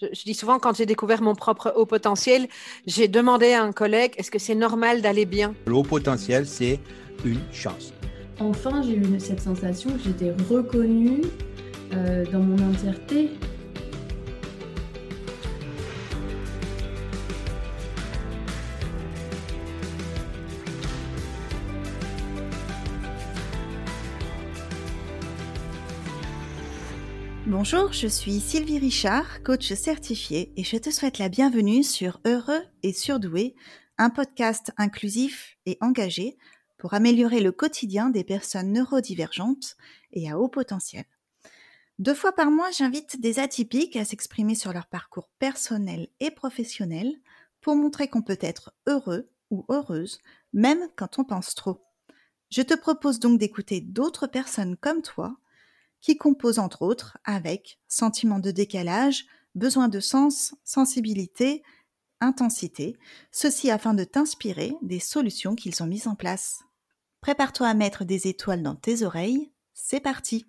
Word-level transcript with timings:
Je, 0.00 0.24
dis 0.24 0.34
souvent, 0.34 0.58
quand 0.58 0.76
j'ai 0.76 0.86
découvert 0.86 1.20
mon 1.20 1.34
propre 1.34 1.74
haut 1.76 1.84
potentiel, 1.84 2.48
j'ai 2.86 3.06
demandé 3.06 3.52
à 3.52 3.62
un 3.62 3.72
collègue, 3.72 4.12
est-ce 4.16 4.30
que 4.30 4.38
c'est 4.38 4.54
normal 4.54 5.02
d'aller 5.02 5.26
bien? 5.26 5.54
Le 5.66 5.74
haut 5.74 5.82
potentiel, 5.82 6.46
c'est 6.46 6.80
une 7.24 7.40
chance. 7.52 7.92
Enfin, 8.38 8.82
j'ai 8.82 8.96
eu 8.96 9.20
cette 9.20 9.42
sensation 9.42 9.90
que 9.90 9.98
j'étais 10.02 10.32
reconnue 10.48 11.20
euh, 11.92 12.24
dans 12.32 12.40
mon 12.40 12.70
entièreté. 12.70 13.30
Bonjour, 27.50 27.92
je 27.92 28.06
suis 28.06 28.38
Sylvie 28.38 28.78
Richard, 28.78 29.42
coach 29.42 29.72
certifiée, 29.72 30.52
et 30.56 30.62
je 30.62 30.76
te 30.76 30.88
souhaite 30.90 31.18
la 31.18 31.28
bienvenue 31.28 31.82
sur 31.82 32.20
Heureux 32.24 32.62
et 32.84 32.92
Surdoué, 32.92 33.56
un 33.98 34.08
podcast 34.08 34.70
inclusif 34.76 35.58
et 35.66 35.76
engagé 35.80 36.38
pour 36.78 36.94
améliorer 36.94 37.40
le 37.40 37.50
quotidien 37.50 38.08
des 38.08 38.22
personnes 38.22 38.72
neurodivergentes 38.72 39.76
et 40.12 40.30
à 40.30 40.38
haut 40.38 40.46
potentiel. 40.46 41.04
Deux 41.98 42.14
fois 42.14 42.30
par 42.30 42.52
mois, 42.52 42.70
j'invite 42.70 43.20
des 43.20 43.40
atypiques 43.40 43.96
à 43.96 44.04
s'exprimer 44.04 44.54
sur 44.54 44.72
leur 44.72 44.86
parcours 44.86 45.28
personnel 45.40 46.06
et 46.20 46.30
professionnel 46.30 47.12
pour 47.60 47.74
montrer 47.74 48.06
qu'on 48.06 48.22
peut 48.22 48.38
être 48.40 48.72
heureux 48.86 49.28
ou 49.50 49.64
heureuse, 49.68 50.20
même 50.52 50.86
quand 50.94 51.18
on 51.18 51.24
pense 51.24 51.56
trop. 51.56 51.82
Je 52.48 52.62
te 52.62 52.74
propose 52.74 53.18
donc 53.18 53.40
d'écouter 53.40 53.80
d'autres 53.80 54.28
personnes 54.28 54.76
comme 54.76 55.02
toi 55.02 55.39
qui 56.00 56.16
compose 56.16 56.58
entre 56.58 56.82
autres 56.82 57.18
avec 57.24 57.78
sentiment 57.88 58.38
de 58.38 58.50
décalage, 58.50 59.26
besoin 59.54 59.88
de 59.88 60.00
sens, 60.00 60.54
sensibilité, 60.64 61.62
intensité, 62.20 62.96
ceci 63.32 63.70
afin 63.70 63.94
de 63.94 64.04
t'inspirer 64.04 64.74
des 64.82 65.00
solutions 65.00 65.54
qu'ils 65.54 65.82
ont 65.82 65.86
mises 65.86 66.06
en 66.06 66.14
place. 66.14 66.60
Prépare-toi 67.20 67.68
à 67.68 67.74
mettre 67.74 68.04
des 68.04 68.28
étoiles 68.28 68.62
dans 68.62 68.76
tes 68.76 69.02
oreilles, 69.02 69.52
c'est 69.74 70.00
parti. 70.00 70.46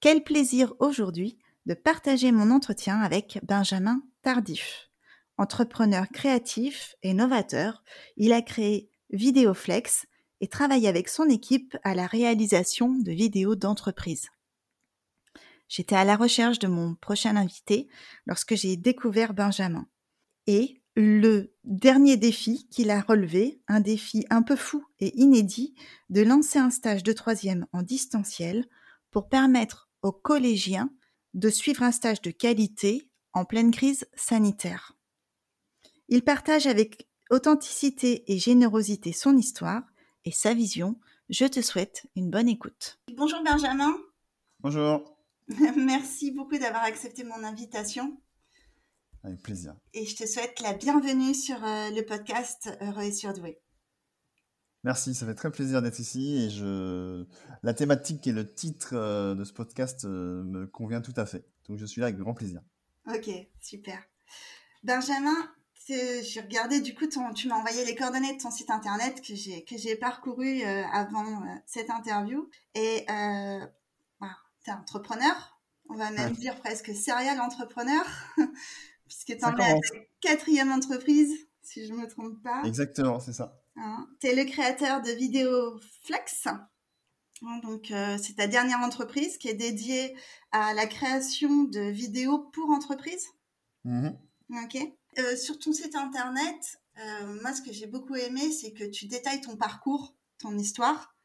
Quel 0.00 0.22
plaisir 0.22 0.74
aujourd'hui 0.78 1.38
de 1.66 1.74
partager 1.74 2.30
mon 2.30 2.50
entretien 2.50 3.00
avec 3.00 3.40
Benjamin 3.42 4.00
Tardif. 4.22 4.88
Entrepreneur 5.36 6.08
créatif 6.08 6.94
et 7.02 7.12
novateur, 7.12 7.82
il 8.16 8.32
a 8.32 8.40
créé 8.40 8.90
Vidéoflex 9.10 10.06
et 10.40 10.48
travaille 10.48 10.86
avec 10.86 11.08
son 11.08 11.28
équipe 11.28 11.76
à 11.82 11.94
la 11.94 12.06
réalisation 12.06 12.90
de 12.94 13.10
vidéos 13.10 13.56
d'entreprise. 13.56 14.28
J'étais 15.68 15.96
à 15.96 16.04
la 16.04 16.16
recherche 16.16 16.58
de 16.58 16.68
mon 16.68 16.94
prochain 16.94 17.36
invité 17.36 17.88
lorsque 18.26 18.54
j'ai 18.54 18.76
découvert 18.76 19.34
Benjamin. 19.34 19.86
Et 20.46 20.80
le 20.94 21.54
dernier 21.64 22.16
défi 22.16 22.68
qu'il 22.68 22.90
a 22.90 23.00
relevé, 23.00 23.60
un 23.68 23.80
défi 23.80 24.24
un 24.30 24.42
peu 24.42 24.56
fou 24.56 24.84
et 24.98 25.14
inédit, 25.20 25.74
de 26.08 26.22
lancer 26.22 26.58
un 26.58 26.70
stage 26.70 27.02
de 27.02 27.12
troisième 27.12 27.66
en 27.72 27.82
distanciel 27.82 28.66
pour 29.10 29.28
permettre 29.28 29.90
aux 30.02 30.12
collégiens 30.12 30.90
de 31.34 31.50
suivre 31.50 31.82
un 31.82 31.92
stage 31.92 32.22
de 32.22 32.30
qualité 32.30 33.10
en 33.34 33.44
pleine 33.44 33.70
crise 33.70 34.06
sanitaire. 34.14 34.96
Il 36.08 36.22
partage 36.22 36.66
avec 36.66 37.08
authenticité 37.30 38.32
et 38.32 38.38
générosité 38.38 39.12
son 39.12 39.36
histoire 39.36 39.82
et 40.24 40.30
sa 40.30 40.54
vision. 40.54 40.98
Je 41.28 41.44
te 41.44 41.60
souhaite 41.60 42.06
une 42.14 42.30
bonne 42.30 42.48
écoute. 42.48 42.98
Bonjour 43.16 43.42
Benjamin. 43.44 43.96
Bonjour. 44.60 45.15
Merci 45.76 46.32
beaucoup 46.32 46.58
d'avoir 46.58 46.82
accepté 46.82 47.22
mon 47.22 47.44
invitation. 47.44 48.20
Avec 49.22 49.42
plaisir. 49.42 49.76
Et 49.94 50.04
je 50.04 50.16
te 50.16 50.26
souhaite 50.26 50.60
la 50.60 50.72
bienvenue 50.72 51.34
sur 51.34 51.64
euh, 51.64 51.90
le 51.90 52.02
podcast 52.02 52.70
Heureux 52.80 53.04
et 53.04 53.12
Surdoué. 53.12 53.60
Merci, 54.82 55.14
ça 55.14 55.26
fait 55.26 55.34
très 55.34 55.50
plaisir 55.50 55.82
d'être 55.82 55.98
ici 55.98 56.36
et 56.36 56.50
je... 56.50 57.26
la 57.62 57.74
thématique 57.74 58.26
et 58.26 58.32
le 58.32 58.52
titre 58.52 58.94
euh, 58.94 59.34
de 59.34 59.44
ce 59.44 59.52
podcast 59.52 60.04
euh, 60.04 60.42
me 60.44 60.66
convient 60.66 61.00
tout 61.00 61.14
à 61.16 61.26
fait. 61.26 61.44
Donc 61.68 61.78
je 61.78 61.86
suis 61.86 62.00
là 62.00 62.08
avec 62.08 62.18
grand 62.18 62.34
plaisir. 62.34 62.60
Ok, 63.08 63.30
super. 63.60 64.00
Benjamin, 64.82 65.36
j'ai 65.88 66.40
regardé 66.40 66.80
du 66.80 66.94
coup, 66.94 67.06
tu 67.06 67.48
m'as 67.48 67.56
envoyé 67.56 67.84
les 67.84 67.94
coordonnées 67.94 68.36
de 68.36 68.42
ton 68.42 68.50
site 68.50 68.70
internet 68.70 69.20
que 69.20 69.34
j'ai 69.34 69.64
que 69.64 69.76
j'ai 69.76 69.94
parcouru 69.94 70.62
avant 70.62 71.44
cette 71.66 71.90
interview 71.90 72.48
et 72.74 73.06
entrepreneur. 74.72 75.60
On 75.88 75.94
va 75.94 76.10
même 76.10 76.32
dire 76.32 76.56
presque 76.60 76.94
serial 76.94 77.40
entrepreneur, 77.40 78.04
puisque 79.06 79.36
tu 79.38 79.44
en 79.44 79.56
es 79.56 79.64
à 79.64 79.74
ta 79.74 79.98
quatrième 80.20 80.72
entreprise, 80.72 81.32
si 81.62 81.86
je 81.86 81.92
ne 81.92 81.98
me 81.98 82.08
trompe 82.08 82.42
pas. 82.42 82.62
Exactement, 82.64 83.20
c'est 83.20 83.32
ça. 83.32 83.60
Hein, 83.76 84.08
tu 84.20 84.28
es 84.28 84.34
le 84.34 84.44
créateur 84.44 85.02
de 85.02 85.10
Vidéo 85.10 85.78
Flex. 86.02 86.46
Hein, 86.46 87.58
donc, 87.62 87.90
euh, 87.90 88.16
c'est 88.20 88.34
ta 88.34 88.46
dernière 88.46 88.80
entreprise 88.80 89.36
qui 89.38 89.48
est 89.48 89.54
dédiée 89.54 90.16
à 90.52 90.74
la 90.74 90.86
création 90.86 91.64
de 91.64 91.80
vidéos 91.80 92.38
pour 92.38 92.70
entreprises. 92.70 93.28
Mm-hmm. 93.84 94.16
Ok. 94.64 94.92
Euh, 95.18 95.36
sur 95.36 95.58
ton 95.58 95.72
site 95.72 95.94
internet, 95.94 96.80
euh, 96.98 97.40
moi, 97.42 97.54
ce 97.54 97.62
que 97.62 97.72
j'ai 97.72 97.86
beaucoup 97.86 98.14
aimé, 98.14 98.50
c'est 98.50 98.72
que 98.72 98.84
tu 98.84 99.06
détailles 99.06 99.40
ton 99.40 99.56
parcours, 99.56 100.14
ton 100.38 100.56
histoire 100.58 101.15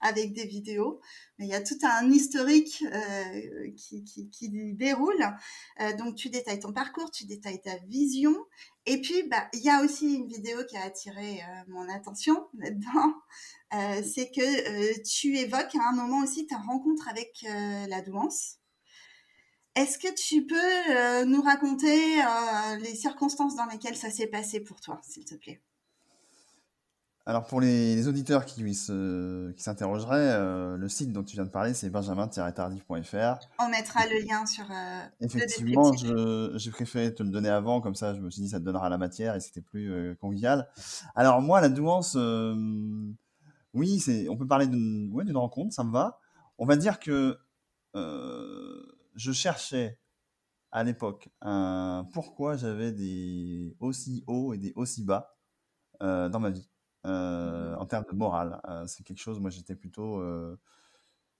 avec 0.00 0.32
des 0.32 0.46
vidéos. 0.46 1.00
Mais 1.38 1.46
il 1.46 1.50
y 1.50 1.54
a 1.54 1.60
tout 1.60 1.78
un 1.82 2.10
historique 2.10 2.84
euh, 2.92 3.70
qui, 3.76 4.04
qui, 4.04 4.50
déroule. 4.74 5.24
Euh, 5.80 5.92
donc 5.96 6.14
tu 6.14 6.28
détailles 6.28 6.60
ton 6.60 6.72
parcours, 6.72 7.10
tu 7.10 7.24
détailles 7.26 7.60
ta 7.60 7.76
vision. 7.88 8.34
Et 8.86 9.00
puis, 9.00 9.22
bah, 9.24 9.48
il 9.52 9.60
y 9.60 9.70
a 9.70 9.82
aussi 9.82 10.14
une 10.14 10.26
vidéo 10.26 10.58
qui 10.68 10.76
a 10.76 10.84
attiré 10.84 11.40
euh, 11.40 11.62
mon 11.68 11.88
attention 11.88 12.48
là-dedans. 12.58 13.14
C'est 14.04 14.30
que 14.30 15.02
tu 15.02 15.36
évoques 15.36 15.74
à 15.74 15.88
un 15.88 15.96
moment 15.96 16.20
aussi 16.20 16.46
ta 16.46 16.58
rencontre 16.58 17.08
avec 17.08 17.44
la 17.88 18.02
douance. 18.02 18.58
Est-ce 19.74 19.98
que 19.98 20.14
tu 20.14 20.46
peux 20.46 21.24
nous 21.24 21.42
raconter 21.42 22.22
les 22.78 22.94
circonstances 22.94 23.56
dans 23.56 23.66
lesquelles 23.66 23.96
ça 23.96 24.10
s'est 24.10 24.28
passé 24.28 24.60
pour 24.60 24.80
toi, 24.80 25.00
s'il 25.02 25.24
te 25.24 25.34
plaît? 25.34 25.60
Alors 27.26 27.46
pour 27.46 27.62
les, 27.62 28.06
auditeurs 28.06 28.44
qui, 28.44 28.74
s'interrogeraient, 28.74 30.32
euh, 30.32 30.76
le 30.76 30.88
site 30.90 31.10
dont 31.10 31.22
tu 31.22 31.36
viens 31.36 31.46
de 31.46 31.50
parler, 31.50 31.72
c'est 31.72 31.88
benjamin-tardif.fr. 31.88 33.38
On 33.58 33.68
mettra 33.70 34.06
le 34.06 34.26
lien 34.26 34.44
sur 34.44 34.66
euh, 34.70 35.06
Effectivement, 35.20 35.90
j'ai 35.94 36.70
préféré 36.70 37.14
te 37.14 37.22
le 37.22 37.30
donner 37.30 37.48
avant, 37.48 37.80
comme 37.80 37.94
ça 37.94 38.14
je 38.14 38.20
me 38.20 38.28
suis 38.30 38.42
dit 38.42 38.48
ça 38.50 38.60
te 38.60 38.64
donnera 38.64 38.90
la 38.90 38.98
matière 38.98 39.34
et 39.36 39.40
c'était 39.40 39.62
plus 39.62 39.90
euh, 39.90 40.14
convivial. 40.16 40.68
Alors 41.14 41.40
moi, 41.40 41.62
la 41.62 41.70
douance, 41.70 42.14
oui, 43.72 44.00
c'est, 44.00 44.28
on 44.28 44.36
peut 44.36 44.46
parler 44.46 44.66
d'une 44.66 45.10
ouais, 45.12 45.24
rencontre, 45.32 45.72
ça 45.72 45.82
me 45.82 45.92
va. 45.92 46.20
On 46.58 46.66
va 46.66 46.76
dire 46.76 47.00
que 47.00 47.38
je 47.94 49.32
cherchais 49.32 49.98
à 50.72 50.84
l'époque 50.84 51.30
un 51.40 52.06
pourquoi 52.12 52.58
j'avais 52.58 52.92
des 52.92 53.76
aussi 53.80 54.24
hauts 54.26 54.52
et 54.52 54.58
des 54.58 54.74
aussi 54.76 55.04
bas 55.04 55.38
dans 56.00 56.38
ma 56.38 56.50
vie. 56.50 56.68
Euh, 57.06 57.74
en 57.76 57.86
termes 57.86 58.04
de 58.10 58.16
morale. 58.16 58.60
Euh, 58.68 58.86
c'est 58.86 59.02
quelque 59.02 59.20
chose, 59.20 59.40
moi 59.40 59.50
j'étais 59.50 59.74
plutôt. 59.74 60.20
Euh, 60.20 60.58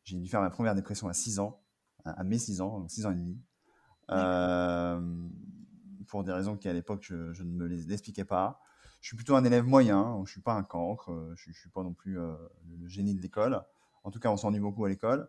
j'ai 0.05 0.19
dû 0.19 0.29
faire 0.29 0.41
ma 0.41 0.51
première 0.51 0.75
dépression 0.75 1.09
à 1.09 1.15
6 1.15 1.39
ans, 1.39 1.63
à, 2.05 2.23
mes 2.25 2.39
6 2.39 2.61
ans, 2.61 2.87
6 2.89 3.07
ans 3.07 3.13
et 3.13 3.15
demi. 3.15 3.41
pour 6.07 6.23
des 6.23 6.33
raisons 6.33 6.57
qui 6.57 6.69
à 6.69 6.73
l'époque 6.73 7.03
je, 7.03 7.33
je, 7.33 7.43
ne 7.43 7.51
me 7.51 7.67
les 7.67 7.93
expliquais 7.93 8.25
pas. 8.25 8.61
Je 9.01 9.09
suis 9.09 9.17
plutôt 9.17 9.37
un 9.37 9.45
élève 9.45 9.65
moyen, 9.65 10.23
je 10.27 10.31
suis 10.31 10.41
pas 10.43 10.53
un 10.55 10.63
cancre, 10.63 11.11
je, 11.37 11.51
ne 11.51 11.55
suis 11.55 11.71
pas 11.71 11.83
non 11.83 11.93
plus 11.93 12.15
le 12.15 12.89
génie 12.89 13.15
de 13.15 13.21
l'école. 13.21 13.63
En 14.03 14.11
tout 14.11 14.19
cas, 14.19 14.31
on 14.31 14.37
s'ennuie 14.37 14.61
beaucoup 14.61 14.85
à 14.85 14.89
l'école. 14.89 15.29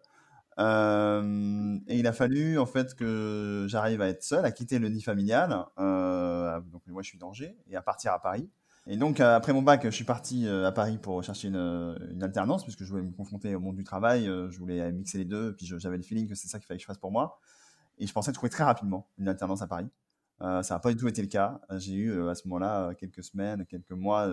Euh, 0.57 1.77
et 1.87 1.97
il 1.97 2.07
a 2.07 2.13
fallu 2.13 2.57
en 2.57 2.65
fait 2.65 2.95
que 2.95 3.65
j'arrive 3.67 4.01
à 4.01 4.07
être 4.07 4.23
seul, 4.23 4.45
à 4.45 4.51
quitter 4.51 4.79
le 4.79 4.89
nid 4.89 5.01
familial. 5.01 5.65
Euh, 5.79 6.61
donc 6.61 6.81
moi 6.87 7.01
je 7.01 7.09
suis 7.09 7.17
d'Angers 7.17 7.57
et 7.67 7.75
à 7.75 7.81
partir 7.81 8.13
à 8.13 8.21
Paris. 8.21 8.49
Et 8.87 8.97
donc, 8.97 9.19
euh, 9.19 9.35
après 9.35 9.51
mon 9.51 9.63
bac, 9.63 9.81
je 9.83 9.89
suis 9.89 10.03
parti 10.03 10.47
euh, 10.47 10.67
à 10.67 10.71
Paris 10.71 10.99
pour 10.99 11.23
chercher 11.23 11.47
une, 11.47 11.55
une, 12.11 12.21
alternance, 12.21 12.63
puisque 12.63 12.83
je 12.83 12.89
voulais 12.89 13.01
me 13.01 13.11
confronter 13.11 13.55
au 13.55 13.59
monde 13.59 13.75
du 13.75 13.83
travail. 13.83 14.27
Euh, 14.27 14.51
je 14.51 14.59
voulais 14.59 14.91
mixer 14.91 15.17
les 15.17 15.25
deux, 15.25 15.55
puis 15.55 15.65
j'avais 15.65 15.97
le 15.97 16.03
feeling 16.03 16.27
que 16.27 16.35
c'est 16.35 16.47
ça 16.47 16.59
qu'il 16.59 16.67
fallait 16.67 16.77
que 16.77 16.83
je 16.83 16.87
fasse 16.87 16.99
pour 16.99 17.11
moi. 17.11 17.39
Et 17.97 18.05
je 18.05 18.13
pensais 18.13 18.31
trouver 18.31 18.51
très 18.51 18.63
rapidement 18.63 19.07
une 19.17 19.27
alternance 19.27 19.63
à 19.63 19.67
Paris. 19.67 19.89
Euh, 20.41 20.61
ça 20.61 20.75
n'a 20.75 20.79
pas 20.79 20.91
du 20.91 20.97
tout 20.97 21.07
été 21.07 21.21
le 21.21 21.27
cas. 21.27 21.59
J'ai 21.77 21.93
eu 21.93 22.29
à 22.29 22.35
ce 22.35 22.47
moment-là 22.47 22.93
quelques 22.93 23.23
semaines, 23.23 23.65
quelques 23.65 23.91
mois 23.91 24.27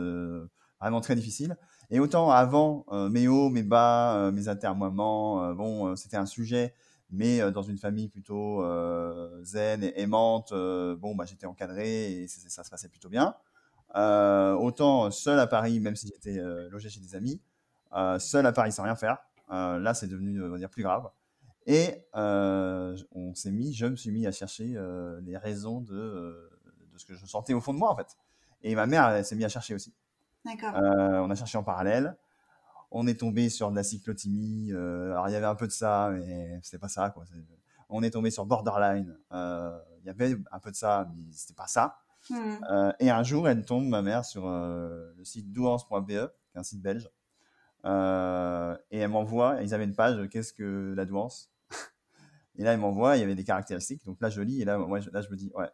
vraiment 0.81 1.01
très 1.01 1.15
difficiles. 1.15 1.57
Et 1.91 2.01
autant 2.01 2.31
avant, 2.31 2.85
mes 3.09 3.29
hauts, 3.29 3.49
mes 3.49 3.63
bas, 3.63 4.31
mes 4.33 4.49
atermoiements, 4.49 5.55
bon, 5.55 5.95
c'était 5.97 6.17
un 6.17 6.27
sujet, 6.27 6.75
mais 7.11 7.53
dans 7.53 7.63
une 7.63 7.79
famille 7.79 8.09
plutôt 8.09 8.65
zen 9.45 9.85
et 9.85 10.01
aimante, 10.01 10.53
bon, 10.53 11.15
bah, 11.15 11.25
j'étais 11.25 11.47
encadré 11.47 12.23
et 12.23 12.27
ça 12.27 12.65
se 12.65 12.71
passait 12.71 12.89
plutôt 12.89 13.09
bien. 13.09 13.35
Euh, 13.95 14.55
autant 14.55 15.11
seul 15.11 15.39
à 15.39 15.47
Paris, 15.47 15.79
même 15.81 15.97
si 15.97 16.09
j'étais 16.09 16.39
euh, 16.39 16.69
logé 16.71 16.89
chez 16.89 17.01
des 17.01 17.15
amis, 17.15 17.41
euh, 17.95 18.19
seul 18.19 18.47
à 18.47 18.53
Paris 18.53 18.73
sans 18.73 18.85
rien 18.85 18.97
faire. 18.97 19.19
là, 19.49 19.93
c'est 19.95 20.07
devenu, 20.07 20.43
on 20.43 20.49
va 20.49 20.59
dire, 20.59 20.71
plus 20.71 20.83
grave. 20.83 21.11
Et 21.67 22.07
on 22.15 23.35
s'est 23.35 23.53
mis, 23.53 23.75
je 23.75 23.87
me 23.87 23.97
suis 23.97 24.11
mis 24.11 24.27
à 24.27 24.33
chercher 24.33 24.77
les 25.23 25.37
raisons 25.37 25.81
de, 25.81 26.51
de 26.93 26.99
ce 26.99 27.05
que 27.05 27.15
je 27.15 27.27
sentais 27.27 27.55
au 27.55 27.61
fond 27.61 27.75
de 27.75 27.79
moi, 27.79 27.91
en 27.91 27.97
fait. 27.97 28.17
Et 28.63 28.75
ma 28.75 28.87
mère, 28.87 29.09
elle 29.11 29.25
s'est 29.25 29.37
mise 29.37 29.45
à 29.45 29.49
chercher 29.49 29.75
aussi. 29.75 29.93
D'accord. 30.45 30.73
on 30.75 31.31
a 31.31 31.35
cherché 31.35 31.59
en 31.59 31.63
parallèle. 31.63 32.17
On 32.91 33.07
est 33.07 33.19
tombé 33.19 33.49
sur 33.49 33.71
de 33.71 33.77
la 33.77 33.85
cyclothymie. 33.85 34.73
alors, 34.73 35.29
il 35.29 35.33
y 35.33 35.37
avait 35.37 35.47
un 35.47 35.55
peu 35.55 35.67
de 35.67 35.73
ça, 35.73 36.11
mais 36.13 36.59
c'était 36.63 36.79
pas 36.79 36.89
ça, 36.89 37.11
quoi. 37.11 37.25
On 37.91 38.03
est 38.03 38.11
tombé 38.11 38.31
sur 38.31 38.47
Borderline. 38.47 39.15
Il 39.31 40.07
y 40.07 40.11
avait 40.11 40.37
un 40.51 40.59
peu 40.59 40.71
de 40.71 40.77
ça, 40.77 41.07
mais 41.15 41.23
c'était 41.31 41.55
pas 41.55 41.67
ça. 41.67 42.02
Hmm. 42.31 42.93
et 43.01 43.11
un 43.11 43.23
jour, 43.23 43.49
elle 43.49 43.65
tombe, 43.65 43.87
ma 43.87 44.01
mère, 44.01 44.25
sur 44.25 44.49
le 44.49 45.25
site 45.25 45.53
douance.be, 45.53 46.07
qui 46.07 46.13
est 46.15 46.29
un 46.55 46.63
site 46.63 46.81
belge. 46.83 47.11
et 47.85 48.99
elle 48.99 49.09
m'envoie, 49.09 49.63
ils 49.63 49.75
avaient 49.75 49.85
une 49.85 49.95
page, 49.95 50.29
qu'est-ce 50.29 50.53
que 50.53 50.95
la 50.97 51.05
douance? 51.05 51.51
Et 52.57 52.65
là, 52.65 52.75
elle 52.75 52.81
m'envoie, 52.81 53.17
il 53.17 53.21
y 53.21 53.23
avait 53.23 53.35
des 53.35 53.45
caractéristiques. 53.45 54.05
Donc 54.05 54.21
là, 54.21 54.29
je 54.29 54.43
lis, 54.43 54.61
et 54.61 54.67
là, 54.67 54.77
moi, 54.77 55.01
là, 55.11 55.23
je 55.23 55.31
me 55.31 55.37
dis, 55.37 55.51
ouais, 55.55 55.71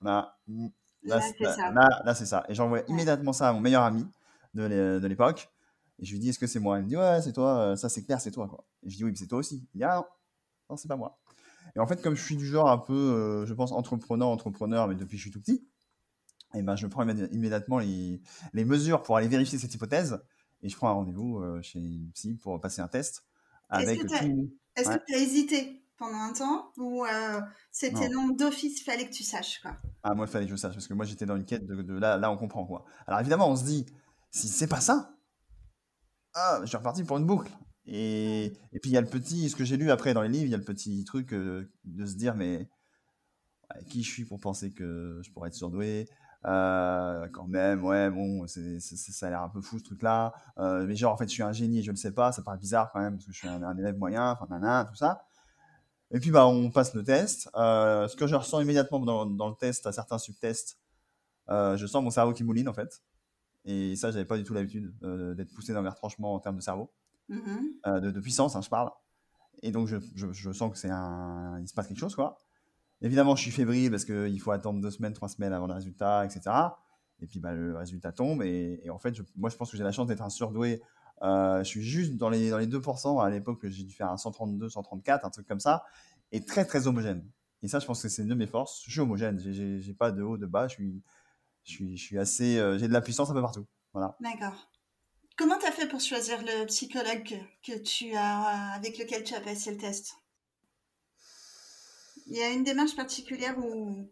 là, 0.00 0.38
là, 1.02 1.20
c'est 1.20 1.44
ça. 1.44 1.70
Là, 1.72 2.14
c'est 2.14 2.26
ça. 2.26 2.44
Et 2.48 2.54
j'envoie 2.54 2.82
immédiatement 2.86 3.32
ça 3.32 3.48
à 3.48 3.52
mon 3.52 3.60
meilleur 3.60 3.82
ami 3.82 4.06
de 4.54 5.06
l'époque. 5.06 5.50
Et 5.98 6.04
je 6.04 6.12
lui 6.12 6.18
dis, 6.18 6.30
est-ce 6.30 6.38
que 6.38 6.46
c'est 6.46 6.60
moi? 6.60 6.78
Il 6.78 6.84
me 6.84 6.88
dit, 6.88 6.96
ouais, 6.96 7.20
c'est 7.22 7.32
toi, 7.32 7.76
ça 7.76 7.88
c'est 7.88 8.04
clair, 8.04 8.20
c'est 8.20 8.30
toi. 8.30 8.48
Quoi. 8.48 8.64
Et 8.82 8.90
je 8.90 8.96
dis, 8.96 9.04
oui, 9.04 9.10
mais 9.10 9.16
c'est 9.16 9.26
toi 9.26 9.38
aussi. 9.38 9.66
Il 9.74 9.78
dit, 9.78 9.84
ah 9.84 9.96
non, 9.96 10.04
non 10.70 10.76
c'est 10.76 10.88
pas 10.88 10.96
moi. 10.96 11.18
Et 11.76 11.80
en 11.80 11.86
fait, 11.86 12.02
comme 12.02 12.14
je 12.14 12.22
suis 12.22 12.36
du 12.36 12.46
genre 12.46 12.68
un 12.68 12.78
peu, 12.78 12.92
euh, 12.92 13.46
je 13.46 13.54
pense, 13.54 13.72
entrepreneur, 13.72 14.28
entrepreneur, 14.28 14.86
mais 14.88 14.94
depuis 14.94 15.12
que 15.12 15.18
je 15.18 15.22
suis 15.22 15.30
tout 15.30 15.40
petit, 15.40 15.66
et 16.54 16.62
ben, 16.62 16.76
je 16.76 16.86
prends 16.86 17.06
immédiatement 17.08 17.78
les, 17.78 18.20
les, 18.52 18.64
mesures 18.64 19.02
pour 19.02 19.16
aller 19.16 19.28
vérifier 19.28 19.58
cette 19.58 19.74
hypothèse. 19.74 20.20
Et 20.62 20.68
je 20.68 20.76
prends 20.76 20.88
un 20.88 20.92
rendez-vous 20.92 21.38
euh, 21.38 21.60
chez 21.62 21.78
une 21.78 22.10
psy 22.12 22.34
pour 22.34 22.60
passer 22.60 22.80
un 22.80 22.88
test. 22.88 23.24
Est-ce 23.70 24.88
que 24.88 25.04
tu 25.06 25.14
as 25.14 25.18
hésité 25.18 25.84
pendant 25.96 26.18
un 26.18 26.32
temps 26.32 26.72
ou 26.76 27.04
euh, 27.04 27.40
c'était 27.70 28.08
non, 28.08 28.28
d'office, 28.28 28.80
il 28.80 28.84
fallait 28.84 29.06
que 29.06 29.12
tu 29.14 29.22
saches 29.22 29.60
quoi? 29.60 29.76
Ah 30.02 30.14
moi 30.14 30.26
il 30.26 30.30
fallait 30.30 30.44
que 30.44 30.50
je 30.50 30.56
sache 30.56 30.74
parce 30.74 30.88
que 30.88 30.94
moi 30.94 31.04
j'étais 31.04 31.24
dans 31.24 31.36
une 31.36 31.44
quête 31.44 31.64
de, 31.66 31.98
là 31.98 32.18
là 32.18 32.30
on 32.32 32.36
comprend 32.36 32.66
quoi. 32.66 32.84
Alors 33.06 33.20
évidemment 33.20 33.48
on 33.48 33.56
se 33.56 33.64
dit 33.64 33.86
si 34.30 34.48
c'est 34.48 34.66
pas 34.66 34.80
ça, 34.80 35.16
ah 36.34 36.58
je 36.62 36.66
suis 36.66 36.76
reparti 36.76 37.04
pour 37.04 37.16
une 37.18 37.26
boucle. 37.26 37.50
Et, 37.86 38.46
et 38.72 38.80
puis 38.80 38.90
il 38.90 38.94
y 38.94 38.96
a 38.96 39.00
le 39.00 39.06
petit, 39.06 39.48
ce 39.50 39.56
que 39.56 39.64
j'ai 39.64 39.76
lu 39.76 39.90
après 39.90 40.14
dans 40.14 40.22
les 40.22 40.28
livres, 40.28 40.46
il 40.46 40.50
y 40.50 40.54
a 40.54 40.58
le 40.58 40.64
petit 40.64 41.04
truc 41.04 41.32
euh, 41.32 41.70
de 41.84 42.06
se 42.06 42.16
dire 42.16 42.34
mais 42.34 42.68
qui 43.88 44.02
je 44.02 44.10
suis 44.10 44.24
pour 44.24 44.40
penser 44.40 44.72
que 44.72 45.20
je 45.22 45.30
pourrais 45.30 45.48
être 45.48 45.54
surdoué? 45.54 46.08
Euh, 46.46 47.26
quand 47.32 47.46
même, 47.46 47.84
ouais, 47.84 48.10
bon, 48.10 48.46
c'est, 48.46 48.80
ça 48.80 49.26
a 49.26 49.30
l'air 49.30 49.42
un 49.42 49.48
peu 49.48 49.62
fou 49.62 49.78
ce 49.78 49.84
truc-là. 49.84 50.32
mais 50.58 50.94
genre, 50.94 51.12
en 51.12 51.16
fait, 51.16 51.28
je 51.28 51.32
suis 51.32 51.42
un 51.42 51.52
génie 51.52 51.82
je 51.82 51.90
ne 51.90 51.96
le 51.96 51.98
sais 51.98 52.12
pas. 52.12 52.32
Ça 52.32 52.42
paraît 52.42 52.58
bizarre 52.58 52.90
quand 52.92 53.00
même 53.00 53.14
parce 53.14 53.26
que 53.26 53.32
je 53.32 53.38
suis 53.38 53.48
un, 53.48 53.62
un 53.62 53.76
élève 53.76 53.96
moyen, 53.96 54.30
enfin, 54.32 54.46
nanana, 54.50 54.84
tout 54.84 54.96
ça. 54.96 55.26
Et 56.14 56.20
puis, 56.20 56.30
bah, 56.30 56.46
on 56.46 56.70
passe 56.70 56.94
le 56.94 57.02
test. 57.02 57.50
Euh, 57.56 58.06
ce 58.06 58.14
que 58.14 58.28
je 58.28 58.36
ressens 58.36 58.60
immédiatement 58.60 59.00
dans, 59.00 59.26
dans 59.26 59.48
le 59.48 59.56
test, 59.56 59.84
à 59.86 59.92
certains 59.92 60.18
subtests, 60.18 60.78
euh, 61.48 61.76
je 61.76 61.86
sens 61.86 62.04
mon 62.04 62.10
cerveau 62.10 62.32
qui 62.32 62.44
mouline, 62.44 62.68
en 62.68 62.72
fait. 62.72 63.02
Et 63.64 63.96
ça, 63.96 64.12
j'avais 64.12 64.24
pas 64.24 64.36
du 64.36 64.44
tout 64.44 64.54
l'habitude 64.54 64.94
euh, 65.02 65.34
d'être 65.34 65.52
poussé 65.52 65.72
dans 65.72 65.82
mes 65.82 65.88
retranchements 65.88 66.34
en 66.34 66.38
termes 66.38 66.56
de 66.56 66.62
cerveau. 66.62 66.92
Mm-hmm. 67.30 68.00
de, 68.00 68.20
puissance, 68.20 68.54
hein, 68.54 68.60
je 68.60 68.68
parle. 68.68 68.90
Et 69.62 69.72
donc, 69.72 69.88
je, 69.88 69.96
je, 70.14 70.52
sens 70.52 70.70
que 70.70 70.78
c'est 70.78 70.90
un... 70.90 71.58
Il 71.60 71.66
se 71.66 71.74
passe 71.74 71.88
quelque 71.88 71.98
chose, 71.98 72.14
quoi. 72.14 72.38
Évidemment, 73.00 73.36
je 73.36 73.42
suis 73.42 73.50
fébrile 73.50 73.90
parce 73.90 74.04
qu'il 74.04 74.40
faut 74.40 74.50
attendre 74.50 74.80
deux 74.80 74.90
semaines, 74.90 75.12
trois 75.12 75.28
semaines 75.28 75.52
avant 75.52 75.66
le 75.66 75.74
résultat, 75.74 76.24
etc. 76.24 76.56
Et 77.20 77.26
puis, 77.26 77.38
bah, 77.38 77.52
le 77.52 77.76
résultat 77.76 78.12
tombe. 78.12 78.42
Et, 78.42 78.88
en 78.90 78.98
fait, 78.98 79.14
moi, 79.36 79.50
je 79.50 79.56
pense 79.56 79.70
que 79.70 79.76
j'ai 79.76 79.84
la 79.84 79.92
chance 79.92 80.06
d'être 80.06 80.22
un 80.22 80.30
surdoué. 80.30 80.82
je 81.22 81.62
suis 81.64 81.82
juste 81.82 82.16
dans 82.16 82.30
les, 82.30 82.50
dans 82.50 82.58
les 82.58 82.66
2%. 82.66 83.24
À 83.24 83.30
l'époque, 83.30 83.66
j'ai 83.68 83.84
dû 83.84 83.94
faire 83.94 84.10
un 84.10 84.16
132, 84.16 84.68
134, 84.68 85.24
un 85.24 85.30
truc 85.30 85.46
comme 85.46 85.60
ça 85.60 85.84
est 86.34 86.46
très 86.46 86.64
très 86.64 86.86
homogène. 86.86 87.24
Et 87.62 87.68
ça, 87.68 87.78
je 87.78 87.86
pense 87.86 88.02
que 88.02 88.08
c'est 88.08 88.22
une 88.22 88.28
de 88.28 88.34
mes 88.34 88.46
forces. 88.46 88.82
Je 88.84 88.90
suis 88.90 89.00
homogène. 89.00 89.38
J'ai 89.40 89.94
pas 89.94 90.10
de 90.10 90.22
haut, 90.22 90.36
de 90.36 90.46
bas. 90.46 90.68
Je 90.68 90.74
suis, 90.74 91.02
je 91.64 91.94
je 91.94 92.18
assez. 92.18 92.58
Euh, 92.58 92.78
j'ai 92.78 92.88
de 92.88 92.92
la 92.92 93.00
puissance 93.00 93.30
un 93.30 93.34
peu 93.34 93.40
partout. 93.40 93.66
Voilà. 93.92 94.16
D'accord. 94.20 94.68
Comment 95.36 95.58
tu 95.58 95.66
as 95.66 95.72
fait 95.72 95.88
pour 95.88 96.00
choisir 96.00 96.40
le 96.42 96.66
psychologue 96.66 97.40
que 97.62 97.78
tu 97.78 98.14
as, 98.14 98.74
avec 98.74 98.98
lequel 98.98 99.24
tu 99.24 99.34
as 99.34 99.40
passé 99.40 99.70
le 99.70 99.78
test? 99.78 100.14
Il 102.26 102.36
y 102.36 102.42
a 102.42 102.50
une 102.50 102.64
démarche 102.64 102.96
particulière 102.96 103.56
où. 103.58 104.10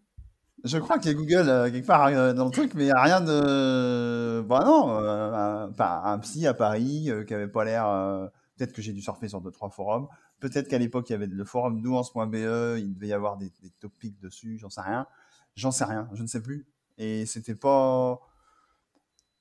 Je 0.64 0.78
crois 0.78 0.98
qu'il 0.98 1.10
y 1.10 1.14
a 1.14 1.16
Google 1.16 1.48
euh, 1.48 1.70
quelque 1.70 1.86
part 1.86 2.06
euh, 2.06 2.32
dans 2.32 2.44
le 2.44 2.50
truc, 2.50 2.74
mais 2.74 2.84
il 2.84 2.86
n'y 2.86 2.92
a 2.92 3.02
rien 3.02 3.20
de. 3.20 4.40
Bah 4.42 4.62
non, 4.64 4.90
un, 4.90 5.72
un, 5.78 6.18
psy 6.20 6.46
à 6.46 6.54
Paris 6.54 7.10
qui 7.26 7.34
avait 7.34 7.48
pas 7.48 7.64
l'air. 7.64 8.30
Peut-être 8.56 8.72
que 8.72 8.82
j'ai 8.82 8.92
dû 8.92 9.00
surfer 9.00 9.28
sur 9.28 9.40
deux, 9.40 9.50
trois 9.50 9.70
forums. 9.70 10.08
Peut-être 10.42 10.68
qu'à 10.68 10.78
l'époque, 10.78 11.08
il 11.08 11.12
y 11.12 11.14
avait 11.14 11.26
le 11.26 11.44
forum 11.44 11.80
douance.be, 11.80 12.34
il 12.78 12.94
devait 12.94 13.08
y 13.08 13.12
avoir 13.12 13.36
des, 13.36 13.52
topics 13.80 14.18
dessus, 14.20 14.58
j'en 14.58 14.70
sais 14.70 14.80
rien. 14.80 15.06
J'en 15.54 15.70
sais 15.70 15.84
rien, 15.84 16.08
je 16.14 16.22
ne 16.22 16.26
sais 16.26 16.42
plus. 16.42 16.66
Et 16.98 17.26
c'était 17.26 17.54
pas. 17.54 18.20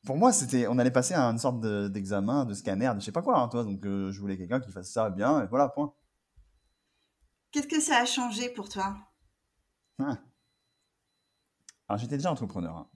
Pour 0.05 0.17
moi, 0.17 0.31
c'était, 0.33 0.67
on 0.67 0.77
allait 0.79 0.91
passer 0.91 1.13
à 1.13 1.23
une 1.23 1.37
sorte 1.37 1.59
d'examen, 1.91 2.45
de, 2.45 2.53
scanner, 2.53 2.91
de 2.95 2.99
je 2.99 3.05
sais 3.05 3.11
pas 3.11 3.21
quoi, 3.21 3.39
hein, 3.39 3.47
toi. 3.47 3.63
Donc, 3.63 3.85
euh, 3.85 4.11
je 4.11 4.19
voulais 4.19 4.37
quelqu'un 4.37 4.59
qui 4.59 4.71
fasse 4.71 4.91
ça 4.91 5.09
bien, 5.09 5.43
et 5.43 5.47
voilà, 5.47 5.69
point. 5.69 5.93
Qu'est-ce 7.51 7.67
que 7.67 7.81
ça 7.81 7.97
a 7.97 8.05
changé 8.05 8.49
pour 8.49 8.69
toi? 8.69 8.97
Ah. 9.99 10.17
Alors, 11.87 11.99
j'étais 11.99 12.17
déjà 12.17 12.31
entrepreneur. 12.31 12.75
Hein. 12.75 12.89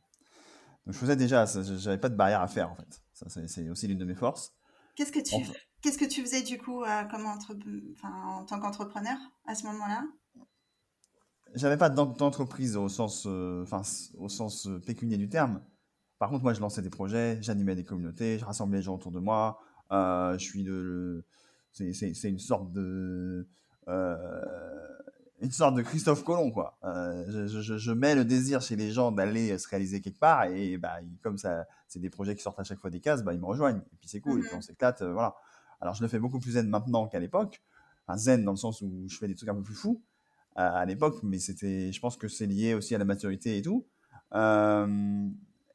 Donc, 0.86 0.94
je 0.94 1.00
faisais 1.00 1.16
déjà, 1.16 1.46
j'avais 1.46 1.98
pas 1.98 2.10
de 2.10 2.16
barrière 2.16 2.42
à 2.42 2.48
faire, 2.48 2.72
en 2.72 2.76
fait. 2.76 3.02
Ça, 3.14 3.28
c'est 3.30 3.70
aussi 3.70 3.88
l'une 3.88 3.98
de 3.98 4.06
mes 4.06 4.16
forces. 4.16 4.54
Qu'est-ce 4.96 5.12
que 5.12 5.20
tu 5.20 5.36
Qu'est-ce 5.82 6.00
que 6.00 6.06
tu 6.06 6.22
faisais 6.22 6.42
du 6.42 6.58
coup 6.58 6.84
euh, 6.84 7.04
comme 7.04 7.28
en 7.28 7.38
tant 8.46 8.60
qu'entrepreneur 8.60 9.18
à 9.46 9.54
ce 9.54 9.66
moment-là? 9.68 10.04
J'avais 11.54 11.78
pas 11.78 11.90
d'entreprise 11.90 12.76
au 12.76 12.90
sens, 12.90 13.26
euh, 13.28 13.62
enfin, 13.62 13.84
au 14.18 14.28
sens 14.28 14.66
euh, 14.68 14.80
pécunier 14.80 15.18
du 15.18 15.30
terme. 15.30 15.62
Par 16.18 16.30
contre, 16.30 16.44
moi, 16.44 16.54
je 16.54 16.62
lançais 16.62 16.82
des 16.82 16.90
projets, 16.90 17.38
j'animais 17.42 17.76
des 17.76 17.84
communautés, 17.84 18.40
je 18.40 18.46
rassemblais 18.46 18.80
les 18.80 18.84
gens 18.84 18.96
autour 18.96 19.12
de 19.12 19.20
moi. 19.20 19.60
je 19.92 20.38
suis 20.40 20.64
de, 20.64 21.24
c'est 21.72 22.30
une 22.30 22.40
sorte 22.40 22.72
de, 22.72 23.48
une 23.88 25.52
sorte 25.52 25.76
de 25.76 25.82
Christophe 25.82 26.24
Colomb, 26.24 26.52
quoi. 26.52 26.78
Je, 26.84 27.78
je, 27.78 27.92
mets 27.92 28.16
le 28.16 28.26
désir 28.26 28.62
chez 28.62 28.76
les 28.76 28.92
gens 28.92 29.12
d'aller 29.12 29.58
se 29.58 29.68
réaliser 29.68 30.02
quelque 30.02 30.20
part 30.20 30.46
et 30.46 30.78
bah, 30.78 30.98
comme 31.22 31.38
ça, 31.38 31.66
c'est 31.88 32.00
des 32.00 32.10
projets 32.10 32.36
qui 32.36 32.42
sortent 32.42 32.60
à 32.60 32.64
chaque 32.64 32.80
fois 32.80 32.90
des 32.90 33.00
cases, 33.00 33.24
bah, 33.24 33.34
ils 33.34 33.40
me 33.40 33.46
rejoignent 33.46 33.82
et 33.94 33.96
puis 34.00 34.10
c'est 34.10 34.22
cool, 34.22 34.40
et 34.40 34.44
puis 34.44 34.56
on 34.56 34.62
s'éclate, 34.62 35.04
voilà. 35.04 35.36
Alors, 35.82 35.94
je 35.94 36.02
le 36.02 36.08
fais 36.08 36.20
beaucoup 36.20 36.40
plus 36.40 36.52
zen 36.52 36.68
maintenant 36.68 37.08
qu'à 37.08 37.20
l'époque. 37.20 37.62
Enfin, 38.08 38.18
zen 38.18 38.44
dans 38.44 38.52
le 38.52 38.58
sens 38.58 38.82
où 38.82 39.06
je 39.08 39.18
fais 39.18 39.28
des 39.28 39.36
trucs 39.36 39.50
un 39.50 39.56
peu 39.56 39.64
plus 39.64 39.76
fous 39.76 40.04
à, 40.56 40.86
l'époque, 40.86 41.18
mais 41.22 41.38
c'était, 41.38 41.92
je 41.92 42.00
pense 42.00 42.18
que 42.18 42.28
c'est 42.28 42.46
lié 42.46 42.74
aussi 42.74 42.96
à 42.96 42.98
la 42.98 43.06
maturité 43.06 43.58
et 43.58 43.62
tout. 43.62 43.86
Euh, 44.34 45.28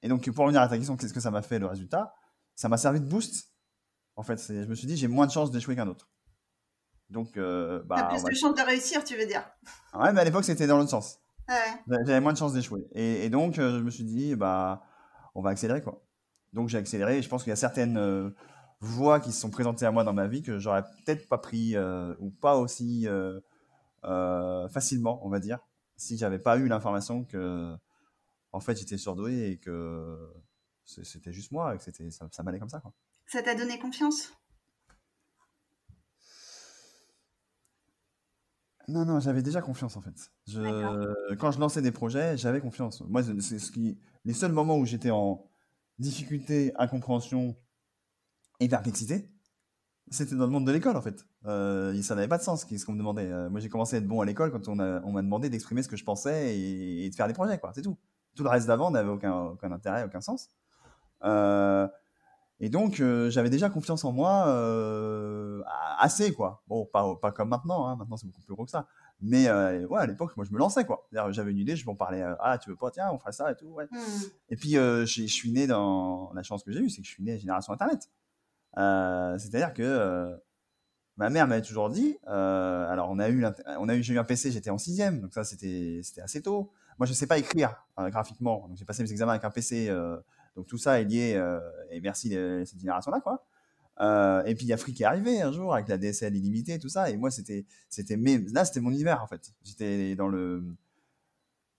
et 0.02 0.08
donc, 0.08 0.28
pour 0.30 0.44
revenir 0.44 0.62
à 0.62 0.68
ta 0.68 0.76
question, 0.76 0.96
qu'est-ce 0.96 1.12
que 1.12 1.20
ça 1.20 1.30
m'a 1.30 1.42
fait 1.42 1.58
le 1.58 1.66
résultat? 1.66 2.14
Ça 2.56 2.68
m'a 2.68 2.78
servi 2.78 3.00
de 3.00 3.06
boost. 3.06 3.52
En 4.16 4.22
fait, 4.22 4.42
je 4.48 4.66
me 4.66 4.74
suis 4.74 4.86
dit, 4.86 4.96
j'ai 4.96 5.06
moins 5.06 5.26
de 5.26 5.32
chances 5.32 5.50
d'échouer 5.50 5.76
qu'un 5.76 5.86
autre. 5.86 6.09
Donc, 7.10 7.36
euh, 7.36 7.82
bah, 7.84 8.08
plus 8.10 8.22
de 8.22 8.34
chances 8.34 8.54
de 8.54 8.62
réussir, 8.62 9.02
tu 9.04 9.16
veux 9.16 9.26
dire 9.26 9.44
Ouais, 9.94 10.12
mais 10.12 10.20
à 10.20 10.24
l'époque, 10.24 10.44
c'était 10.44 10.66
dans 10.66 10.78
l'autre 10.78 10.90
sens. 10.90 11.18
Ouais. 11.48 11.96
J'avais 12.06 12.20
moins 12.20 12.32
de 12.32 12.38
chances 12.38 12.52
d'échouer. 12.52 12.86
Et, 12.94 13.28
donc, 13.28 13.58
euh, 13.58 13.78
je 13.78 13.82
me 13.82 13.90
suis 13.90 14.04
dit, 14.04 14.36
bah, 14.36 14.82
on 15.34 15.42
va 15.42 15.50
accélérer, 15.50 15.82
quoi. 15.82 16.02
Donc, 16.52 16.68
j'ai 16.68 16.78
accéléré. 16.78 17.18
Et 17.18 17.22
je 17.22 17.28
pense 17.28 17.42
qu'il 17.42 17.50
y 17.50 17.52
a 17.52 17.56
certaines 17.56 17.96
euh, 17.96 18.30
voix 18.80 19.18
qui 19.18 19.32
se 19.32 19.40
sont 19.40 19.50
présentées 19.50 19.86
à 19.86 19.90
moi 19.90 20.04
dans 20.04 20.12
ma 20.12 20.28
vie 20.28 20.42
que 20.42 20.58
j'aurais 20.58 20.84
peut-être 20.84 21.28
pas 21.28 21.38
pris 21.38 21.76
euh, 21.76 22.14
ou 22.20 22.30
pas 22.30 22.56
aussi 22.56 23.08
facilement, 24.72 25.20
on 25.26 25.28
va 25.28 25.40
dire, 25.40 25.58
si 25.96 26.16
j'avais 26.16 26.38
pas 26.38 26.56
eu 26.56 26.68
l'information 26.68 27.24
que 27.24 27.74
en 28.52 28.60
fait 28.60 28.76
j'étais 28.78 28.96
surdoué 28.96 29.50
et 29.50 29.58
que 29.58 30.32
c'était 30.84 31.32
juste 31.32 31.52
moi 31.52 31.74
et 31.74 31.78
que 31.78 31.84
c'était 31.84 32.10
ça, 32.10 32.26
m'allait 32.42 32.58
comme 32.58 32.70
ça 32.70 32.80
quoi. 32.80 32.92
Ça 33.26 33.42
t'a 33.42 33.54
donné 33.54 33.78
confiance? 33.78 34.32
Non, 38.88 39.04
non, 39.04 39.20
j'avais 39.20 39.42
déjà 39.42 39.60
confiance 39.60 39.96
en 39.96 40.00
fait. 40.00 40.30
Je, 40.48 41.34
quand 41.34 41.50
je 41.52 41.60
lançais 41.60 41.82
des 41.82 41.92
projets, 41.92 42.36
j'avais 42.36 42.60
confiance. 42.60 43.02
Moi, 43.02 43.22
c'est 43.40 43.58
ce 43.58 43.70
qui, 43.70 43.98
les 44.24 44.34
seuls 44.34 44.52
moments 44.52 44.78
où 44.78 44.84
j'étais 44.84 45.10
en 45.10 45.46
difficulté, 45.98 46.72
incompréhension, 46.78 47.56
et 48.60 48.68
perplexité, 48.68 49.28
c'était 50.10 50.34
dans 50.34 50.44
le 50.44 50.50
monde 50.50 50.66
de 50.66 50.72
l'école 50.72 50.96
en 50.96 51.02
fait. 51.02 51.26
Euh, 51.46 52.00
ça 52.02 52.14
n'avait 52.14 52.28
pas 52.28 52.38
de 52.38 52.42
sens 52.42 52.66
ce 52.68 52.84
qu'on 52.84 52.92
me 52.92 52.98
demandait. 52.98 53.30
Euh, 53.30 53.48
moi 53.48 53.60
j'ai 53.60 53.68
commencé 53.68 53.96
à 53.96 53.98
être 53.98 54.06
bon 54.06 54.20
à 54.20 54.26
l'école 54.26 54.52
quand 54.52 54.68
on 54.68 54.74
m'a 54.74 55.00
on 55.04 55.14
demandé 55.14 55.48
d'exprimer 55.48 55.82
ce 55.82 55.88
que 55.88 55.96
je 55.96 56.04
pensais 56.04 56.58
et, 56.58 57.08
de 57.08 57.14
faire 57.14 57.26
des 57.26 57.32
projets, 57.32 57.58
quoi. 57.58 57.72
C'est 57.74 57.82
tout. 57.82 57.98
Tout 58.36 58.44
le 58.44 58.50
reste 58.50 58.66
d'avant 58.66 58.90
n'avait 58.90 59.08
aucun, 59.08 59.34
aucun 59.34 59.72
intérêt, 59.72 60.04
aucun 60.04 60.20
sens. 60.20 60.48
Euh, 61.24 61.88
et 62.62 62.68
donc 62.68 63.00
euh, 63.00 63.30
j'avais 63.30 63.48
déjà 63.48 63.70
confiance 63.70 64.04
en 64.04 64.12
moi 64.12 64.46
euh, 64.48 65.62
assez, 65.98 66.34
quoi. 66.34 66.62
Bon, 66.68 66.84
pas, 66.84 67.16
pas 67.16 67.32
comme 67.32 67.48
maintenant, 67.48 67.86
hein. 67.86 67.96
maintenant 67.96 68.18
c'est 68.18 68.26
beaucoup 68.26 68.42
plus 68.42 68.54
gros 68.54 68.66
que 68.66 68.70
ça. 68.70 68.86
Mais 69.22 69.48
euh, 69.48 69.86
ouais, 69.86 70.00
à 70.00 70.06
l'époque, 70.06 70.36
moi 70.36 70.44
je 70.46 70.52
me 70.52 70.58
lançais, 70.58 70.84
quoi. 70.84 71.08
J'avais 71.30 71.52
une 71.52 71.58
idée, 71.58 71.74
je 71.74 71.86
m'en 71.86 71.94
parlais, 71.94 72.22
ah 72.38 72.58
tu 72.58 72.68
veux 72.68 72.76
pas, 72.76 72.90
tiens, 72.90 73.10
on 73.12 73.18
fera 73.18 73.32
ça 73.32 73.50
et 73.50 73.56
tout, 73.56 73.68
ouais. 73.68 73.86
Hmm. 73.90 73.96
Et 74.50 74.56
puis 74.56 74.72
je 74.72 75.26
suis 75.26 75.50
né 75.52 75.66
dans. 75.66 76.32
La 76.34 76.42
chance 76.42 76.62
que 76.62 76.70
j'ai 76.70 76.80
eue, 76.80 76.90
c'est 76.90 77.00
que 77.00 77.06
je 77.06 77.12
suis 77.12 77.22
né 77.22 77.32
à 77.32 77.38
Génération 77.38 77.72
Internet. 77.72 78.10
C'est-à-dire 78.76 79.72
que 79.72 80.38
ma 81.16 81.30
mère 81.30 81.48
m'avait 81.48 81.62
toujours 81.62 81.88
dit, 81.88 82.18
alors 82.26 83.08
on 83.10 83.18
a 83.18 83.30
eu, 83.30 83.42
on 83.78 83.88
a 83.88 83.94
eu, 83.94 84.02
j'ai 84.02 84.14
eu 84.14 84.18
un 84.18 84.24
PC, 84.24 84.50
j'étais 84.50 84.70
en 84.70 84.78
sixième, 84.78 85.22
donc 85.22 85.32
ça 85.32 85.44
c'était, 85.44 86.00
c'était 86.02 86.20
assez 86.20 86.42
tôt. 86.42 86.70
Moi, 86.98 87.06
je 87.06 87.14
sais 87.14 87.26
pas 87.26 87.38
écrire 87.38 87.86
graphiquement, 87.96 88.66
donc 88.68 88.76
j'ai 88.76 88.84
passé 88.84 89.02
mes 89.02 89.10
examens 89.10 89.32
avec 89.32 89.44
un 89.44 89.50
PC, 89.50 89.90
donc 90.60 90.66
tout 90.66 90.78
ça 90.78 91.00
est 91.00 91.04
lié, 91.04 91.42
et 91.90 92.00
merci 92.00 92.30
cette 92.30 92.78
génération-là, 92.78 93.20
quoi. 93.20 93.44
Euh, 94.00 94.42
et 94.44 94.54
puis 94.54 94.64
il 94.64 94.68
y 94.68 94.72
a 94.72 94.76
Free 94.76 94.94
qui 94.94 95.02
est 95.02 95.06
arrivé 95.06 95.42
un 95.42 95.52
jour 95.52 95.74
avec 95.74 95.88
la 95.88 95.98
DSL 95.98 96.34
illimitée, 96.34 96.78
tout 96.78 96.88
ça. 96.88 97.10
Et 97.10 97.16
moi, 97.16 97.30
c'était, 97.30 97.66
c'était 97.88 98.16
là, 98.16 98.64
c'était 98.64 98.80
mon 98.80 98.90
univers 98.90 99.22
en 99.22 99.26
fait. 99.26 99.52
J'étais 99.62 100.14
dans 100.14 100.28
le. 100.28 100.64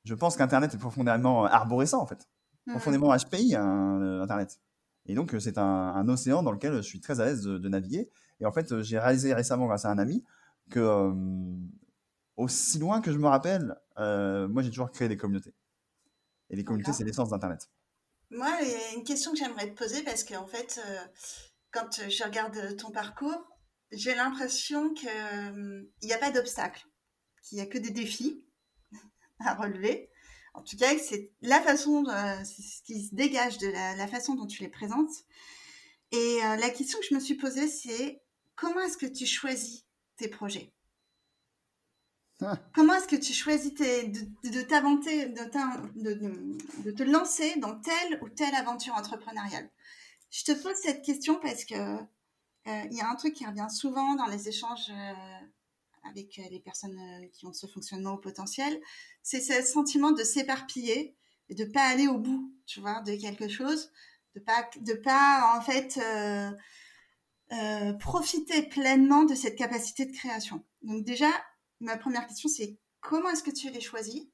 Je 0.04 0.14
pense 0.14 0.36
qu'Internet 0.36 0.74
est 0.74 0.78
profondément 0.78 1.46
arborescent 1.46 2.02
en 2.02 2.06
fait, 2.06 2.28
mmh. 2.68 2.72
profondément 2.72 3.16
HPI 3.16 3.56
hein, 3.56 4.22
Internet. 4.22 4.60
Et 5.08 5.16
donc 5.16 5.36
c'est 5.40 5.58
un, 5.58 6.08
océan 6.10 6.44
dans 6.44 6.52
lequel 6.52 6.76
je 6.76 6.82
suis 6.82 7.00
très 7.00 7.20
à 7.20 7.26
l'aise 7.26 7.42
de, 7.44 7.70
naviguer. 7.70 8.10
Et 8.40 8.46
en 8.46 8.52
fait, 8.52 8.82
j'ai 8.82 9.00
réalisé 9.00 9.34
récemment 9.34 9.68
grâce 9.68 9.86
à 9.86 9.90
un 9.90 9.98
ami 9.98 10.24
que 10.70 10.80
euh, 10.80 11.14
aussi 12.38 12.80
loin 12.80 13.02
que 13.02 13.12
je 13.12 13.18
me 13.18 13.28
rappelle, 13.28 13.76
euh, 13.98 14.48
moi 14.48 14.62
j'ai 14.62 14.70
toujours 14.70 14.92
créé 14.92 15.08
des 15.08 15.18
communautés. 15.18 15.54
Et 16.50 16.56
les 16.56 16.64
communautés, 16.64 16.94
c'est 16.94 17.04
l'essence 17.04 17.30
d'Internet. 17.30 17.70
Moi, 18.32 18.50
il 18.62 18.70
y 18.70 18.76
a 18.76 18.94
une 18.94 19.04
question 19.04 19.34
que 19.34 19.38
j'aimerais 19.38 19.70
te 19.70 19.78
poser 19.78 20.04
parce 20.04 20.24
qu'en 20.24 20.48
fait, 20.48 20.80
quand 21.72 22.00
euh, 22.00 22.10
je 22.10 22.24
regarde 22.24 22.56
euh, 22.58 22.76
ton 22.76 22.92
parcours, 22.92 23.48
j'ai 23.92 24.16
l'impression 24.16 24.94
qu'il 24.94 25.10
euh, 25.10 25.84
n'y 26.04 26.14
a 26.14 26.18
pas 26.18 26.32
d'obstacle, 26.32 26.86
qu'il 27.44 27.58
n'y 27.58 27.62
a 27.62 27.66
que 27.66 27.78
des 27.78 27.90
défis 27.90 28.46
à 29.40 29.56
relever. 29.56 30.10
En 30.54 30.62
tout 30.62 30.78
cas, 30.78 30.98
c'est 30.98 31.32
la 31.42 31.62
façon, 31.62 32.04
ce 32.06 32.82
qui 32.84 33.08
se 33.08 33.16
dégage 33.16 33.58
de 33.58 33.68
la, 33.68 34.08
façon 34.08 34.36
dont 34.36 34.48
tu 34.48 34.62
les 34.62 34.70
présentes. 34.70 35.12
Et 36.12 36.40
la 36.42 36.70
question 36.70 37.00
que 37.00 37.06
je 37.06 37.16
me 37.16 37.22
suis 37.22 37.36
posée, 37.36 37.70
c'est 37.70 38.22
comment 38.58 38.82
est-ce 38.82 38.98
que 38.98 39.06
tu 39.06 39.26
choisis 39.26 39.86
tes 40.18 40.28
projets? 40.28 40.74
Comment 42.76 42.96
est-ce 42.96 43.08
que 43.08 43.16
tu 43.16 43.34
choisis 43.34 43.74
de, 43.74 44.62
t'inventer, 44.62 45.28
de, 45.28 46.14
de, 46.84 46.92
te 46.92 47.04
lancer 47.04 47.56
dans 47.58 47.80
telle 47.80 48.20
ou 48.22 48.30
telle 48.30 48.56
aventure 48.56 48.96
entrepreneuriale? 48.96 49.70
Je 50.30 50.44
te 50.46 50.52
pose 50.52 50.76
cette 50.76 51.04
question 51.04 51.40
parce 51.40 51.66
que 51.66 51.76
euh, 51.76 52.84
il 52.90 52.94
y 52.94 53.02
a 53.02 53.10
un 53.10 53.16
truc 53.16 53.34
qui 53.34 53.46
revient 53.46 53.68
souvent 53.70 54.16
dans 54.16 54.28
les 54.28 54.48
échanges 54.48 54.90
euh, 54.90 55.14
avec 56.10 56.40
euh, 56.40 56.44
les 56.52 56.60
personnes 56.60 57.00
qui 57.34 57.46
ont 57.46 57.54
ce 57.54 57.68
fonctionnement 57.68 58.14
au 58.14 58.18
potentiel, 58.18 58.80
c'est 59.22 59.42
ce 59.42 59.62
sentiment 59.62 60.12
de 60.12 60.24
s'éparpiller 60.24 61.16
et 61.50 61.56
de 61.56 61.66
pas 61.66 61.84
aller 61.84 62.08
au 62.08 62.18
bout, 62.18 62.54
tu 62.66 62.80
vois, 62.80 63.02
de 63.02 63.16
quelque 63.16 63.50
chose, 63.50 63.92
de 64.36 64.40
pas 64.40 64.70
de 64.80 64.94
pas 64.94 65.54
en 65.58 65.62
fait 65.62 66.00
profiter 68.00 68.64
pleinement 68.64 69.24
de 69.24 69.36
cette 69.36 69.58
capacité 69.58 70.06
de 70.06 70.14
création. 70.14 70.64
Donc 70.82 71.04
déjà, 71.04 71.30
ma 71.82 71.98
première 71.98 72.26
question 72.28 72.50
c'est 72.50 72.78
comment 73.02 73.30
est-ce 73.30 73.44
que 73.44 73.52
tu 73.52 73.70
les 73.70 73.82
choisis 73.82 74.28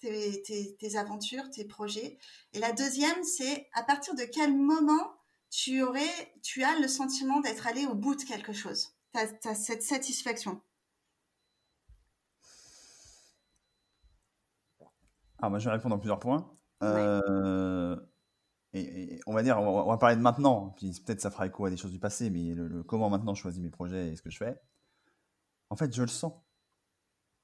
tes, 0.00 0.42
tes, 0.42 0.76
tes, 0.76 0.96
aventures, 0.96 1.50
tes 1.50 1.64
projets? 1.64 2.18
Et 2.52 2.58
la 2.60 2.72
deuxième, 2.72 3.22
c'est 3.24 3.68
à 3.74 3.82
partir 3.82 4.14
de 4.14 4.22
quel 4.22 4.56
moment 4.56 5.18
tu 5.50 5.82
aurais, 5.82 6.32
tu 6.42 6.62
as 6.62 6.78
le 6.78 6.88
sentiment 6.88 7.40
d'être 7.40 7.66
allé 7.66 7.86
au 7.86 7.94
bout 7.94 8.14
de 8.14 8.22
quelque 8.22 8.52
chose? 8.52 8.94
Tu 9.12 9.20
as, 9.48 9.54
cette 9.54 9.82
satisfaction? 9.82 10.60
Alors, 15.38 15.50
moi, 15.50 15.58
je 15.58 15.68
vais 15.68 15.74
répondre 15.74 15.94
en 15.94 15.98
plusieurs 15.98 16.18
points. 16.18 16.52
Euh, 16.82 17.96
et, 18.72 19.20
on 19.26 19.34
va 19.34 19.42
dire, 19.42 19.58
on 19.58 19.88
va, 19.88 19.96
parler 19.96 20.16
de 20.16 20.20
maintenant, 20.20 20.74
puis 20.76 20.92
peut-être 21.04 21.20
ça 21.20 21.30
fera 21.30 21.46
écho 21.46 21.64
à 21.64 21.70
des 21.70 21.76
choses 21.76 21.92
du 21.92 21.98
passé, 21.98 22.30
mais 22.30 22.54
le, 22.54 22.82
comment 22.82 23.08
maintenant 23.08 23.34
je 23.34 23.40
choisis 23.40 23.62
mes 23.62 23.70
projets 23.70 24.08
et 24.08 24.16
ce 24.16 24.22
que 24.22 24.30
je 24.30 24.38
fais. 24.38 24.60
En 25.70 25.76
fait, 25.76 25.94
je 25.94 26.02
le 26.02 26.08
sens. 26.08 26.32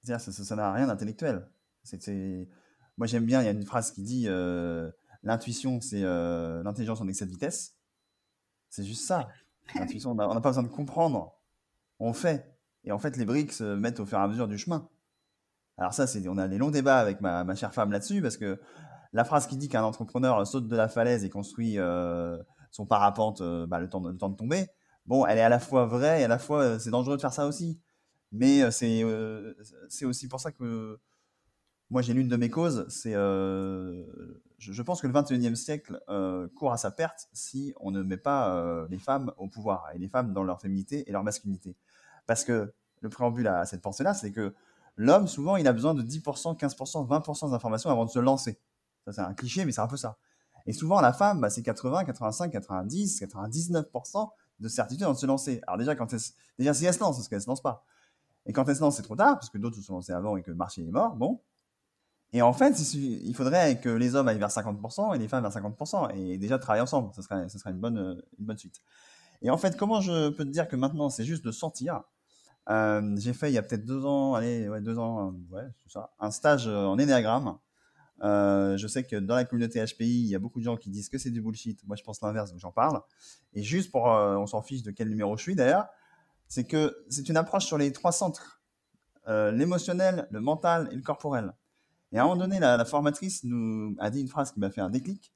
C'est-à-dire, 0.04 0.20
ça 0.20 0.56
n'a 0.56 0.72
rien 0.72 0.86
d'intellectuel. 0.86 1.48
Moi, 2.96 3.06
j'aime 3.06 3.24
bien, 3.24 3.40
il 3.42 3.46
y 3.46 3.48
a 3.48 3.52
une 3.52 3.64
phrase 3.64 3.90
qui 3.90 4.02
dit 4.02 4.26
euh, 4.28 4.90
l'intuition, 5.22 5.80
c'est 5.80 6.02
euh, 6.02 6.62
l'intelligence 6.62 7.00
en 7.00 7.08
excès 7.08 7.26
de 7.26 7.30
vitesse. 7.30 7.76
C'est 8.68 8.84
juste 8.84 9.06
ça. 9.06 9.28
on 9.74 10.14
n'a 10.14 10.40
pas 10.40 10.50
besoin 10.50 10.62
de 10.62 10.68
comprendre. 10.68 11.34
On 11.98 12.12
fait. 12.12 12.54
Et 12.84 12.92
en 12.92 12.98
fait, 12.98 13.16
les 13.16 13.24
briques 13.24 13.52
se 13.52 13.74
mettent 13.74 14.00
au 14.00 14.06
fur 14.06 14.18
et 14.18 14.20
à 14.20 14.28
mesure 14.28 14.46
du 14.46 14.58
chemin. 14.58 14.88
Alors 15.76 15.94
ça, 15.94 16.06
c'est, 16.06 16.26
on 16.28 16.38
a 16.38 16.48
des 16.48 16.58
longs 16.58 16.70
débats 16.70 16.98
avec 16.98 17.20
ma, 17.20 17.54
chère 17.54 17.72
femme 17.72 17.90
là-dessus, 17.90 18.22
parce 18.22 18.36
que 18.36 18.60
la 19.12 19.24
phrase 19.24 19.46
qui 19.46 19.56
dit 19.56 19.68
qu'un 19.68 19.82
entrepreneur 19.82 20.46
saute 20.46 20.68
de 20.68 20.76
la 20.76 20.88
falaise 20.88 21.24
et 21.24 21.30
construit 21.30 21.78
euh, 21.78 22.36
son 22.70 22.86
parapente 22.86 23.40
euh, 23.40 23.66
bah, 23.66 23.78
le, 23.78 23.88
temps 23.88 24.00
de, 24.00 24.10
le 24.10 24.18
temps 24.18 24.28
de 24.28 24.36
tomber, 24.36 24.66
bon, 25.06 25.26
elle 25.26 25.38
est 25.38 25.42
à 25.42 25.48
la 25.48 25.58
fois 25.58 25.86
vraie 25.86 26.20
et 26.20 26.24
à 26.24 26.28
la 26.28 26.38
fois 26.38 26.62
euh, 26.62 26.78
c'est 26.78 26.90
dangereux 26.90 27.16
de 27.16 27.20
faire 27.20 27.32
ça 27.32 27.46
aussi. 27.46 27.80
Mais 28.34 28.70
c'est, 28.70 29.02
c'est 29.88 30.04
aussi 30.04 30.28
pour 30.28 30.40
ça 30.40 30.52
que 30.52 30.98
moi 31.90 32.02
j'ai 32.02 32.12
l'une 32.12 32.28
de 32.28 32.36
mes 32.36 32.50
causes, 32.50 32.84
c'est 32.88 33.14
je, 34.58 34.82
pense 34.82 35.00
que 35.00 35.06
le 35.06 35.12
21e 35.12 35.54
siècle 35.54 36.00
euh, 36.08 36.48
court 36.56 36.72
à 36.72 36.76
sa 36.76 36.90
perte 36.90 37.28
si 37.32 37.74
on 37.80 37.90
ne 37.90 38.02
met 38.02 38.16
pas 38.16 38.54
euh, 38.54 38.86
les 38.90 38.98
femmes 38.98 39.32
au 39.36 39.48
pouvoir 39.48 39.88
et 39.94 39.98
les 39.98 40.08
femmes 40.08 40.32
dans 40.32 40.42
leur 40.42 40.60
féminité 40.60 41.08
et 41.08 41.12
leur 41.12 41.24
masculinité. 41.24 41.76
Parce 42.26 42.44
que 42.44 42.72
le 43.00 43.08
préambule 43.08 43.48
à 43.48 43.66
cette 43.66 43.82
pensée-là, 43.82 44.14
c'est 44.14 44.32
que 44.32 44.54
l'homme, 44.96 45.28
souvent, 45.28 45.56
il 45.56 45.66
a 45.66 45.72
besoin 45.72 45.94
de 45.94 46.02
10%, 46.02 46.58
15%, 46.58 47.06
20% 47.06 47.50
d'informations 47.50 47.90
avant 47.90 48.04
de 48.04 48.10
se 48.10 48.18
lancer. 48.18 48.58
Ça, 49.04 49.12
c'est 49.12 49.20
un 49.20 49.34
cliché, 49.34 49.64
mais 49.64 49.72
c'est 49.72 49.82
un 49.82 49.86
peu 49.86 49.98
ça. 49.98 50.16
Et 50.66 50.72
souvent, 50.72 51.00
la 51.02 51.12
femme, 51.12 51.40
bah, 51.40 51.50
c'est 51.50 51.62
80, 51.62 52.04
85, 52.04 52.50
90, 52.50 53.22
99% 53.22 54.30
de 54.60 54.68
certitude 54.68 55.02
avant 55.02 55.12
de 55.12 55.18
se 55.18 55.26
lancer. 55.26 55.60
Alors 55.66 55.76
déjà, 55.76 55.94
quand 55.94 56.14
déjà 56.58 56.72
si 56.72 56.86
elle 56.86 56.94
se 56.94 57.00
lance, 57.00 57.16
parce 57.16 57.28
qu'elle 57.28 57.42
se 57.42 57.48
lance 57.48 57.60
pas. 57.60 57.84
Et 58.46 58.52
quand 58.52 58.68
elle 58.68 58.76
se 58.76 58.80
lance, 58.80 58.96
c'est 58.96 59.02
trop 59.02 59.16
tard, 59.16 59.34
parce 59.34 59.50
que 59.50 59.58
d'autres 59.58 59.76
se 59.76 59.82
sont 59.82 59.94
lancés 59.94 60.12
avant 60.12 60.36
et 60.36 60.42
que 60.42 60.50
le 60.50 60.56
marché 60.56 60.82
est 60.82 60.90
mort. 60.90 61.16
Bon, 61.16 61.40
et 62.34 62.42
en 62.42 62.52
fait, 62.52 62.74
il 62.94 63.32
faudrait 63.34 63.80
que 63.80 63.88
les 63.88 64.16
hommes 64.16 64.26
aillent 64.26 64.40
vers 64.40 64.50
50% 64.50 65.14
et 65.14 65.18
les 65.18 65.28
femmes 65.28 65.42
vers 65.42 65.52
50%. 65.52 66.16
Et 66.16 66.36
déjà, 66.36 66.58
travailler 66.58 66.82
ensemble, 66.82 67.10
ce 67.14 67.22
serait, 67.22 67.48
serait 67.48 67.70
une, 67.70 67.78
bonne, 67.78 68.20
une 68.38 68.44
bonne 68.44 68.58
suite. 68.58 68.80
Et 69.40 69.50
en 69.50 69.56
fait, 69.56 69.76
comment 69.76 70.00
je 70.00 70.30
peux 70.30 70.44
te 70.44 70.50
dire 70.50 70.66
que 70.66 70.74
maintenant, 70.74 71.10
c'est 71.10 71.24
juste 71.24 71.44
de 71.44 71.52
sortir? 71.52 72.02
Euh, 72.70 73.14
J'ai 73.18 73.34
fait 73.34 73.50
il 73.50 73.54
y 73.54 73.58
a 73.58 73.62
peut-être 73.62 73.84
deux 73.84 74.04
ans, 74.04 74.34
allez, 74.34 74.68
ouais, 74.68 74.80
deux 74.80 74.98
ans, 74.98 75.32
ouais, 75.50 75.62
c'est 75.84 75.92
ça, 75.92 76.12
un 76.18 76.32
stage 76.32 76.66
en 76.66 76.98
énéagramme. 76.98 77.56
Euh, 78.22 78.76
je 78.76 78.86
sais 78.88 79.04
que 79.04 79.16
dans 79.16 79.34
la 79.34 79.44
communauté 79.44 79.84
HPI, 79.84 80.24
il 80.24 80.28
y 80.28 80.34
a 80.34 80.38
beaucoup 80.38 80.58
de 80.58 80.64
gens 80.64 80.76
qui 80.76 80.90
disent 80.90 81.08
que 81.08 81.18
c'est 81.18 81.30
du 81.30 81.40
bullshit. 81.40 81.86
Moi, 81.86 81.94
je 81.96 82.02
pense 82.02 82.20
l'inverse, 82.22 82.50
donc 82.50 82.60
j'en 82.60 82.72
parle. 82.72 83.00
Et 83.52 83.62
juste 83.62 83.90
pour, 83.90 84.10
euh, 84.10 84.36
on 84.36 84.46
s'en 84.46 84.62
fiche 84.62 84.82
de 84.82 84.90
quel 84.90 85.08
numéro 85.08 85.36
je 85.36 85.42
suis 85.42 85.54
d'ailleurs, 85.54 85.86
c'est 86.48 86.64
que 86.64 87.04
c'est 87.08 87.28
une 87.28 87.36
approche 87.36 87.66
sur 87.66 87.78
les 87.78 87.92
trois 87.92 88.12
centres 88.12 88.60
l'émotionnel, 89.26 90.28
le 90.30 90.40
mental 90.40 90.88
et 90.92 90.96
le 90.96 91.00
corporel. 91.00 91.54
Et 92.14 92.18
à 92.18 92.22
un 92.22 92.24
moment 92.26 92.36
donné, 92.36 92.60
la, 92.60 92.84
formatrice 92.84 93.42
nous 93.42 93.96
a 93.98 94.08
dit 94.08 94.20
une 94.20 94.28
phrase 94.28 94.52
qui 94.52 94.60
m'a 94.60 94.70
fait 94.70 94.80
un 94.80 94.88
déclic. 94.88 95.32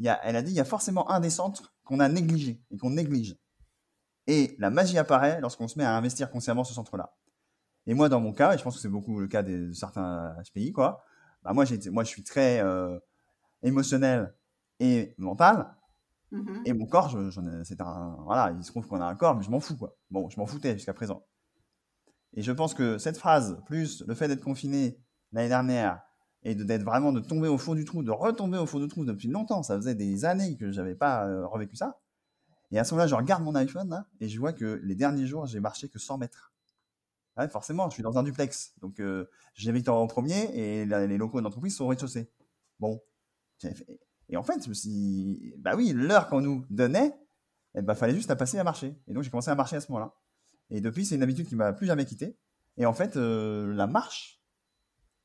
Elle 0.00 0.36
a 0.36 0.42
dit 0.42 0.52
il 0.52 0.56
y 0.56 0.60
a 0.60 0.64
forcément 0.64 1.10
un 1.10 1.18
des 1.18 1.30
centres 1.30 1.74
qu'on 1.84 1.98
a 1.98 2.08
négligé 2.08 2.62
et 2.70 2.76
qu'on 2.76 2.90
néglige. 2.90 3.36
Et 4.28 4.54
la 4.60 4.70
magie 4.70 4.96
apparaît 4.96 5.40
lorsqu'on 5.40 5.66
se 5.66 5.76
met 5.76 5.84
à 5.84 5.96
investir 5.96 6.30
consciemment 6.30 6.62
ce 6.62 6.72
centre-là. 6.72 7.16
Et 7.86 7.94
moi, 7.94 8.08
dans 8.08 8.20
mon 8.20 8.32
cas, 8.32 8.54
et 8.54 8.58
je 8.58 8.62
pense 8.62 8.76
que 8.76 8.80
c'est 8.80 8.88
beaucoup 8.88 9.18
le 9.20 9.26
cas 9.26 9.42
de 9.42 9.72
certains 9.72 10.36
pays, 10.54 10.72
quoi, 10.72 11.04
bah 11.42 11.52
moi, 11.52 11.64
moi, 11.90 12.04
je 12.04 12.08
suis 12.08 12.22
très 12.22 12.60
euh, 12.60 12.98
émotionnel 13.62 14.34
et 14.80 15.14
mental. 15.18 15.74
Mm-hmm. 16.34 16.62
Et 16.64 16.72
mon 16.72 16.86
corps, 16.86 17.16
c'est 17.64 17.80
un, 17.80 18.16
voilà, 18.24 18.52
il 18.56 18.64
se 18.64 18.70
trouve 18.70 18.86
qu'on 18.86 19.00
a 19.00 19.06
un 19.06 19.14
corps, 19.14 19.36
mais 19.36 19.42
je 19.42 19.50
m'en 19.50 19.60
fous, 19.60 19.76
quoi. 19.76 19.96
Bon, 20.10 20.28
je 20.28 20.38
m'en 20.38 20.46
foutais 20.46 20.74
jusqu'à 20.74 20.92
présent. 20.92 21.24
Et 22.34 22.42
je 22.42 22.50
pense 22.50 22.74
que 22.74 22.98
cette 22.98 23.16
phrase, 23.16 23.58
plus 23.66 24.02
le 24.06 24.14
fait 24.14 24.26
d'être 24.26 24.42
confiné 24.42 24.98
l'année 25.32 25.48
dernière 25.48 26.02
et 26.42 26.54
d'être 26.54 26.82
vraiment 26.82 27.12
de 27.12 27.20
tomber 27.20 27.48
au 27.48 27.56
fond 27.56 27.74
du 27.74 27.84
trou, 27.84 28.02
de 28.02 28.10
retomber 28.10 28.58
au 28.58 28.66
fond 28.66 28.80
du 28.80 28.88
trou 28.88 29.04
depuis 29.04 29.28
longtemps. 29.28 29.62
Ça 29.62 29.76
faisait 29.76 29.94
des 29.94 30.24
années 30.24 30.56
que 30.56 30.72
je 30.72 30.80
n'avais 30.80 30.96
pas 30.96 31.26
euh, 31.26 31.46
revécu 31.46 31.76
ça. 31.76 32.00
Et 32.72 32.78
à 32.78 32.84
ce 32.84 32.92
moment-là, 32.94 33.06
je 33.06 33.14
regarde 33.14 33.44
mon 33.44 33.54
iPhone 33.54 34.04
et 34.20 34.28
je 34.28 34.38
vois 34.40 34.52
que 34.52 34.80
les 34.82 34.96
derniers 34.96 35.26
jours, 35.26 35.46
j'ai 35.46 35.60
marché 35.60 35.88
que 35.88 35.98
100 35.98 36.18
mètres. 36.18 36.52
Forcément, 37.50 37.88
je 37.88 37.94
suis 37.94 38.02
dans 38.02 38.18
un 38.18 38.22
duplex. 38.22 38.74
Donc, 38.80 39.00
euh, 39.00 39.28
j'habite 39.54 39.88
en 39.88 40.06
premier 40.06 40.50
et 40.56 40.84
les 40.84 41.18
locaux 41.18 41.40
d'entreprise 41.40 41.76
sont 41.76 41.84
au 41.84 41.88
rez-de-chaussée. 41.88 42.30
Bon. 42.80 43.00
Et 44.28 44.36
en 44.36 44.42
fait, 44.42 44.62
je 44.64 44.68
me 44.68 44.74
suis 44.74 45.54
bah 45.58 45.74
oui, 45.76 45.92
l'heure 45.92 46.28
qu'on 46.28 46.40
nous 46.40 46.64
donnait, 46.70 47.14
il 47.74 47.80
eh 47.80 47.82
ben, 47.82 47.94
fallait 47.94 48.14
juste 48.14 48.28
la 48.28 48.36
passer 48.36 48.58
à 48.58 48.64
marcher. 48.64 48.96
Et 49.08 49.12
donc, 49.12 49.24
j'ai 49.24 49.30
commencé 49.30 49.50
à 49.50 49.54
marcher 49.54 49.76
à 49.76 49.80
ce 49.80 49.90
moment-là. 49.90 50.14
Et 50.70 50.80
depuis, 50.80 51.04
c'est 51.04 51.16
une 51.16 51.22
habitude 51.22 51.46
qui 51.46 51.56
m'a 51.56 51.72
plus 51.72 51.86
jamais 51.86 52.04
quitté. 52.04 52.38
Et 52.76 52.86
en 52.86 52.92
fait, 52.92 53.16
euh, 53.16 53.74
la 53.74 53.86
marche, 53.86 54.40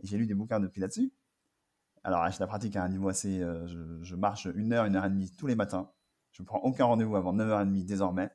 j'ai 0.01 0.17
lu 0.17 0.25
des 0.25 0.33
bouquins 0.33 0.59
depuis 0.59 0.81
là-dessus. 0.81 1.13
Alors, 2.03 2.29
je 2.31 2.39
la 2.39 2.47
pratique 2.47 2.75
à 2.75 2.83
un 2.83 2.89
niveau 2.89 3.09
assez. 3.09 3.41
Euh, 3.41 3.67
je, 4.01 4.15
marche 4.15 4.47
une 4.55 4.73
heure, 4.73 4.85
une 4.85 4.95
heure 4.95 5.05
et 5.05 5.09
demie 5.09 5.31
tous 5.31 5.47
les 5.47 5.55
matins. 5.55 5.91
Je 6.31 6.41
ne 6.41 6.47
prends 6.47 6.59
aucun 6.59 6.85
rendez-vous 6.85 7.15
avant 7.15 7.33
9h30 7.33 7.85
désormais. 7.85 8.31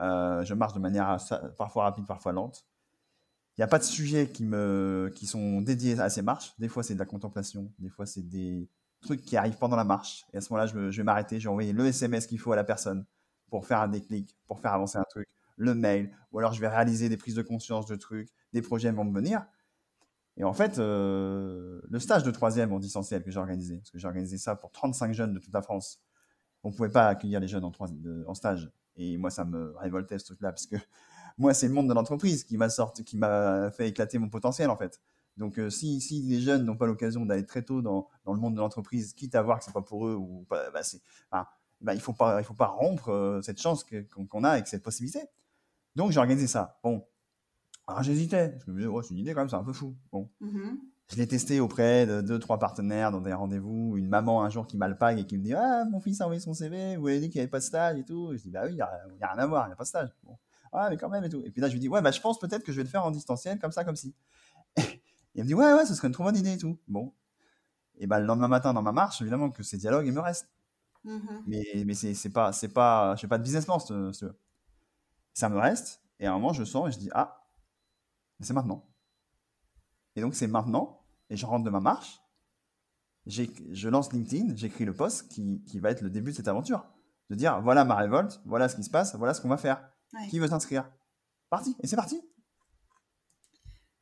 Euh, 0.00 0.44
je 0.44 0.54
marche 0.54 0.74
de 0.74 0.78
manière 0.78 1.18
parfois 1.56 1.84
rapide, 1.84 2.06
parfois 2.06 2.32
lente. 2.32 2.66
Il 3.56 3.60
n'y 3.60 3.64
a 3.64 3.68
pas 3.68 3.78
de 3.78 3.84
sujets 3.84 4.30
qui, 4.30 4.44
me, 4.44 5.10
qui 5.14 5.26
sont 5.26 5.60
dédiés 5.60 5.98
à 5.98 6.08
ces 6.08 6.22
marches. 6.22 6.54
Des 6.58 6.68
fois, 6.68 6.82
c'est 6.82 6.94
de 6.94 6.98
la 7.00 7.06
contemplation. 7.06 7.72
Des 7.78 7.88
fois, 7.88 8.06
c'est 8.06 8.22
des 8.22 8.70
trucs 9.00 9.22
qui 9.22 9.36
arrivent 9.36 9.58
pendant 9.58 9.76
la 9.76 9.84
marche. 9.84 10.26
Et 10.32 10.38
à 10.38 10.40
ce 10.40 10.52
moment-là, 10.52 10.66
je, 10.66 10.96
vais 10.96 11.02
m'arrêter. 11.04 11.38
Je 11.38 11.44
vais 11.44 11.50
envoyer 11.50 11.72
le 11.72 11.86
SMS 11.86 12.26
qu'il 12.26 12.38
faut 12.38 12.52
à 12.52 12.56
la 12.56 12.64
personne 12.64 13.04
pour 13.50 13.66
faire 13.66 13.80
un 13.80 13.88
déclic, 13.88 14.36
pour 14.46 14.60
faire 14.60 14.72
avancer 14.72 14.98
un 14.98 15.04
truc. 15.08 15.28
le 15.56 15.74
mail, 15.74 16.10
ou 16.30 16.38
alors 16.38 16.52
je 16.52 16.60
vais 16.60 16.68
réaliser 16.68 17.08
des 17.08 17.16
prises 17.16 17.34
de 17.34 17.42
conscience 17.42 17.86
de 17.86 17.96
trucs, 17.96 18.28
des 18.52 18.62
projets 18.62 18.92
vont 18.92 19.04
me 19.04 19.14
venir. 19.14 19.44
Et 20.36 20.44
en 20.44 20.52
fait, 20.52 20.78
euh, 20.78 21.80
le 21.90 21.98
stage 21.98 22.22
de 22.22 22.30
troisième 22.30 22.72
en 22.72 22.78
distanciel 22.78 23.24
que 23.24 23.30
j'ai 23.30 23.40
organisé, 23.40 23.78
parce 23.78 23.90
que 23.90 23.98
j'ai 23.98 24.06
organisé 24.06 24.38
ça 24.38 24.54
pour 24.54 24.70
35 24.70 25.12
jeunes 25.12 25.34
de 25.34 25.40
toute 25.40 25.52
la 25.52 25.62
France, 25.62 26.00
on 26.62 26.70
ne 26.70 26.74
pouvait 26.74 26.90
pas 26.90 27.08
accueillir 27.08 27.40
les 27.40 27.48
jeunes 27.48 27.64
en, 27.64 28.34
stage. 28.34 28.70
Et 28.96 29.16
moi, 29.16 29.30
ça 29.30 29.44
me 29.44 29.74
révoltait 29.78 30.18
ce 30.18 30.26
truc-là, 30.26 30.52
parce 30.52 30.66
que 30.66 30.76
moi, 31.38 31.54
c'est 31.54 31.66
le 31.66 31.74
monde 31.74 31.88
de 31.88 31.94
l'entreprise 31.94 32.44
qui 32.44 32.56
m'a 32.56 32.68
qui 33.04 33.16
m'a 33.16 33.70
fait 33.72 33.88
éclater 33.88 34.18
mon 34.18 34.28
potentiel, 34.28 34.70
en 34.70 34.76
fait. 34.76 35.00
Donc, 35.38 35.58
euh, 35.58 35.70
si, 35.70 36.00
si, 36.00 36.22
les 36.22 36.40
jeunes 36.40 36.64
n'ont 36.64 36.76
pas 36.76 36.86
l'occasion 36.86 37.24
d'aller 37.24 37.46
très 37.46 37.62
tôt 37.62 37.80
dans, 37.80 38.08
dans, 38.24 38.34
le 38.34 38.40
monde 38.40 38.54
de 38.54 38.60
l'entreprise, 38.60 39.14
quitte 39.14 39.34
à 39.34 39.42
voir 39.42 39.58
que 39.58 39.64
c'est 39.64 39.72
pas 39.72 39.82
pour 39.82 40.06
eux, 40.06 40.14
ou 40.14 40.44
bah, 40.50 40.82
c'est, 40.82 41.00
bah, 41.30 41.94
il 41.94 42.00
faut 42.00 42.12
pas, 42.12 42.40
il 42.40 42.44
faut 42.44 42.54
pas 42.54 42.66
rompre 42.66 43.10
euh, 43.10 43.40
cette 43.40 43.60
chance 43.60 43.86
qu'on 44.28 44.44
a 44.44 44.50
avec 44.50 44.66
cette 44.66 44.82
possibilité. 44.82 45.20
Donc, 45.94 46.10
j'ai 46.10 46.18
organisé 46.18 46.46
ça. 46.46 46.78
Bon, 46.82 47.06
alors 47.86 48.02
j'hésitais. 48.02 48.58
Je 48.66 48.70
me 48.70 48.78
disais, 48.78 48.90
c'est 49.02 49.14
une 49.14 49.20
idée 49.20 49.32
quand 49.32 49.40
même, 49.40 49.48
c'est 49.48 49.56
un 49.56 49.64
peu 49.64 49.72
fou. 49.72 49.96
Bon. 50.12 50.28
Mmh 50.40 50.76
je 51.10 51.16
l'ai 51.16 51.26
testé 51.26 51.58
auprès 51.58 52.06
de 52.06 52.20
deux, 52.20 52.38
trois 52.38 52.58
partenaires 52.58 53.10
dans 53.10 53.20
des 53.20 53.32
rendez-vous. 53.32 53.96
Une 53.96 54.08
maman 54.08 54.42
un 54.42 54.50
jour 54.50 54.66
qui 54.66 54.76
m'alpague 54.76 55.18
et 55.18 55.24
qui 55.24 55.38
me 55.38 55.42
dit 55.42 55.54
Ah, 55.54 55.84
mon 55.90 56.00
fils 56.00 56.20
a 56.20 56.24
envoyé 56.24 56.40
son 56.40 56.52
CV, 56.52 56.96
vous 56.96 57.08
avez 57.08 57.18
dit 57.18 57.30
qu'il 57.30 57.38
n'y 57.38 57.42
avait 57.42 57.50
pas 57.50 57.60
de 57.60 57.64
stage 57.64 57.98
et 57.98 58.04
tout. 58.04 58.32
Je 58.36 58.42
dis 58.42 58.50
Bah 58.50 58.62
oui, 58.64 58.72
il 58.72 58.74
n'y 58.74 58.82
a, 58.82 59.32
rien 59.32 59.42
à 59.42 59.46
voir, 59.46 59.64
il 59.64 59.68
n'y 59.68 59.72
a 59.72 59.76
pas 59.76 59.84
de 59.84 59.88
stage. 59.88 60.10
Bon. 60.22 60.36
Ah, 60.70 60.88
mais 60.90 60.98
quand 60.98 61.08
même 61.08 61.24
et 61.24 61.30
tout. 61.30 61.42
Et 61.46 61.50
puis 61.50 61.62
là, 61.62 61.68
je 61.68 61.72
lui 61.72 61.80
dis 61.80 61.88
Ouais, 61.88 62.02
bah 62.02 62.10
je 62.10 62.20
pense 62.20 62.38
peut-être 62.38 62.62
que 62.62 62.72
je 62.72 62.76
vais 62.76 62.82
le 62.82 62.90
faire 62.90 63.06
en 63.06 63.10
distanciel, 63.10 63.58
comme 63.58 63.72
ça, 63.72 63.84
comme 63.84 63.96
si. 63.96 64.14
Il 65.38 65.44
me 65.44 65.46
dit 65.46 65.54
Ouais, 65.54 65.72
ouais, 65.72 65.86
ce 65.86 65.94
serait 65.94 66.08
une 66.08 66.14
trop 66.14 66.24
bonne 66.24 66.36
idée 66.36 66.54
et 66.54 66.58
tout. 66.58 66.78
Bon. 66.88 67.14
Et 67.98 68.06
bah 68.06 68.18
le 68.18 68.26
lendemain 68.26 68.48
matin, 68.48 68.74
dans 68.74 68.82
ma 68.82 68.92
marche, 68.92 69.20
évidemment 69.20 69.50
que 69.50 69.62
ces 69.62 69.76
dialogues, 69.76 70.06
ils 70.06 70.12
me 70.12 70.20
restent. 70.20 70.48
Mmh 71.04 71.18
mais, 71.46 71.64
mais 71.86 71.94
c'est 71.94 72.30
pas, 72.30 72.52
c'est 72.52 72.68
pas, 72.68 73.14
je 73.14 73.20
fais 73.20 73.28
pas 73.28 73.38
de 73.38 73.44
business 73.44 73.64
plan, 73.64 73.78
ça 73.78 75.48
me 75.48 75.58
reste. 75.58 76.02
Et 76.18 76.26
à 76.26 76.32
un 76.32 76.34
moment, 76.34 76.52
je 76.52 76.64
sens 76.64 76.88
et 76.88 76.92
je 76.92 76.98
dis 76.98 77.10
Ah, 77.12 77.46
c'est 78.40 78.52
maintenant. 78.52 78.84
Et 80.16 80.20
donc, 80.20 80.34
c'est 80.34 80.48
maintenant, 80.48 81.04
et 81.30 81.36
je 81.36 81.46
rentre 81.46 81.64
de 81.64 81.70
ma 81.70 81.80
marche, 81.80 82.20
je 83.26 83.88
lance 83.88 84.12
LinkedIn, 84.12 84.56
j'écris 84.56 84.84
le 84.84 84.94
post 84.94 85.28
qui, 85.28 85.62
qui, 85.64 85.78
va 85.78 85.90
être 85.90 86.00
le 86.00 86.10
début 86.10 86.32
de 86.32 86.36
cette 86.36 86.48
aventure. 86.48 86.84
De 87.30 87.36
dire, 87.36 87.60
voilà 87.60 87.84
ma 87.84 87.94
révolte, 87.94 88.40
voilà 88.44 88.68
ce 88.68 88.74
qui 88.74 88.82
se 88.82 88.90
passe, 88.90 89.14
voilà 89.14 89.34
ce 89.34 89.40
qu'on 89.40 89.48
va 89.48 89.58
faire. 89.58 89.88
Qui 90.30 90.38
veut 90.40 90.48
s'inscrire? 90.48 90.90
Parti, 91.50 91.76
et 91.80 91.86
c'est 91.86 91.96
parti. 91.96 92.20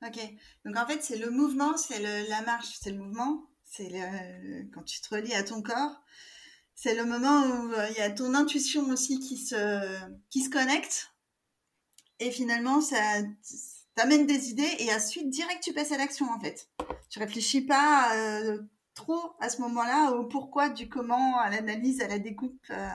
Ok, 0.03 0.19
donc 0.65 0.76
en 0.76 0.87
fait, 0.87 1.03
c'est 1.03 1.17
le 1.17 1.31
mouvement, 1.31 1.76
c'est 1.76 2.00
la 2.29 2.43
marche, 2.43 2.79
c'est 2.81 2.91
le 2.91 2.99
mouvement, 2.99 3.47
c'est 3.65 3.91
quand 4.75 4.83
tu 4.83 5.00
te 5.00 5.15
relis 5.15 5.35
à 5.35 5.43
ton 5.43 5.62
corps, 5.62 6.03
c'est 6.76 6.95
le 6.95 7.07
moment 7.07 7.43
où 7.47 7.73
euh, 7.73 7.88
il 7.91 7.97
y 7.97 8.03
a 8.03 8.11
ton 8.11 8.35
intuition 8.35 8.83
aussi 8.91 9.19
qui 9.19 9.38
se, 9.38 9.99
qui 10.29 10.43
se 10.43 10.50
connecte. 10.50 11.11
Et 12.21 12.31
finalement, 12.31 12.81
ça, 12.83 12.97
t'amènes 13.95 14.26
des 14.26 14.50
idées 14.50 14.76
et 14.79 14.95
ensuite 14.95 15.31
direct 15.31 15.62
tu 15.62 15.73
passes 15.73 15.93
à 15.93 15.99
l'action 15.99 16.31
en 16.31 16.38
fait. 16.38 16.69
Tu 17.09 17.19
réfléchis 17.19 17.62
pas 17.62 18.15
euh, 18.15 18.62
trop 18.95 19.33
à 19.41 19.49
ce 19.49 19.61
moment-là 19.62 20.12
au 20.12 20.25
pourquoi, 20.25 20.69
du 20.69 20.88
comment, 20.88 21.38
à 21.38 21.50
l'analyse, 21.50 22.03
à 22.03 22.09
la 22.09 22.19
découpe. 22.19 22.61
Euh. 22.71 22.88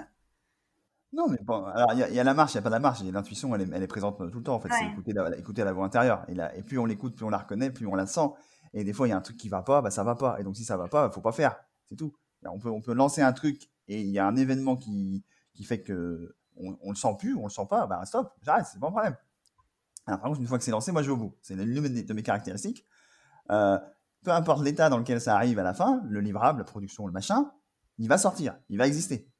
Non, 1.13 1.27
mais 1.27 1.37
bon, 1.41 1.65
alors 1.65 1.91
il 1.93 2.15
y, 2.15 2.19
a 2.19 2.23
la 2.23 2.33
marche, 2.33 2.53
il 2.53 2.57
n'y 2.57 2.59
a 2.59 2.61
pas 2.61 2.69
la 2.69 2.79
marche. 2.79 3.03
L'intuition, 3.03 3.53
elle, 3.53 3.69
elle, 3.73 3.83
est 3.83 3.87
présente 3.87 4.17
tout 4.17 4.37
le 4.37 4.43
temps 4.43 4.55
en 4.55 4.59
fait. 4.61 4.69
C'est 4.71 4.85
écouter 4.85 5.11
la, 5.11 5.37
écouter 5.37 5.63
la 5.63 5.73
voix 5.73 5.85
intérieure. 5.85 6.23
Et, 6.29 6.35
et 6.57 6.63
plus 6.63 6.79
on 6.79 6.85
l'écoute, 6.85 7.15
plus 7.15 7.25
on 7.25 7.29
la 7.29 7.39
reconnaît, 7.39 7.69
plus 7.69 7.85
on 7.85 7.95
la 7.95 8.05
sent. 8.05 8.29
Et 8.73 8.85
des 8.85 8.93
fois, 8.93 9.07
il 9.07 9.09
y 9.09 9.13
a 9.13 9.17
un 9.17 9.21
truc 9.21 9.35
qui 9.35 9.49
va 9.49 9.61
pas, 9.61 9.81
bah 9.81 9.91
ça 9.91 10.03
va 10.03 10.15
pas. 10.15 10.39
Et 10.39 10.43
donc 10.43 10.55
si 10.55 10.63
ça 10.63 10.77
va 10.77 10.87
pas, 10.87 11.09
faut 11.11 11.21
pas 11.21 11.33
faire. 11.33 11.57
C'est 11.89 11.97
tout. 11.97 12.13
on 12.45 12.59
peut, 12.59 12.69
on 12.69 12.81
peut 12.81 12.93
lancer 12.93 13.21
un 13.21 13.33
truc 13.33 13.69
et 13.89 13.99
il 13.99 14.09
y 14.09 14.19
a 14.19 14.25
un 14.25 14.37
événement 14.37 14.77
qui, 14.77 15.25
qui 15.53 15.65
fait 15.65 15.81
que 15.81 16.33
on, 16.55 16.77
on 16.81 16.91
le 16.91 16.95
sent 16.95 17.15
plus, 17.19 17.35
on 17.35 17.43
le 17.43 17.49
sent 17.49 17.67
pas, 17.69 17.87
bah 17.87 18.05
stop, 18.05 18.33
j'arrête, 18.41 18.65
c'est 18.71 18.79
pas 18.79 18.87
un 18.87 18.91
problème. 18.91 19.17
Alors, 20.05 20.19
par 20.19 20.29
contre, 20.29 20.41
une 20.41 20.47
fois 20.47 20.57
que 20.57 20.63
c'est 20.63 20.71
lancé, 20.71 20.91
moi, 20.91 21.01
je 21.01 21.07
vais 21.07 21.13
au 21.13 21.17
bout. 21.17 21.35
C'est 21.41 21.55
l'une 21.55 22.03
de 22.05 22.13
mes 22.13 22.23
caractéristiques. 22.23 22.85
Euh, 23.51 23.77
peu 24.23 24.31
importe 24.31 24.63
l'état 24.63 24.89
dans 24.89 24.97
lequel 24.97 25.19
ça 25.21 25.35
arrive 25.35 25.59
à 25.59 25.63
la 25.63 25.73
fin, 25.73 26.01
le 26.05 26.21
livrable, 26.21 26.59
la 26.59 26.65
production, 26.65 27.05
le 27.07 27.13
machin, 27.13 27.51
il 27.97 28.07
va 28.07 28.17
sortir, 28.17 28.57
il 28.69 28.77
va 28.77 28.87
exister. 28.87 29.31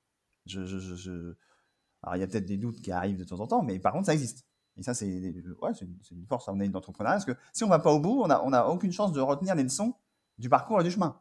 Je, 0.46 0.66
je, 0.66 0.80
je, 0.80 1.36
Alors, 2.04 2.16
il 2.16 2.20
y 2.20 2.24
a 2.24 2.28
peut-être 2.28 2.46
des 2.46 2.58
doutes 2.58 2.82
qui 2.82 2.92
arrivent 2.92 3.18
de 3.18 3.24
temps 3.24 3.40
en 3.40 3.48
temps, 3.48 3.62
mais 3.62 3.80
par 3.80 3.94
contre, 3.94 4.08
ça 4.08 4.14
existe. 4.14 4.46
Et 4.78 4.84
ça, 4.84 4.94
c'est 4.94 5.06
ouais, 5.62 5.72
une 6.12 6.26
force 6.28 6.48
à 6.48 6.54
est 6.54 6.70
d'entrepreneuriat, 6.70 7.16
parce 7.16 7.26
que 7.26 7.36
si 7.54 7.64
on 7.64 7.68
va 7.68 7.80
pas 7.80 7.92
au 7.92 8.00
bout, 8.00 8.22
on 8.24 8.28
n'a 8.28 8.44
on 8.44 8.54
a 8.54 8.66
aucune 8.66 8.92
chance 8.92 9.12
de 9.12 9.20
retenir 9.20 9.56
les 9.56 9.64
leçons 9.64 9.94
du 10.38 10.50
parcours 10.50 10.80
et 10.82 10.84
du 10.84 10.92
chemin. 10.92 11.20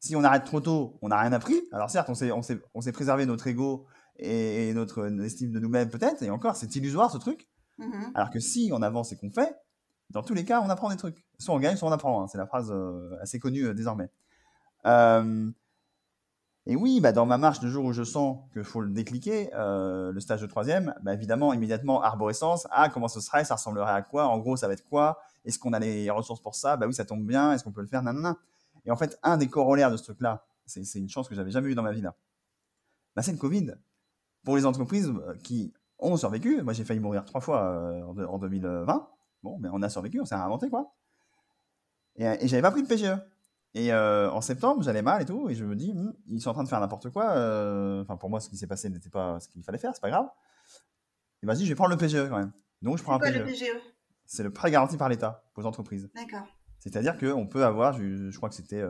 Si 0.00 0.16
on 0.16 0.24
arrête 0.24 0.44
trop 0.44 0.60
tôt, 0.60 0.98
on 1.02 1.08
n'a 1.08 1.20
rien 1.20 1.32
appris. 1.32 1.56
Alors 1.72 1.90
certes, 1.90 2.10
on 2.10 2.82
s'est 2.82 2.92
préservé 2.92 3.26
notre 3.26 3.46
ego 3.46 3.86
et, 4.18 4.68
et 4.68 4.74
notre 4.74 5.06
estime 5.22 5.52
de 5.52 5.60
nous-mêmes 5.60 5.90
peut-être, 5.90 6.22
et 6.22 6.30
encore, 6.30 6.56
c'est 6.56 6.74
illusoire 6.74 7.10
ce 7.10 7.18
truc. 7.18 7.48
Mmh 7.78 8.12
Alors 8.14 8.30
que 8.30 8.40
si 8.40 8.70
on 8.72 8.82
avance 8.82 9.12
et 9.12 9.16
qu'on 9.16 9.30
fait, 9.30 9.54
dans 10.10 10.22
tous 10.22 10.34
les 10.34 10.44
cas, 10.44 10.60
on 10.62 10.70
apprend 10.70 10.88
des 10.88 10.96
trucs. 10.96 11.24
Soit 11.38 11.54
on 11.54 11.58
gagne, 11.58 11.76
soit 11.76 11.88
on 11.88 11.92
apprend. 11.92 12.22
Hein. 12.22 12.28
C'est 12.28 12.38
la 12.38 12.46
phrase 12.46 12.70
euh, 12.72 13.16
assez 13.20 13.38
connue 13.38 13.66
euh, 13.66 13.74
désormais. 13.74 14.08
Et 16.66 16.74
oui, 16.74 17.00
bah, 17.00 17.12
dans 17.12 17.26
ma 17.26 17.38
marche 17.38 17.60
de 17.60 17.68
jour 17.68 17.84
où 17.84 17.92
je 17.92 18.02
sens 18.02 18.38
qu'il 18.52 18.64
faut 18.64 18.80
le 18.80 18.90
décliquer, 18.90 19.50
euh, 19.54 20.10
le 20.10 20.20
stage 20.20 20.40
de 20.40 20.46
troisième, 20.46 20.94
bah, 21.02 21.14
évidemment, 21.14 21.52
immédiatement, 21.52 22.02
arborescence. 22.02 22.66
Ah, 22.70 22.88
comment 22.88 23.06
ce 23.06 23.20
serait 23.20 23.44
Ça 23.44 23.54
ressemblerait 23.54 23.92
à 23.92 24.02
quoi? 24.02 24.26
En 24.26 24.38
gros, 24.38 24.56
ça 24.56 24.66
va 24.66 24.72
être 24.72 24.84
quoi? 24.84 25.20
Est-ce 25.44 25.60
qu'on 25.60 25.72
a 25.72 25.78
les 25.78 26.10
ressources 26.10 26.40
pour 26.40 26.56
ça? 26.56 26.76
Bah 26.76 26.86
oui, 26.88 26.94
ça 26.94 27.04
tombe 27.04 27.24
bien. 27.24 27.52
Est-ce 27.52 27.62
qu'on 27.62 27.70
peut 27.70 27.82
le 27.82 27.86
faire? 27.86 28.02
Nanana. 28.02 28.36
Et 28.84 28.90
en 28.90 28.96
fait, 28.96 29.16
un 29.22 29.36
des 29.36 29.46
corollaires 29.46 29.92
de 29.92 29.96
ce 29.96 30.02
truc-là, 30.02 30.44
c'est 30.66 30.98
une 30.98 31.08
chance 31.08 31.28
que 31.28 31.36
j'avais 31.36 31.52
jamais 31.52 31.68
eue 31.68 31.76
dans 31.76 31.84
ma 31.84 31.92
vie 31.92 32.00
là. 32.00 32.16
Bah, 33.14 33.22
c'est 33.22 33.32
le 33.32 33.38
Covid. 33.38 33.74
Pour 34.44 34.56
les 34.56 34.66
entreprises 34.66 35.12
qui 35.44 35.72
on 35.98 36.16
survécu. 36.16 36.62
Moi, 36.62 36.72
j'ai 36.72 36.84
failli 36.84 37.00
mourir 37.00 37.24
trois 37.24 37.40
fois 37.40 37.62
euh, 37.62 38.26
en, 38.26 38.38
2020. 38.38 39.08
Bon, 39.42 39.58
mais 39.58 39.68
on 39.72 39.82
a 39.82 39.88
survécu, 39.88 40.20
on 40.20 40.24
s'est 40.24 40.34
réinventé, 40.34 40.68
quoi. 40.68 40.92
Et, 42.16 42.24
et 42.24 42.48
j'avais 42.48 42.62
pas 42.62 42.70
pris 42.70 42.82
de 42.82 42.88
PGE. 42.88 43.16
Et 43.76 43.92
euh, 43.92 44.30
en 44.30 44.40
septembre, 44.40 44.82
j'allais 44.82 45.02
mal 45.02 45.20
et 45.20 45.26
tout, 45.26 45.50
et 45.50 45.54
je 45.54 45.62
me 45.62 45.76
dis, 45.76 45.92
hmm, 45.92 46.14
ils 46.30 46.40
sont 46.40 46.48
en 46.48 46.54
train 46.54 46.64
de 46.64 46.68
faire 46.68 46.80
n'importe 46.80 47.10
quoi. 47.10 47.32
Euh, 47.32 48.00
enfin, 48.00 48.16
pour 48.16 48.30
moi, 48.30 48.40
ce 48.40 48.48
qui 48.48 48.56
s'est 48.56 48.66
passé 48.66 48.88
n'était 48.88 49.10
pas 49.10 49.38
ce 49.38 49.48
qu'il 49.48 49.62
fallait 49.62 49.76
faire, 49.76 49.90
c'est 49.94 50.00
pas 50.00 50.08
grave. 50.08 50.26
Et 51.42 51.46
vas-y, 51.46 51.64
je 51.64 51.68
vais 51.68 51.74
prendre 51.74 51.90
le 51.90 51.98
PGE 51.98 52.26
quand 52.30 52.38
même. 52.38 52.52
Donc, 52.80 52.96
je 52.96 53.02
prends 53.02 53.12
un 53.12 53.18
PGE. 53.18 53.44
PGE 53.44 53.64
c'est 54.24 54.42
le 54.42 54.50
prêt 54.50 54.70
garanti 54.70 54.96
par 54.96 55.10
l'État 55.10 55.44
aux 55.56 55.66
entreprises. 55.66 56.08
D'accord. 56.14 56.46
C'est-à-dire 56.78 57.18
qu'on 57.18 57.46
peut 57.46 57.64
avoir, 57.64 57.92
je, 57.92 58.34
crois 58.34 58.48
que 58.48 58.54
c'était 58.54 58.82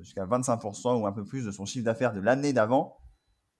jusqu'à 0.00 0.26
25% 0.26 1.00
ou 1.00 1.06
un 1.06 1.12
peu 1.12 1.24
plus 1.24 1.46
de 1.46 1.50
son 1.52 1.64
chiffre 1.64 1.84
d'affaires 1.84 2.12
de 2.12 2.20
l'année 2.20 2.52
d'avant 2.52 2.98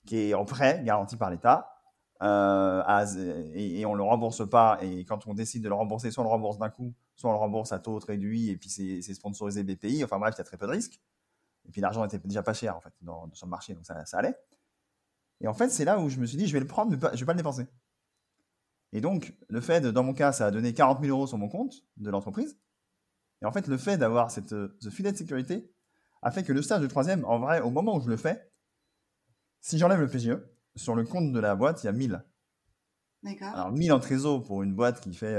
qui 0.04 0.18
est 0.18 0.34
en 0.34 0.44
prêt 0.44 0.82
garanti 0.84 1.16
par 1.16 1.30
l'État 1.30 1.72
euh, 2.22 2.82
et, 3.54 3.84
on 3.84 3.94
le 3.94 4.02
rembourse 4.02 4.48
pas. 4.48 4.78
Et 4.82 5.04
quand 5.04 5.26
on 5.26 5.34
décide 5.34 5.64
de 5.64 5.68
le 5.68 5.74
rembourser, 5.74 6.10
soit 6.10 6.22
on 6.22 6.26
le 6.26 6.30
rembourse 6.30 6.58
d'un 6.58 6.70
coup, 6.70 6.94
on 7.28 7.32
le 7.32 7.38
rembourse 7.38 7.72
à 7.72 7.78
taux 7.78 7.98
réduit, 7.98 8.50
et 8.50 8.56
puis 8.56 8.68
c'est 8.68 9.14
sponsorisé 9.14 9.62
BPI. 9.62 10.04
Enfin 10.04 10.18
bref, 10.18 10.34
il 10.36 10.40
y 10.40 10.44
très 10.44 10.56
peu 10.56 10.66
de 10.66 10.72
risques. 10.72 11.00
Et 11.66 11.70
puis 11.70 11.80
l'argent 11.80 12.04
était 12.04 12.18
déjà 12.18 12.42
pas 12.42 12.54
cher 12.54 12.76
en 12.76 12.80
fait 12.80 12.92
dans, 13.00 13.30
sur 13.32 13.46
le 13.46 13.50
marché, 13.50 13.74
donc 13.74 13.86
ça, 13.86 13.94
allait. 14.12 14.36
Et 15.40 15.48
en 15.48 15.54
fait, 15.54 15.70
c'est 15.70 15.84
là 15.84 15.98
où 15.98 16.08
je 16.08 16.18
me 16.18 16.26
suis 16.26 16.36
dit, 16.36 16.46
je 16.46 16.52
vais 16.52 16.60
le 16.60 16.66
prendre, 16.66 16.90
mais 16.90 16.98
je 17.14 17.20
vais 17.20 17.26
pas 17.26 17.32
le 17.32 17.38
dépenser. 17.38 17.66
Et 18.92 19.00
donc, 19.00 19.34
le 19.48 19.60
fait, 19.60 19.80
de, 19.80 19.90
dans 19.90 20.04
mon 20.04 20.12
cas, 20.12 20.32
ça 20.32 20.46
a 20.46 20.50
donné 20.50 20.74
40 20.74 21.00
000 21.02 21.16
euros 21.16 21.26
sur 21.26 21.38
mon 21.38 21.48
compte 21.48 21.84
de 21.96 22.10
l'entreprise. 22.10 22.58
Et 23.40 23.46
en 23.46 23.52
fait, 23.52 23.66
le 23.66 23.76
fait 23.76 23.96
d'avoir 23.96 24.30
cette 24.30 24.50
ce 24.50 24.90
filet 24.90 25.10
de 25.10 25.16
sécurité 25.16 25.72
a 26.20 26.30
fait 26.30 26.44
que 26.44 26.52
le 26.52 26.62
stage 26.62 26.80
de 26.80 26.86
troisième, 26.86 27.24
en 27.24 27.38
vrai, 27.38 27.60
au 27.60 27.70
moment 27.70 27.96
où 27.96 28.00
je 28.00 28.08
le 28.08 28.16
fais, 28.16 28.52
si 29.60 29.78
j'enlève 29.78 30.00
le 30.00 30.08
PGE, 30.08 30.38
sur 30.76 30.94
le 30.94 31.04
compte 31.04 31.32
de 31.32 31.40
la 31.40 31.54
boîte, 31.54 31.82
il 31.82 31.86
y 31.86 31.88
a 31.88 31.92
1000. 31.92 32.24
Alors 33.24 33.72
1000 33.72 33.92
en 33.92 34.00
trésor 34.00 34.42
pour 34.42 34.62
une 34.62 34.74
boîte 34.74 35.00
qui 35.00 35.14
fait 35.14 35.36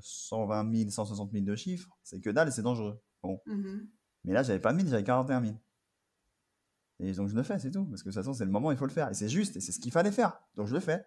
120 0.00 0.76
000, 0.76 0.90
160 0.90 1.32
000 1.32 1.44
de 1.44 1.54
chiffres, 1.54 1.88
c'est 2.02 2.20
que 2.20 2.30
dalle 2.30 2.48
et 2.48 2.50
c'est 2.50 2.62
dangereux. 2.62 3.00
Bon. 3.22 3.40
Mmh 3.46 3.80
Mais 4.24 4.32
là, 4.32 4.42
j'avais 4.42 4.58
pas 4.58 4.72
1000, 4.72 4.88
j'avais 4.88 5.04
41 5.04 5.42
000. 5.42 5.54
Et 7.00 7.12
donc 7.12 7.28
je 7.28 7.34
le 7.34 7.42
fais, 7.42 7.58
c'est 7.58 7.70
tout. 7.70 7.84
Parce 7.86 8.02
que 8.02 8.08
de 8.08 8.14
toute 8.14 8.22
façon, 8.22 8.34
c'est 8.34 8.44
le 8.44 8.50
moment, 8.50 8.70
il 8.72 8.76
faut 8.76 8.86
le 8.86 8.92
faire. 8.92 9.08
Et 9.10 9.14
c'est 9.14 9.28
juste, 9.28 9.56
et 9.56 9.60
c'est 9.60 9.72
ce 9.72 9.80
qu'il 9.80 9.92
fallait 9.92 10.12
faire. 10.12 10.40
Donc 10.56 10.66
je 10.66 10.74
le 10.74 10.80
fais. 10.80 11.04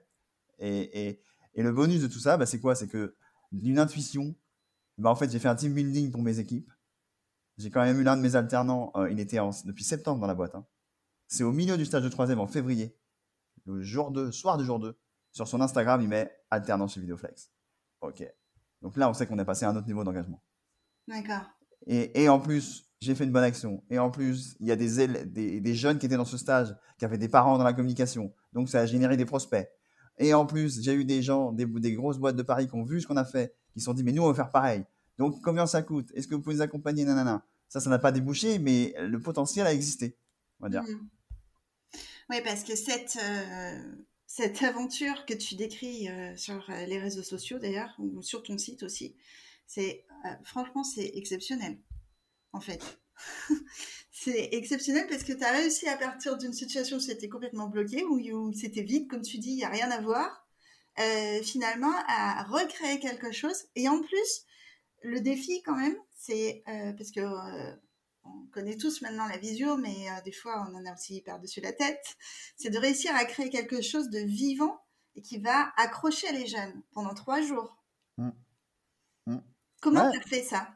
Et, 0.60 1.08
et, 1.08 1.22
et 1.56 1.64
le 1.64 1.72
bonus 1.72 2.02
de 2.02 2.08
tout 2.08 2.20
ça, 2.20 2.38
bah, 2.38 2.46
c'est 2.46 2.60
quoi? 2.60 2.76
C'est 2.76 2.88
que 2.88 3.16
d'une 3.52 3.78
intuition, 3.78 4.36
bah, 4.98 5.10
en 5.10 5.16
fait, 5.16 5.30
j'ai 5.30 5.40
fait 5.40 5.48
un 5.48 5.56
team 5.56 5.74
building 5.74 6.12
pour 6.12 6.22
mes 6.22 6.40
équipes. 6.40 6.72
J'ai 7.58 7.70
quand 7.70 7.84
même 7.84 8.00
eu 8.00 8.04
l'un 8.04 8.18
de 8.18 8.22
mes 8.22 8.36
alternants, 8.36 8.92
euh, 8.96 9.12
il 9.12 9.20
était 9.20 9.38
depuis 9.66 9.84
septembre 9.84 10.20
dans 10.20 10.28
la 10.28 10.34
boîte. 10.34 10.56
Hein. 10.56 10.66
C'est 11.28 11.44
au 11.44 11.52
milieu 11.52 11.78
du 11.78 11.86
stage 11.86 12.04
de 12.04 12.10
troisième 12.10 12.40
en 12.40 12.48
février 12.48 12.98
le 13.66 13.82
jour 13.82 14.12
2, 14.12 14.32
soir 14.32 14.58
du 14.58 14.66
jour 14.66 14.80
2, 14.80 14.98
sur 15.34 15.48
son 15.48 15.60
Instagram, 15.62 16.00
il 16.02 16.08
met 16.08 16.32
alternance 16.52 16.94
chez 16.94 17.02
Vidéoflex. 17.02 17.50
Ok. 18.02 18.24
Donc 18.82 18.96
là, 18.96 19.10
on 19.10 19.14
sait 19.14 19.26
qu'on 19.28 19.40
est 19.40 19.46
passé 19.46 19.66
à 19.66 19.70
un 19.70 19.76
autre 19.76 19.88
niveau 19.88 20.04
d'engagement. 20.04 20.42
D'accord. 21.08 21.42
Et, 21.88 22.24
et, 22.24 22.30
en 22.30 22.40
plus, 22.40 22.86
j'ai 23.02 23.16
fait 23.16 23.24
une 23.24 23.32
bonne 23.32 23.44
action. 23.44 23.84
Et 23.90 24.00
en 24.00 24.12
plus, 24.12 24.56
il 24.60 24.68
y 24.68 24.72
a 24.72 24.76
des, 24.76 25.08
des, 25.26 25.60
des, 25.60 25.76
jeunes 25.76 25.98
qui 25.98 26.06
étaient 26.06 26.18
dans 26.18 26.24
ce 26.24 26.38
stage, 26.38 26.74
qui 26.98 27.04
avaient 27.04 27.18
des 27.18 27.28
parents 27.28 27.58
dans 27.58 27.64
la 27.64 27.74
communication. 27.74 28.34
Donc 28.54 28.70
ça 28.70 28.82
a 28.82 28.86
généré 28.86 29.18
des 29.18 29.26
prospects. 29.26 29.68
Et 30.20 30.34
en 30.34 30.46
plus, 30.46 30.82
j'ai 30.82 30.94
eu 30.94 31.04
des 31.04 31.22
gens, 31.22 31.52
des, 31.52 31.66
des, 31.66 31.94
grosses 31.94 32.20
boîtes 32.20 32.36
de 32.36 32.44
Paris 32.44 32.68
qui 32.68 32.76
ont 32.76 32.84
vu 32.84 33.02
ce 33.02 33.08
qu'on 33.08 33.18
a 33.18 33.26
fait, 33.26 33.56
qui 33.74 33.80
se 33.80 33.86
sont 33.86 33.94
dit, 33.94 34.04
mais 34.04 34.12
nous, 34.12 34.24
on 34.24 34.28
va 34.28 34.36
faire 34.36 34.52
pareil. 34.52 34.86
Donc 35.18 35.42
combien 35.42 35.66
ça 35.66 35.82
coûte? 35.82 36.12
Est-ce 36.14 36.28
que 36.28 36.36
vous 36.36 36.42
pouvez 36.42 36.56
nous 36.56 36.62
accompagner? 36.62 37.06
Nanana. 37.06 37.44
Ça, 37.68 37.80
ça 37.80 37.90
n'a 37.90 38.00
pas 38.00 38.12
débouché, 38.12 38.60
mais 38.60 38.94
le 39.00 39.20
potentiel 39.20 39.66
a 39.66 39.74
existé, 39.74 40.16
on 40.60 40.66
va 40.66 40.70
dire. 40.70 40.84
Mmh. 40.84 41.10
Oui, 42.30 42.38
parce 42.44 42.64
que 42.64 42.76
cette, 42.76 43.18
euh, 43.22 43.96
cette 44.36 44.64
aventure 44.64 45.28
que 45.28 45.36
tu 45.36 45.54
décris 45.54 46.10
euh, 46.10 46.36
sur 46.36 46.68
euh, 46.72 46.86
les 46.88 46.98
réseaux 46.98 47.22
sociaux 47.22 47.60
d'ailleurs, 47.60 47.96
ou 48.00 48.24
sur 48.24 48.42
ton 48.42 48.58
site 48.58 48.82
aussi, 48.82 49.16
c'est 49.68 50.06
franchement, 50.44 50.84
c'est 50.84 51.12
exceptionnel, 51.14 51.78
en 52.52 52.60
fait. 52.60 52.82
c'est 54.12 54.50
exceptionnel 54.54 55.06
parce 55.08 55.24
que 55.24 55.34
tu 55.34 55.44
as 55.44 55.52
réussi 55.52 55.88
à 55.88 55.98
partir 55.98 56.36
d'une 56.38 56.54
situation 56.54 56.98
où 56.98 57.00
c'était 57.00 57.30
complètement 57.30 57.68
bloqué, 57.68 58.04
où, 58.06 58.52
c'était 58.54 58.82
vide, 58.82 59.08
comme 59.08 59.22
tu 59.22 59.38
dis, 59.38 59.52
il 59.52 59.58
n'y 59.58 59.66
a 59.66 59.70
rien 59.70 59.92
à 59.92 60.02
voir, 60.02 60.48
finalement 61.44 61.94
à 62.08 62.44
recréer 62.44 63.00
quelque 63.00 63.32
chose. 63.32 63.66
Et 63.76 63.88
en 63.88 64.02
plus, 64.02 64.46
le 65.04 65.20
défi 65.20 65.62
quand 65.62 65.76
même, 65.76 65.98
c'est 66.16 66.64
parce 66.66 67.12
que 67.12 67.22
on 68.26 68.46
connaît 68.52 68.78
tous 68.78 69.02
maintenant 69.02 69.28
la 69.28 69.38
visio, 69.38 69.78
mais 69.78 70.10
euh, 70.10 70.22
des 70.24 70.32
fois 70.32 70.66
on 70.70 70.76
en 70.76 70.86
a 70.86 70.94
aussi 70.94 71.22
par-dessus 71.22 71.62
la 71.62 71.74
tête, 71.74 72.04
c'est 72.56 72.70
de 72.70 72.78
réussir 72.78 73.12
à 73.16 73.26
créer 73.26 73.50
quelque 73.50 73.82
chose 73.82 74.10
de 74.10 74.20
vivant 74.20 74.80
et 75.16 75.22
qui 75.22 75.40
va 75.40 75.72
accrocher 75.78 76.32
les 76.32 76.48
jeunes 76.48 76.82
pendant 76.94 77.14
trois 77.14 77.42
jours. 77.42 77.78
Mmh. 78.18 78.30
Mmh. 79.28 79.38
Comment 79.82 80.12
tu 80.12 80.18
as 80.18 80.22
fait 80.22 80.44
ça? 80.44 80.68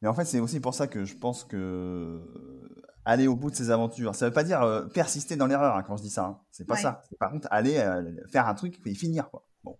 Mais 0.00 0.08
en 0.08 0.14
fait, 0.14 0.24
c'est 0.24 0.38
aussi 0.38 0.60
pour 0.60 0.74
ça 0.74 0.86
que 0.86 1.04
je 1.04 1.16
pense 1.16 1.44
que 1.44 1.56
euh, 1.56 2.82
aller 3.04 3.26
au 3.26 3.34
bout 3.34 3.50
de 3.50 3.56
ces 3.56 3.70
aventures, 3.70 4.14
ça 4.14 4.26
ne 4.26 4.30
veut 4.30 4.34
pas 4.34 4.44
dire 4.44 4.62
euh, 4.62 4.86
persister 4.86 5.34
dans 5.34 5.46
l'erreur 5.46 5.76
hein, 5.76 5.82
quand 5.82 5.96
je 5.96 6.02
dis 6.02 6.10
ça. 6.10 6.24
Hein. 6.24 6.40
C'est 6.50 6.66
pas 6.66 6.76
ça. 6.76 7.02
Par 7.18 7.32
contre, 7.32 7.48
aller 7.50 7.82
faire 8.30 8.46
un 8.46 8.54
truc 8.54 8.78
et 8.86 8.94
finir. 8.94 9.28
Quoi. 9.30 9.48
Bon. 9.64 9.76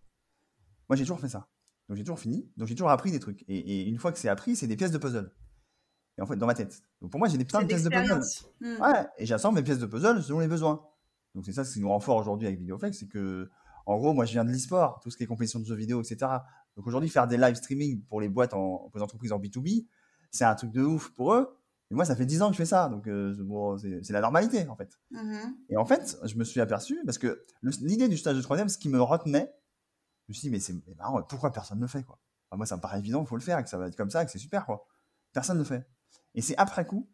Moi, 0.89 0.97
j'ai 0.97 1.05
toujours 1.05 1.21
fait 1.21 1.29
ça. 1.29 1.49
Donc 1.89 1.97
j'ai 1.97 2.03
toujours 2.03 2.19
fini. 2.19 2.51
Donc 2.57 2.67
j'ai 2.67 2.75
toujours 2.75 2.91
appris 2.91 3.13
des 3.13 3.21
trucs. 3.21 3.45
et 3.49 3.85
une 3.85 3.99
fois 3.99 4.11
que 4.13 4.19
c'est 4.19 4.29
appris, 4.29 4.57
c'est 4.57 4.67
des 4.67 4.77
pièces 4.77 4.91
de 4.91 4.99
puzzle 4.99 5.33
et 6.19 6.21
en 6.21 6.27
fait 6.27 6.37
dans 6.37 6.47
ma 6.47 6.55
tête. 6.55 6.83
Donc 7.01 7.11
pour 7.11 7.19
moi, 7.19 7.29
j'ai 7.29 7.39
des 7.39 7.45
plein 7.45 7.63
de 7.63 7.67
pièces 7.67 7.85
de 7.85 7.91
puzzle. 7.91 8.21
Hmm. 8.61 8.83
Ouais, 8.83 9.07
et 9.17 9.27
j'assemble 9.27 9.57
mes 9.57 9.63
pièces 9.63 9.79
de 9.79 9.87
puzzle 9.87 10.23
selon 10.23 10.41
les 10.41 10.49
besoins. 10.49 10.85
Donc 11.35 11.45
c'est 11.47 11.53
ça 11.53 11.65
ce 11.65 11.73
qui 11.73 11.81
nous 11.81 11.89
rend 11.89 12.01
fort 12.01 12.17
aujourd'hui 12.17 12.47
avec 12.47 12.59
Videoflex, 12.59 12.99
c'est 12.99 13.07
que 13.07 13.49
en 13.87 13.97
gros, 13.97 14.13
moi 14.13 14.27
je 14.27 14.33
viens 14.33 14.45
de 14.45 14.51
l'e-sport, 14.51 15.01
tout 15.01 15.11
ce 15.11 15.17
qui 15.17 15.23
est 15.23 15.27
compétition 15.27 15.61
de 15.61 15.65
jeux 15.65 15.77
vidéo, 15.77 16.03
etc. 16.03 16.31
Donc 16.77 16.87
aujourd'hui, 16.87 17.09
faire 17.09 17.27
des 17.27 17.39
live 17.39 17.55
streaming 17.55 18.03
pour 18.05 18.21
les 18.21 18.29
boîtes, 18.29 18.53
en, 18.53 18.89
pour 18.91 18.97
les 18.97 19.03
entreprises 19.03 19.33
en 19.33 19.39
B2B, 19.39 19.87
c'est 20.31 20.45
un 20.45 20.55
truc 20.55 20.73
de 20.73 20.83
ouf 20.83 21.11
pour 21.11 21.33
eux. 21.33 21.57
Et 21.91 21.95
moi, 21.95 22.05
ça 22.05 22.15
fait 22.15 22.27
10 22.27 22.43
ans 22.43 22.49
que 22.49 22.53
je 22.53 22.59
fais 22.59 22.67
ça, 22.67 22.91
donc 22.91 23.07
euh, 23.07 23.35
c'est 24.03 24.13
la 24.13 24.21
normalité 24.21 24.69
en 24.69 24.77
fait. 24.77 24.99
Mm-hmm. 25.13 25.55
Et 25.71 25.77
en 25.79 25.87
fait, 25.87 26.19
je 26.25 26.37
me 26.37 26.45
suis 26.45 26.61
aperçu, 26.61 27.01
parce 27.07 27.17
que 27.17 27.47
l'idée 27.81 28.09
du 28.09 28.19
stage 28.19 28.37
de 28.37 28.43
troisième, 28.43 28.69
ce 28.69 28.77
qui 28.77 28.91
me 28.91 29.01
retenait, 29.01 29.51
je 30.27 30.33
me 30.33 30.35
suis 30.35 30.43
dit, 30.43 30.51
mais 30.51 30.61
c'est 30.61 30.75
marrant, 30.97 31.23
pourquoi 31.23 31.51
personne 31.51 31.79
ne 31.79 31.85
le 31.85 31.89
fait 31.89 32.03
quoi? 32.03 32.19
Moi, 32.53 32.67
ça 32.67 32.77
me 32.77 32.81
paraît 32.81 32.99
évident, 32.99 33.23
il 33.23 33.27
faut 33.27 33.37
le 33.37 33.43
faire, 33.43 33.63
que 33.63 33.71
ça 33.71 33.79
va 33.79 33.89
être 33.89 33.97
comme 33.97 34.11
ça, 34.11 34.25
que 34.25 34.31
c'est 34.31 34.39
super 34.39 34.67
quoi. 34.67 34.87
Personne 35.33 35.57
ne 35.57 35.63
le 35.63 35.67
fait. 35.67 35.87
Et 36.35 36.43
c'est 36.43 36.57
après 36.57 36.87
coup. 36.87 37.09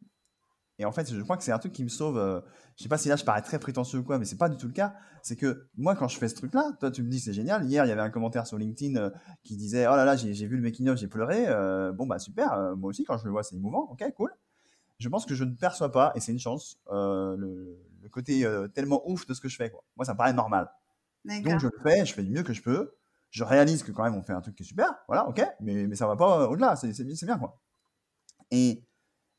Et 0.78 0.84
en 0.84 0.92
fait, 0.92 1.12
je 1.12 1.20
crois 1.22 1.36
que 1.36 1.44
c'est 1.44 1.52
un 1.52 1.58
truc 1.58 1.72
qui 1.72 1.84
me 1.84 1.88
sauve. 1.88 2.18
Euh, 2.18 2.40
je 2.76 2.82
sais 2.82 2.88
pas 2.88 2.98
si 2.98 3.08
là 3.08 3.14
je 3.14 3.24
parais 3.24 3.42
très 3.42 3.60
prétentieux 3.60 4.00
ou 4.00 4.02
quoi, 4.02 4.18
mais 4.18 4.24
c'est 4.24 4.36
pas 4.36 4.48
du 4.48 4.56
tout 4.56 4.66
le 4.66 4.72
cas. 4.72 4.94
C'est 5.22 5.36
que 5.36 5.68
moi, 5.76 5.94
quand 5.94 6.08
je 6.08 6.18
fais 6.18 6.28
ce 6.28 6.34
truc-là, 6.34 6.72
toi, 6.80 6.90
tu 6.90 7.02
me 7.02 7.08
dis 7.08 7.20
c'est 7.20 7.32
génial. 7.32 7.64
Hier, 7.64 7.84
il 7.84 7.88
y 7.88 7.92
avait 7.92 8.00
un 8.00 8.10
commentaire 8.10 8.46
sur 8.46 8.58
LinkedIn 8.58 8.96
euh, 8.96 9.10
qui 9.44 9.56
disait 9.56 9.86
Oh 9.86 9.94
là 9.94 10.04
là, 10.04 10.16
j'ai 10.16 10.46
vu 10.46 10.56
le 10.56 10.62
making-of, 10.62 10.98
j'ai 10.98 11.06
pleuré. 11.06 11.46
Euh, 11.46 11.92
bon, 11.92 12.06
bah 12.06 12.18
super. 12.18 12.74
moi 12.76 12.90
aussi, 12.90 13.04
quand 13.04 13.16
je 13.18 13.24
le 13.24 13.30
vois, 13.30 13.44
c'est 13.44 13.54
émouvant. 13.54 13.88
Ok, 13.90 14.04
cool. 14.16 14.34
Je 14.98 15.08
pense 15.08 15.26
que 15.26 15.34
je 15.34 15.44
ne 15.44 15.54
perçois 15.54 15.92
pas, 15.92 16.12
et 16.14 16.20
c'est 16.20 16.32
une 16.32 16.38
chance, 16.38 16.80
le, 16.90 17.78
côté 18.10 18.46
tellement 18.74 19.08
ouf 19.08 19.26
de 19.26 19.34
ce 19.34 19.40
que 19.40 19.48
je 19.48 19.56
fais. 19.56 19.70
Quoi. 19.70 19.82
Moi, 19.96 20.04
ça 20.04 20.12
me 20.12 20.18
paraît 20.18 20.32
normal. 20.32 20.70
Donc, 21.24 21.58
je 21.58 21.66
le 21.66 21.82
fais, 21.82 22.04
je 22.04 22.14
fais 22.14 22.22
du 22.22 22.30
mieux 22.30 22.42
que 22.42 22.52
je 22.52 22.62
peux. 22.62 22.94
Je 23.30 23.42
réalise 23.42 23.82
que 23.82 23.90
quand 23.90 24.04
même, 24.04 24.14
on 24.14 24.22
fait 24.22 24.32
un 24.32 24.40
truc 24.40 24.54
qui 24.54 24.62
est 24.62 24.66
super. 24.66 24.94
Voilà, 25.08 25.28
ok. 25.28 25.44
Mais, 25.60 25.86
mais 25.88 25.96
ça 25.96 26.06
va 26.06 26.14
pas 26.14 26.48
au-delà. 26.48 26.76
C'est 26.76 27.26
bien, 27.26 27.38
quoi. 27.38 27.60
Et 28.54 28.84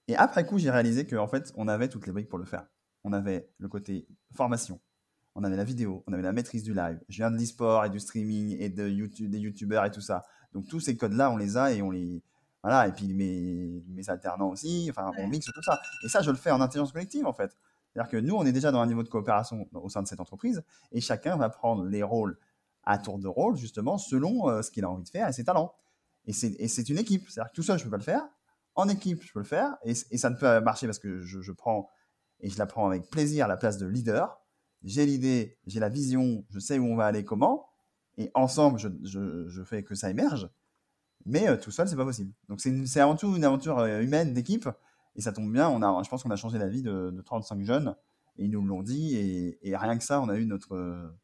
et 0.08 0.15
après 0.15 0.45
coup, 0.45 0.60
j'ai 0.60 0.69
réalisé 0.69 1.06
qu'en 1.08 1.28
fait, 1.28 1.51
on 1.56 1.67
avait 1.67 1.89
toutes 1.89 2.06
les 2.06 2.12
briques 2.12 2.30
pour 2.30 2.38
le 2.38 2.45
faire. 2.45 2.65
On 3.04 3.13
avait 3.13 3.49
le 3.58 3.67
côté 3.67 4.08
formation, 4.34 4.80
on 5.36 5.43
avait 5.43 5.56
la 5.56 5.63
vidéo, 5.63 6.04
on 6.08 6.13
avait 6.13 6.23
la 6.23 6.32
maîtrise 6.32 6.63
du 6.63 6.73
live. 6.73 6.99
Je 7.10 7.17
viens 7.17 7.32
de 7.32 7.38
l'e-sport 7.38 7.86
et 7.86 7.89
du 7.89 7.99
streaming 7.99 8.56
et 8.60 8.69
de 8.69 8.88
YouTube, 8.88 9.30
des 9.30 9.39
youtubeurs 9.39 9.86
et 9.86 9.91
tout 9.91 10.01
ça. 10.01 10.23
Donc 10.54 10.67
tous 10.67 10.80
ces 10.80 10.95
codes-là, 10.95 11.32
on 11.32 11.38
les 11.38 11.58
a 11.58 11.71
et 11.71 11.82
on 11.82 11.91
les. 11.91 12.23
Voilà, 12.63 12.88
et 12.88 12.91
puis 12.91 13.13
mes, 13.13 13.84
mes 13.88 14.10
alternants 14.10 14.49
aussi, 14.49 14.88
enfin, 14.89 15.12
on 15.19 15.28
mixe 15.28 15.45
tout 15.45 15.62
ça. 15.62 15.80
Et 16.04 16.10
ça, 16.10 16.21
je 16.23 16.32
le 16.32 16.38
fais 16.38 16.49
en 16.49 16.62
intelligence 16.62 16.91
collective, 16.91 17.28
en 17.28 17.34
fait. 17.34 17.56
C'est-à-dire 17.93 18.10
que 18.10 18.17
nous, 18.17 18.36
on 18.36 18.43
est 18.43 18.51
déjà 18.51 18.71
dans 18.71 18.80
un 18.80 18.88
niveau 18.88 19.04
de 19.04 19.10
coopération 19.10 19.67
au 19.73 19.89
sein 19.89 20.01
de 20.01 20.08
cette 20.08 20.19
entreprise 20.19 20.63
et 20.91 20.99
chacun 20.99 21.38
va 21.38 21.49
prendre 21.49 21.86
les 21.86 22.01
rôles 22.01 22.39
à 22.84 22.97
tour 22.97 23.19
de 23.19 23.28
rôle, 23.28 23.56
justement, 23.56 23.99
selon 23.99 24.49
euh, 24.49 24.63
ce 24.63 24.71
qu'il 24.71 24.84
a 24.84 24.89
envie 24.89 25.04
de 25.04 25.10
faire 25.10 25.28
et 25.28 25.34
ses 25.34 25.43
talents. 25.43 25.75
Et 26.25 26.34
c'est 26.34 26.89
une 26.89 26.97
équipe. 26.97 27.30
C'est-à-dire 27.30 27.51
que 27.51 27.56
tout 27.56 27.63
seul, 27.63 27.78
je 27.78 27.84
ne 27.84 27.89
peux 27.89 27.91
pas 27.91 27.97
le 27.97 28.04
faire 28.04 28.28
en 28.75 28.89
équipe, 28.89 29.23
je 29.23 29.31
peux 29.31 29.39
le 29.39 29.45
faire. 29.45 29.77
Et, 29.83 29.93
ça 29.95 30.29
ne 30.29 30.35
peut 30.35 30.59
marcher 30.61 30.85
parce 30.85 30.99
que 30.99 31.21
je, 31.21 31.51
prends, 31.51 31.89
et 32.39 32.49
je 32.49 32.57
la 32.57 32.65
prends 32.65 32.88
avec 32.88 33.09
plaisir, 33.09 33.47
la 33.47 33.57
place 33.57 33.77
de 33.77 33.88
leader. 33.88 34.41
J'ai 34.83 35.05
l'idée, 35.05 35.57
j'ai 35.65 35.79
la 35.79 35.89
vision, 35.89 36.45
je 36.49 36.59
sais 36.59 36.77
où 36.77 36.85
on 36.85 36.95
va 36.95 37.05
aller, 37.05 37.23
comment. 37.23 37.67
Et 38.17 38.29
ensemble, 38.33 38.79
je, 38.79 39.63
fais 39.63 39.83
que 39.83 39.95
ça 39.95 40.09
émerge. 40.09 40.49
Mais 41.25 41.47
euh, 41.47 41.57
tout 41.57 41.71
seul, 41.71 41.88
c'est 41.88 41.95
pas 41.95 42.05
possible. 42.05 42.31
Donc 42.49 42.61
c'est 42.61 42.99
avant 42.99 43.15
tout 43.15 43.35
une 43.35 43.43
aventure 43.43 43.79
euh, 43.79 44.01
humaine, 44.01 44.33
d'équipe. 44.33 44.69
Et 45.15 45.21
ça 45.21 45.31
tombe 45.31 45.51
bien, 45.51 45.69
on 45.69 45.81
a, 45.81 46.03
je 46.03 46.09
pense 46.09 46.23
qu'on 46.23 46.29
a 46.29 46.35
changé 46.35 46.57
la 46.59 46.67
vie 46.67 46.83
de, 46.83 47.21
35 47.25 47.63
jeunes. 47.63 47.95
Et 48.38 48.45
ils 48.45 48.51
nous 48.51 48.61
l'ont 48.61 48.83
dit. 48.83 49.15
Et, 49.15 49.75
rien 49.75 49.97
que 49.97 50.03
ça, 50.03 50.21
on 50.21 50.29
a 50.29 50.38
eu 50.38 50.45
notre, 50.45 51.15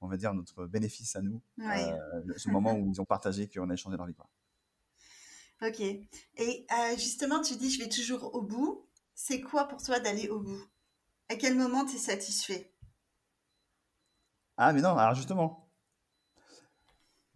on 0.00 0.08
va 0.08 0.16
dire, 0.16 0.32
notre 0.32 0.66
bénéfice 0.66 1.16
à 1.16 1.22
nous. 1.22 1.42
Euh, 1.60 2.22
ce 2.36 2.50
moment 2.50 2.74
où 2.74 2.90
ils 2.92 3.00
ont 3.00 3.04
partagé 3.04 3.48
qu'on 3.48 3.68
a 3.68 3.76
changé 3.76 3.96
leur 3.96 4.06
vie. 4.06 4.14
Quoi. 4.14 4.28
Ok. 5.62 5.80
Et 5.80 6.06
euh, 6.38 6.96
justement, 6.96 7.40
tu 7.40 7.54
dis, 7.56 7.70
je 7.70 7.82
vais 7.82 7.88
toujours 7.88 8.34
au 8.34 8.42
bout. 8.42 8.84
C'est 9.14 9.40
quoi 9.40 9.68
pour 9.68 9.82
toi 9.82 10.00
d'aller 10.00 10.28
au 10.28 10.40
bout? 10.40 10.62
À 11.28 11.36
quel 11.36 11.56
moment 11.56 11.84
tu 11.84 11.96
es 11.96 11.98
satisfait? 11.98 12.74
Ah, 14.56 14.72
mais 14.72 14.80
non, 14.80 14.96
alors 14.96 15.14
justement. 15.14 15.70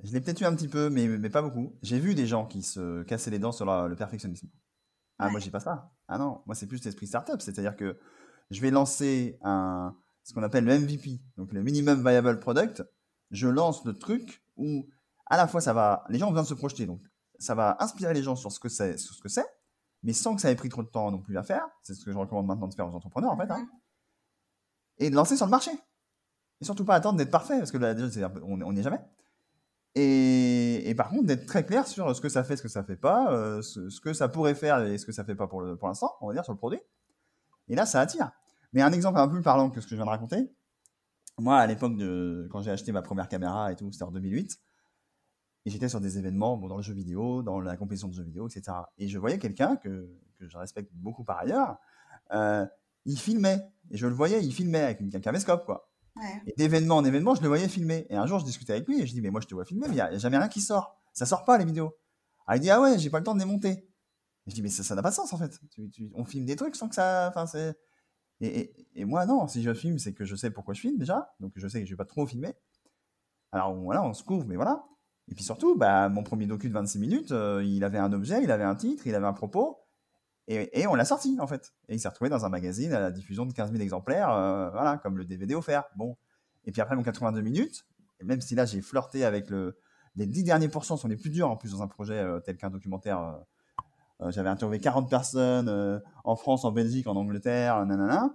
Je 0.03 0.13
l'ai 0.13 0.21
peut-être 0.21 0.41
eu 0.41 0.45
un 0.45 0.55
petit 0.55 0.69
peu, 0.69 0.91
mais, 0.91 1.07
mais 1.07 1.31
pas 1.31 1.43
beaucoup. 1.43 1.79
J'ai 1.83 1.99
vu 1.99 2.15
des 2.15 2.27
gens 2.27 2.47
qui 2.47 2.63
se 2.63 3.03
cassaient 3.05 3.31
les 3.31 3.39
dents 3.39 3.53
sur 3.53 3.65
le 3.65 3.97
perfectionnisme. 3.97 4.49
Ah, 5.19 5.31
moi, 5.31 5.41
j'ai 5.41 5.51
pas 5.51 5.61
ça. 5.61 5.93
Ah 6.09 6.19
non, 6.19 6.43
moi, 6.47 6.55
c'est 6.55 6.67
plus 6.67 6.85
l'esprit 6.85 7.07
startup. 7.07 7.41
C'est-à-dire 7.41 7.77
que 7.77 7.99
je 8.51 8.61
vais 8.61 8.71
lancer 8.71 9.39
un, 9.43 9.97
ce 10.25 10.35
qu'on 10.35 10.43
appelle 10.43 10.65
le 10.65 10.79
MVP, 10.79 11.21
donc 11.37 11.53
le 11.53 11.63
Minimum 11.63 12.07
Viable 12.07 12.41
Product. 12.41 12.85
Je 13.31 13.49
lance 13.49 13.85
le 13.85 13.95
truc 13.95 14.45
où, 14.57 14.89
à 15.27 15.37
la 15.37 15.49
fois, 15.49 15.61
ça 15.61 15.73
va. 15.73 16.05
Les 16.09 16.19
gens 16.19 16.27
ont 16.27 16.31
besoin 16.31 16.43
de 16.43 16.49
se 16.49 16.55
projeter. 16.55 16.87
Donc, 16.87 17.01
ça 17.39 17.55
va 17.55 17.77
inspirer 17.81 18.15
les 18.15 18.23
gens 18.23 18.37
sur 18.37 18.53
ce 18.53 18.61
que 18.61 18.69
c'est, 18.69 18.97
ce 18.97 19.21
que 19.21 19.29
c'est, 19.29 19.47
mais 20.03 20.13
sans 20.13 20.35
que 20.35 20.41
ça 20.41 20.51
ait 20.51 20.57
pris 20.57 20.69
trop 20.69 20.83
de 20.83 20.89
temps 20.89 21.11
non 21.11 21.21
plus 21.21 21.37
à 21.37 21.43
faire. 21.43 21.67
C'est 21.83 21.95
ce 21.95 22.05
que 22.05 22.13
je 22.13 22.19
recommande 22.19 22.47
maintenant 22.47 22.69
de 22.69 22.75
faire 22.75 22.89
aux 22.89 22.95
entrepreneurs, 22.95 23.33
en 23.33 23.37
fait. 23.37 23.51
Hein. 23.51 23.59
Mhm. 23.59 23.69
Et 24.99 25.11
de 25.11 25.15
lancer 25.15 25.37
sur 25.37 25.47
le 25.47 25.51
marché. 25.51 25.71
Et 26.61 26.65
surtout 26.65 26.85
pas 26.85 26.95
attendre 26.95 27.19
d'être 27.19 27.31
parfait, 27.31 27.59
parce 27.59 27.71
que 27.71 27.79
là, 27.79 27.95
déjà, 27.95 28.33
on 28.43 28.73
n'y 28.73 28.81
est 28.81 28.83
jamais. 28.83 29.01
Et, 29.95 30.95
par 30.95 31.09
contre, 31.09 31.25
d'être 31.25 31.47
très 31.47 31.65
clair 31.65 31.87
sur 31.87 32.15
ce 32.15 32.21
que 32.21 32.29
ça 32.29 32.45
fait, 32.45 32.57
ce 32.57 32.63
que 32.63 32.69
ça 32.69 32.85
fait 32.85 32.97
pas, 32.97 33.33
euh, 33.33 33.63
ce, 33.63 34.01
que 34.01 34.13
ça 34.13 34.29
pourrait 34.29 34.55
faire 34.55 34.83
et 34.83 34.99
ce 34.99 35.07
que 35.07 35.13
ça 35.13 35.25
fait 35.25 35.35
pas 35.35 35.47
pour, 35.47 35.63
pour 35.79 35.89
l'instant, 35.89 36.17
on 36.21 36.29
va 36.29 36.35
dire, 36.35 36.45
sur 36.45 36.53
le 36.53 36.59
produit. 36.59 36.81
Et 37.69 37.75
là, 37.75 37.87
ça 37.87 38.01
attire. 38.01 38.31
Mais 38.73 38.83
un 38.83 38.93
exemple 38.93 39.19
un 39.19 39.27
peu 39.27 39.35
plus 39.35 39.43
parlant 39.43 39.71
que 39.71 39.81
ce 39.81 39.87
que 39.87 39.91
je 39.93 39.97
viens 39.97 40.05
de 40.05 40.11
raconter, 40.11 40.53
moi, 41.39 41.59
à 41.59 41.67
l'époque 41.67 41.97
de 41.97 42.49
quand 42.51 42.63
j'ai 42.63 42.71
acheté 42.71 42.93
ma 42.93 43.03
première 43.03 43.29
caméra 43.29 43.73
et 43.73 43.77
tout, 43.77 43.91
c'était 43.91 44.05
en 44.05 44.11
2008, 44.11 44.59
et 45.67 45.71
j'étais 45.71 45.89
sur 45.89 46.01
des 46.01 46.17
événements 46.17 46.57
bon, 46.57 46.69
dans 46.69 46.77
le 46.77 46.83
jeu 46.83 46.95
vidéo, 46.95 47.43
dans 47.43 47.61
la 47.61 47.77
compétition 47.77 48.07
de 48.07 48.15
jeux 48.15 48.23
vidéo, 48.23 48.49
etc. 48.49 48.79
Et 48.99 49.09
je 49.09 49.19
voyais 49.19 49.39
quelqu'un 49.39 49.75
que, 49.75 50.09
que, 50.39 50.49
je 50.49 50.57
respecte 50.57 50.93
beaucoup 50.95 51.25
par 51.25 51.39
ailleurs, 51.39 51.77
euh, 52.33 52.65
il 53.05 53.19
filmait. 53.19 53.69
Et 53.91 53.97
je 53.97 54.07
le 54.07 54.15
voyais, 54.15 54.43
il 54.45 54.55
filmait 54.55 54.83
avec 54.83 55.01
une, 55.01 55.15
un 55.15 55.21
caméscope, 55.21 55.67
quoi. 55.67 55.91
Et 56.47 56.55
d'événement 56.57 56.97
en 56.97 57.05
événement, 57.05 57.35
je 57.35 57.43
le 57.43 57.49
voyais 57.49 57.69
filmer. 57.69 58.07
Et 58.09 58.17
un 58.17 58.27
jour, 58.27 58.39
je 58.39 58.45
discutais 58.45 58.73
avec 58.75 58.87
lui 58.87 59.03
et 59.03 59.07
je 59.07 59.13
dis, 59.13 59.21
mais 59.21 59.31
moi, 59.31 59.41
je 59.41 59.49
te 59.49 59.55
vois 59.55 59.65
filmer, 59.65 59.87
mais 59.89 59.95
il 59.95 59.97
n'y 59.97 60.01
a, 60.01 60.17
jamais 60.17 60.39
rien 60.39 60.49
qui 60.49 60.61
sort. 60.61 60.97
Ça 61.13 61.27
sort 61.27 61.45
pas, 61.45 61.59
les 61.59 61.65
vidéos. 61.65 61.95
Ah, 62.47 62.57
il 62.57 62.61
dit, 62.61 62.71
ah 62.71 62.81
ouais, 62.81 62.97
j'ai 62.99 63.11
pas 63.11 63.19
le 63.19 63.25
temps 63.25 63.35
de 63.35 63.41
les 63.41 63.45
monter. 63.45 63.71
Et 64.47 64.51
je 64.51 64.55
dis, 64.55 64.63
mais 64.63 64.69
ça 64.69 64.95
n'a 64.95 65.03
pas 65.03 65.11
de 65.11 65.15
sens, 65.15 65.33
en 65.33 65.39
fait. 65.39 65.61
on 66.15 66.25
filme 66.25 66.47
des 66.47 66.55
trucs 66.55 66.77
sans 66.77 66.89
que 66.89 66.95
ça. 66.95 67.29
Enfin, 67.29 67.47
c'est. 67.47 67.77
Et, 68.41 68.61
et, 68.61 68.89
et, 68.95 69.05
moi, 69.05 69.27
non, 69.27 69.49
si 69.49 69.63
je 69.63 69.75
filme, 69.75 69.99
c'est 69.99 70.15
que 70.15 70.25
je 70.25 70.37
sais 70.37 70.51
pourquoi 70.51 70.75
je 70.75 70.81
filme 70.81 70.97
déjà. 70.97 71.35
Donc, 71.41 71.53
je 71.57 71.67
sais 71.67 71.81
que 71.81 71.87
je 71.87 71.93
vais 71.93 71.97
pas 71.97 72.05
trop 72.05 72.25
filmer. 72.25 72.55
Alors, 73.51 73.75
voilà, 73.75 74.03
on 74.05 74.15
se 74.15 74.23
couvre, 74.23 74.47
mais 74.47 74.57
voilà. 74.57 74.85
Et 75.29 75.35
puis 75.35 75.45
surtout, 75.45 75.77
bah, 75.77 76.09
mon 76.09 76.23
premier 76.23 76.47
docu 76.47 76.69
de 76.69 76.75
26 76.75 76.99
minutes, 76.99 77.33
euh, 77.33 77.63
il 77.65 77.83
avait 77.85 77.99
un 77.99 78.13
objet, 78.13 78.43
il 78.43 78.51
avait 78.51 78.65
un 78.65 78.77
titre, 78.77 79.07
il 79.07 79.15
avait 79.15 79.27
un 79.27 79.33
propos, 79.33 79.79
et, 80.49 80.87
on 80.87 80.95
l'a 80.95 81.05
sorti 81.05 81.37
en 81.41 81.49
fait. 81.49 81.73
Et 81.89 81.95
il 81.95 82.01
s'est 82.01 82.09
retrouvé 82.09 82.31
dans 82.31 82.45
un 82.45 82.49
magazine 82.49 82.93
à 82.93 83.01
la 83.01 83.11
diffusion 83.11 83.47
de 83.47 83.53
15 83.53 83.73
000 83.73 83.83
exemplaires, 83.83 84.31
euh, 84.31 84.71
voilà, 84.71 84.99
comme 84.99 85.19
le 85.19 85.25
DVD 85.25 85.57
offert. 85.57 85.85
Bon. 85.97 86.17
Et 86.65 86.71
puis 86.71 86.81
après 86.81 86.95
mon 86.95 87.03
82 87.03 87.41
minutes, 87.41 87.85
et 88.21 88.25
même 88.25 88.41
si 88.41 88.55
là 88.55 88.65
j'ai 88.65 88.81
flirté 88.81 89.25
avec 89.25 89.51
le, 89.51 89.77
les 90.15 90.27
10 90.27 90.45
derniers 90.45 90.69
pourcents 90.69 90.97
sont 90.97 91.09
les 91.09 91.17
plus 91.17 91.31
durs 91.31 91.51
en 91.51 91.57
plus 91.57 91.73
dans 91.73 91.83
un 91.83 91.89
projet 91.89 92.19
euh, 92.19 92.39
tel 92.41 92.57
qu'un 92.57 92.71
documentaire. 92.71 93.41
J'avais 94.29 94.49
interviewé 94.49 94.79
40 94.81 95.11
personnes 95.11 96.03
en 96.25 96.37
France, 96.37 96.65
en 96.65 96.73
Belgique, 96.73 97.07
en 97.07 97.17
Angleterre, 97.17 97.85
nanana. 97.85 98.35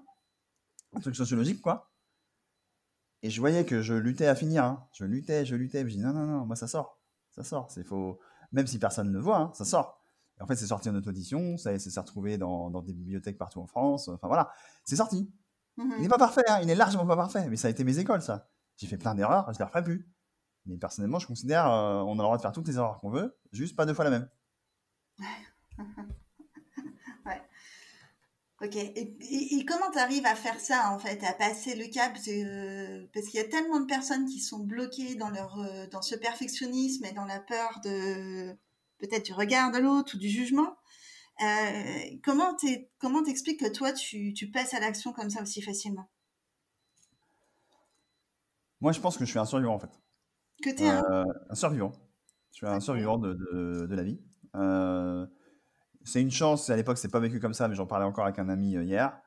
Un 0.93 0.99
truc 0.99 1.15
sociologique 1.15 1.59
quoi. 1.59 1.90
Et 3.23 3.29
je 3.29 3.39
voyais 3.39 3.65
que 3.65 3.81
je 3.81 3.93
luttais 3.93 4.27
à 4.27 4.35
finir. 4.35 4.63
Hein. 4.63 4.87
Je 4.93 5.05
luttais, 5.05 5.45
je 5.45 5.55
luttais. 5.55 5.81
je 5.81 5.95
dis 5.95 5.99
non, 5.99 6.13
non, 6.13 6.25
non, 6.25 6.45
moi 6.45 6.55
ça 6.55 6.67
sort. 6.67 6.99
Ça 7.31 7.43
sort. 7.43 7.69
C'est 7.71 7.83
faux. 7.83 8.19
Même 8.51 8.67
si 8.67 8.79
personne 8.79 9.07
ne 9.07 9.13
le 9.13 9.19
voit, 9.19 9.37
hein, 9.37 9.51
ça 9.53 9.65
sort. 9.65 10.01
Et 10.39 10.43
en 10.43 10.47
fait, 10.47 10.55
c'est 10.55 10.67
sorti 10.67 10.89
en 10.89 10.95
auto-audition. 10.95 11.57
Ça 11.57 11.77
s'est 11.77 11.99
retrouvé 11.99 12.37
dans, 12.37 12.69
dans, 12.69 12.81
des 12.81 12.93
bibliothèques 12.93 13.37
partout 13.37 13.61
en 13.61 13.67
France. 13.67 14.07
Enfin 14.07 14.27
voilà, 14.27 14.51
c'est 14.83 14.95
sorti. 14.95 15.31
Il 15.77 16.01
n'est 16.01 16.09
pas 16.09 16.17
parfait, 16.17 16.43
hein, 16.47 16.59
il 16.61 16.69
est 16.69 16.75
largement 16.75 17.07
pas 17.07 17.15
parfait, 17.15 17.47
mais 17.49 17.55
ça 17.55 17.67
a 17.67 17.71
été 17.71 17.83
mes 17.83 17.97
écoles, 17.97 18.21
ça. 18.21 18.49
J'ai 18.77 18.87
fait 18.87 18.97
plein 18.97 19.15
d'erreurs, 19.15 19.45
je 19.47 19.53
ne 19.53 19.57
les 19.59 19.63
referai 19.63 19.83
plus. 19.83 20.07
Mais 20.65 20.77
personnellement, 20.77 21.17
je 21.17 21.27
considère 21.27 21.71
euh, 21.71 22.01
on 22.01 22.13
a 22.13 22.17
le 22.17 22.23
droit 22.23 22.37
de 22.37 22.41
faire 22.41 22.51
toutes 22.51 22.67
les 22.67 22.75
erreurs 22.75 22.99
qu'on 22.99 23.09
veut, 23.09 23.35
juste 23.51 23.75
pas 23.75 23.85
deux 23.85 23.93
fois 23.93 24.03
la 24.03 24.11
même. 24.11 24.29
Ok. 28.63 28.75
Et, 28.75 29.65
comment 29.65 29.89
tu 29.91 29.97
arrives 29.97 30.25
à 30.25 30.35
faire 30.35 30.59
ça, 30.59 30.91
en 30.91 30.99
fait, 30.99 31.23
à 31.23 31.33
passer 31.33 31.75
le 31.75 31.87
cap? 31.91 32.15
Euh, 32.27 33.07
Parce 33.11 33.27
qu'il 33.27 33.39
y 33.39 33.43
a 33.43 33.47
tellement 33.47 33.79
de 33.79 33.85
personnes 33.85 34.27
qui 34.27 34.39
sont 34.39 34.59
bloquées 34.59 35.15
dans, 35.15 35.29
leur, 35.31 35.59
euh, 35.59 35.87
dans 35.87 36.03
ce 36.03 36.15
perfectionnisme 36.15 37.05
et 37.05 37.11
dans 37.11 37.25
la 37.25 37.39
peur 37.39 37.81
de 37.83 38.55
peut-être 38.99 39.25
du 39.25 39.33
regard 39.33 39.71
de 39.71 39.79
l'autre 39.79 40.15
ou 40.15 40.19
du 40.19 40.29
jugement. 40.29 40.77
Euh, 41.41 42.17
comment 42.21 42.53
t'expliques 43.23 43.59
que 43.59 43.71
toi, 43.71 43.93
tu, 43.93 44.33
tu 44.33 44.51
passes 44.51 44.75
à 44.75 44.79
l'action 44.79 45.11
comme 45.11 45.31
ça 45.31 45.41
aussi 45.41 45.63
facilement? 45.63 46.07
Moi, 48.79 48.91
je 48.91 48.99
pense 48.99 49.17
que 49.17 49.25
je 49.25 49.29
suis 49.31 49.39
un 49.39 49.45
survivant, 49.45 49.73
en 49.73 49.79
fait. 49.79 49.99
Que 50.61 50.69
tu 50.69 50.83
es 50.83 50.89
un... 50.89 51.03
Euh, 51.09 51.23
un 51.49 51.55
survivant. 51.55 51.93
Je 52.51 52.57
suis 52.57 52.67
un 52.67 52.79
survivant 52.79 53.17
de, 53.17 53.33
de, 53.33 53.87
de 53.87 53.95
la 53.95 54.03
vie. 54.03 54.19
C'est 56.03 56.21
une 56.21 56.31
chance, 56.31 56.69
à 56.69 56.75
l'époque, 56.75 56.97
c'est 56.97 57.11
pas 57.11 57.19
vécu 57.19 57.39
comme 57.39 57.53
ça, 57.53 57.67
mais 57.67 57.75
j'en 57.75 57.85
parlais 57.85 58.05
encore 58.05 58.25
avec 58.25 58.39
un 58.39 58.49
ami 58.49 58.75
euh, 58.75 58.83
hier. 58.83 59.17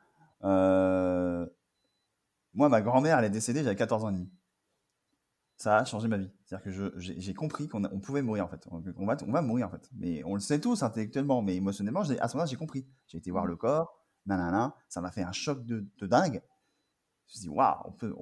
Euh, 0.44 1.46
moi, 2.52 2.68
ma 2.68 2.80
grand-mère, 2.80 3.18
elle 3.18 3.26
est 3.26 3.30
décédée, 3.30 3.62
j'avais 3.62 3.76
14 3.76 4.04
ans 4.04 4.10
et 4.10 4.12
demi. 4.12 4.30
Ça 5.56 5.78
a 5.78 5.84
changé 5.84 6.08
ma 6.08 6.18
vie. 6.18 6.30
C'est-à-dire 6.44 6.64
que 6.64 6.98
j'ai 6.98 7.34
compris 7.34 7.68
qu'on 7.68 7.84
on 7.84 8.00
pouvait 8.00 8.22
mourir, 8.22 8.44
en 8.44 8.48
fait. 8.48 8.66
On 8.70 9.06
va, 9.06 9.16
on 9.26 9.32
va 9.32 9.42
mourir, 9.42 9.66
en 9.66 9.70
fait. 9.70 9.88
Mais 9.94 10.22
on 10.24 10.34
le 10.34 10.40
sait 10.40 10.60
tous 10.60 10.82
intellectuellement, 10.82 11.42
mais 11.42 11.56
émotionnellement, 11.56 12.00
à 12.00 12.04
ce 12.04 12.37
moment-là, 12.37 12.46
j'ai 12.46 12.56
compris. 12.56 12.87
J'ai 13.06 13.18
été 13.18 13.30
voir 13.30 13.46
le 13.46 13.56
corps, 13.56 13.96
nanana, 14.26 14.74
ça 14.88 15.00
m'a 15.00 15.10
fait 15.10 15.22
un 15.22 15.32
choc 15.32 15.64
de, 15.64 15.87
dingue. 16.06 16.42
Je 17.26 17.32
me 17.32 17.38
suis 17.38 17.40
dit, 17.40 17.48
waouh, 17.48 17.76
on 17.84 17.92
peut, 17.92 18.14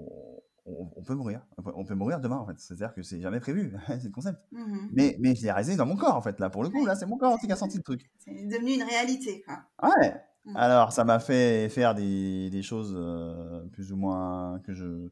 peut 1.06 1.14
mourir. 1.14 1.44
On 1.56 1.84
peut, 1.84 1.94
mourir 1.94 2.20
demain, 2.20 2.36
en 2.36 2.46
fait. 2.46 2.58
C'est-à-dire 2.58 2.94
que 2.94 3.02
c'est 3.02 3.20
jamais 3.20 3.40
prévu, 3.40 3.74
c'est 3.88 4.04
le 4.04 4.10
concept. 4.10 4.38
Mmh 4.52 4.88
mais, 4.92 5.16
mais 5.20 5.34
je 5.34 5.42
l'ai 5.42 5.50
réalisé 5.50 5.76
dans 5.76 5.86
mon 5.86 5.96
corps, 5.96 6.16
en 6.16 6.22
fait. 6.22 6.38
Là, 6.40 6.50
pour 6.50 6.62
le 6.62 6.70
coup, 6.70 6.86
là, 6.86 6.94
c'est 6.94 7.06
mon 7.06 7.16
corps 7.16 7.38
qui 7.38 7.50
a 7.50 7.56
senti 7.56 7.76
le 7.76 7.82
truc. 7.82 8.10
C'est 8.18 8.46
devenu 8.46 8.74
une 8.74 8.82
réalité, 8.82 9.42
quoi. 9.42 9.58
Ouais. 9.82 10.14
Mmh. 10.44 10.56
Alors, 10.56 10.92
ça 10.92 11.04
m'a 11.04 11.20
fait 11.20 11.68
faire 11.68 11.94
des, 11.94 12.50
des 12.50 12.62
choses 12.62 12.94
euh, 12.96 13.64
plus 13.68 13.92
ou 13.92 13.96
moins 13.96 14.60
que 14.60 14.74
je. 14.74 15.08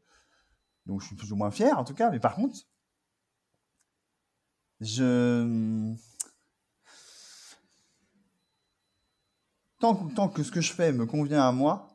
Donc, 0.86 1.00
je 1.00 1.06
suis 1.06 1.16
plus 1.16 1.32
ou 1.32 1.36
moins 1.36 1.50
fier, 1.50 1.78
en 1.78 1.84
tout 1.84 1.94
cas. 1.94 2.10
Mais 2.10 2.20
par 2.20 2.34
contre, 2.34 2.58
je. 4.80 5.94
Tant, 9.78 9.94
tant 10.08 10.28
que 10.28 10.42
ce 10.42 10.50
que 10.52 10.60
je 10.60 10.72
fais 10.72 10.92
me 10.92 11.06
convient 11.06 11.42
à 11.42 11.52
moi, 11.52 11.88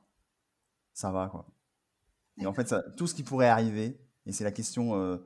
ça 0.93 1.11
va, 1.11 1.27
quoi. 1.27 1.45
Et 2.37 2.45
en 2.45 2.53
fait, 2.53 2.67
ça, 2.67 2.83
tout 2.97 3.07
ce 3.07 3.15
qui 3.15 3.23
pourrait 3.23 3.47
arriver, 3.47 3.99
et 4.25 4.31
c'est 4.31 4.43
la 4.43 4.51
question 4.51 4.95
euh, 4.95 5.17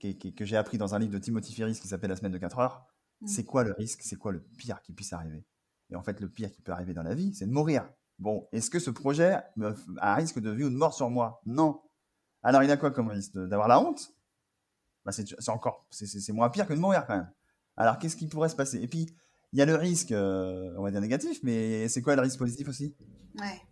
que 0.00 0.44
j'ai 0.44 0.56
appris 0.56 0.78
dans 0.78 0.94
un 0.94 0.98
livre 0.98 1.12
de 1.12 1.18
Timothy 1.18 1.54
Ferris 1.54 1.78
qui 1.80 1.88
s'appelle 1.88 2.10
La 2.10 2.16
semaine 2.16 2.32
de 2.32 2.38
4 2.38 2.58
heures, 2.58 2.86
mmh. 3.20 3.26
c'est 3.26 3.44
quoi 3.44 3.64
le 3.64 3.72
risque, 3.72 4.00
c'est 4.02 4.16
quoi 4.16 4.32
le 4.32 4.40
pire 4.58 4.80
qui 4.82 4.92
puisse 4.92 5.12
arriver? 5.12 5.44
Et 5.90 5.96
en 5.96 6.02
fait, 6.02 6.20
le 6.20 6.28
pire 6.28 6.50
qui 6.50 6.62
peut 6.62 6.72
arriver 6.72 6.94
dans 6.94 7.02
la 7.02 7.14
vie, 7.14 7.34
c'est 7.34 7.46
de 7.46 7.52
mourir. 7.52 7.88
Bon, 8.18 8.48
est-ce 8.52 8.70
que 8.70 8.78
ce 8.78 8.90
projet 8.90 9.38
a 9.98 10.12
un 10.12 10.14
risque 10.14 10.40
de 10.40 10.50
vie 10.50 10.64
ou 10.64 10.70
de 10.70 10.76
mort 10.76 10.94
sur 10.94 11.10
moi? 11.10 11.40
Non. 11.46 11.80
Alors, 12.42 12.62
il 12.62 12.70
a 12.70 12.76
quoi 12.76 12.90
comme 12.90 13.08
risque? 13.08 13.32
D'avoir 13.34 13.68
la 13.68 13.80
honte? 13.80 14.12
Bah, 15.04 15.12
C'est 15.12 15.48
encore, 15.48 15.86
c'est 15.90 16.32
moins 16.32 16.50
pire 16.50 16.66
que 16.66 16.74
de 16.74 16.78
mourir 16.78 17.06
quand 17.06 17.16
même. 17.16 17.30
Alors, 17.76 17.98
qu'est-ce 17.98 18.16
qui 18.16 18.26
pourrait 18.26 18.48
se 18.48 18.56
passer? 18.56 18.80
Et 18.82 18.88
puis, 18.88 19.14
il 19.52 19.58
y 19.58 19.62
a 19.62 19.66
le 19.66 19.74
risque, 19.74 20.12
euh, 20.12 20.72
on 20.76 20.82
va 20.82 20.90
dire 20.90 21.00
négatif, 21.00 21.40
mais 21.42 21.88
c'est 21.88 22.02
quoi 22.02 22.14
le 22.14 22.22
risque 22.22 22.38
positif 22.38 22.68
aussi? 22.68 22.94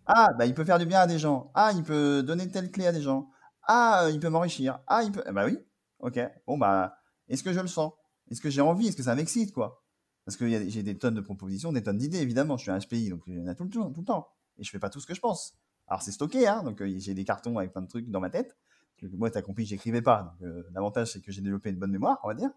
Ah, 0.05 0.29
bah, 0.37 0.45
il 0.45 0.53
peut 0.53 0.65
faire 0.65 0.79
du 0.79 0.85
bien 0.85 0.99
à 0.99 1.07
des 1.07 1.19
gens. 1.19 1.51
Ah, 1.53 1.71
il 1.75 1.83
peut 1.83 2.23
donner 2.23 2.49
telle 2.49 2.71
clé 2.71 2.87
à 2.87 2.91
des 2.91 3.01
gens. 3.01 3.29
Ah, 3.63 4.05
euh, 4.05 4.11
il 4.11 4.19
peut 4.19 4.29
m'enrichir. 4.29 4.79
Ah, 4.87 5.03
il 5.03 5.11
peut. 5.11 5.23
Bah 5.31 5.45
oui, 5.45 5.57
ok. 5.99 6.19
Bon, 6.47 6.57
bah, 6.57 6.97
est-ce 7.27 7.43
que 7.43 7.53
je 7.53 7.59
le 7.59 7.67
sens? 7.67 7.93
Est-ce 8.31 8.41
que 8.41 8.49
j'ai 8.49 8.61
envie? 8.61 8.87
Est-ce 8.87 8.97
que 8.97 9.03
ça 9.03 9.15
m'excite, 9.15 9.53
quoi? 9.53 9.83
Parce 10.25 10.37
que 10.37 10.47
j'ai 10.47 10.83
des 10.83 10.97
tonnes 10.97 11.15
de 11.15 11.21
propositions, 11.21 11.71
des 11.71 11.83
tonnes 11.83 11.97
d'idées, 11.97 12.19
évidemment. 12.19 12.57
Je 12.57 12.63
suis 12.63 12.71
un 12.71 12.77
HPI, 12.77 13.09
donc 13.09 13.21
il 13.27 13.37
y 13.37 13.41
en 13.41 13.47
a 13.47 13.55
tout 13.55 13.63
le, 13.63 13.69
temps, 13.69 13.91
tout 13.91 14.01
le 14.01 14.05
temps. 14.05 14.27
Et 14.57 14.63
je 14.63 14.69
fais 14.69 14.79
pas 14.79 14.89
tout 14.89 14.99
ce 14.99 15.07
que 15.07 15.15
je 15.15 15.21
pense. 15.21 15.55
Alors, 15.87 16.01
c'est 16.01 16.11
stocké, 16.11 16.47
hein, 16.47 16.61
donc 16.63 16.81
euh, 16.81 16.93
j'ai 16.97 17.13
des 17.13 17.25
cartons 17.25 17.57
avec 17.57 17.71
plein 17.71 17.81
de 17.81 17.87
trucs 17.87 18.09
dans 18.09 18.19
ma 18.19 18.29
tête. 18.29 18.57
Moi, 19.01 19.31
tu 19.31 19.37
as 19.37 19.41
compris, 19.41 19.65
j'écrivais 19.65 20.01
pas. 20.01 20.35
L'avantage, 20.73 21.13
c'est 21.13 21.21
que 21.21 21.31
j'ai 21.31 21.41
développé 21.41 21.69
une 21.69 21.77
bonne 21.77 21.91
mémoire, 21.91 22.19
on 22.23 22.27
va 22.27 22.33
dire. 22.35 22.51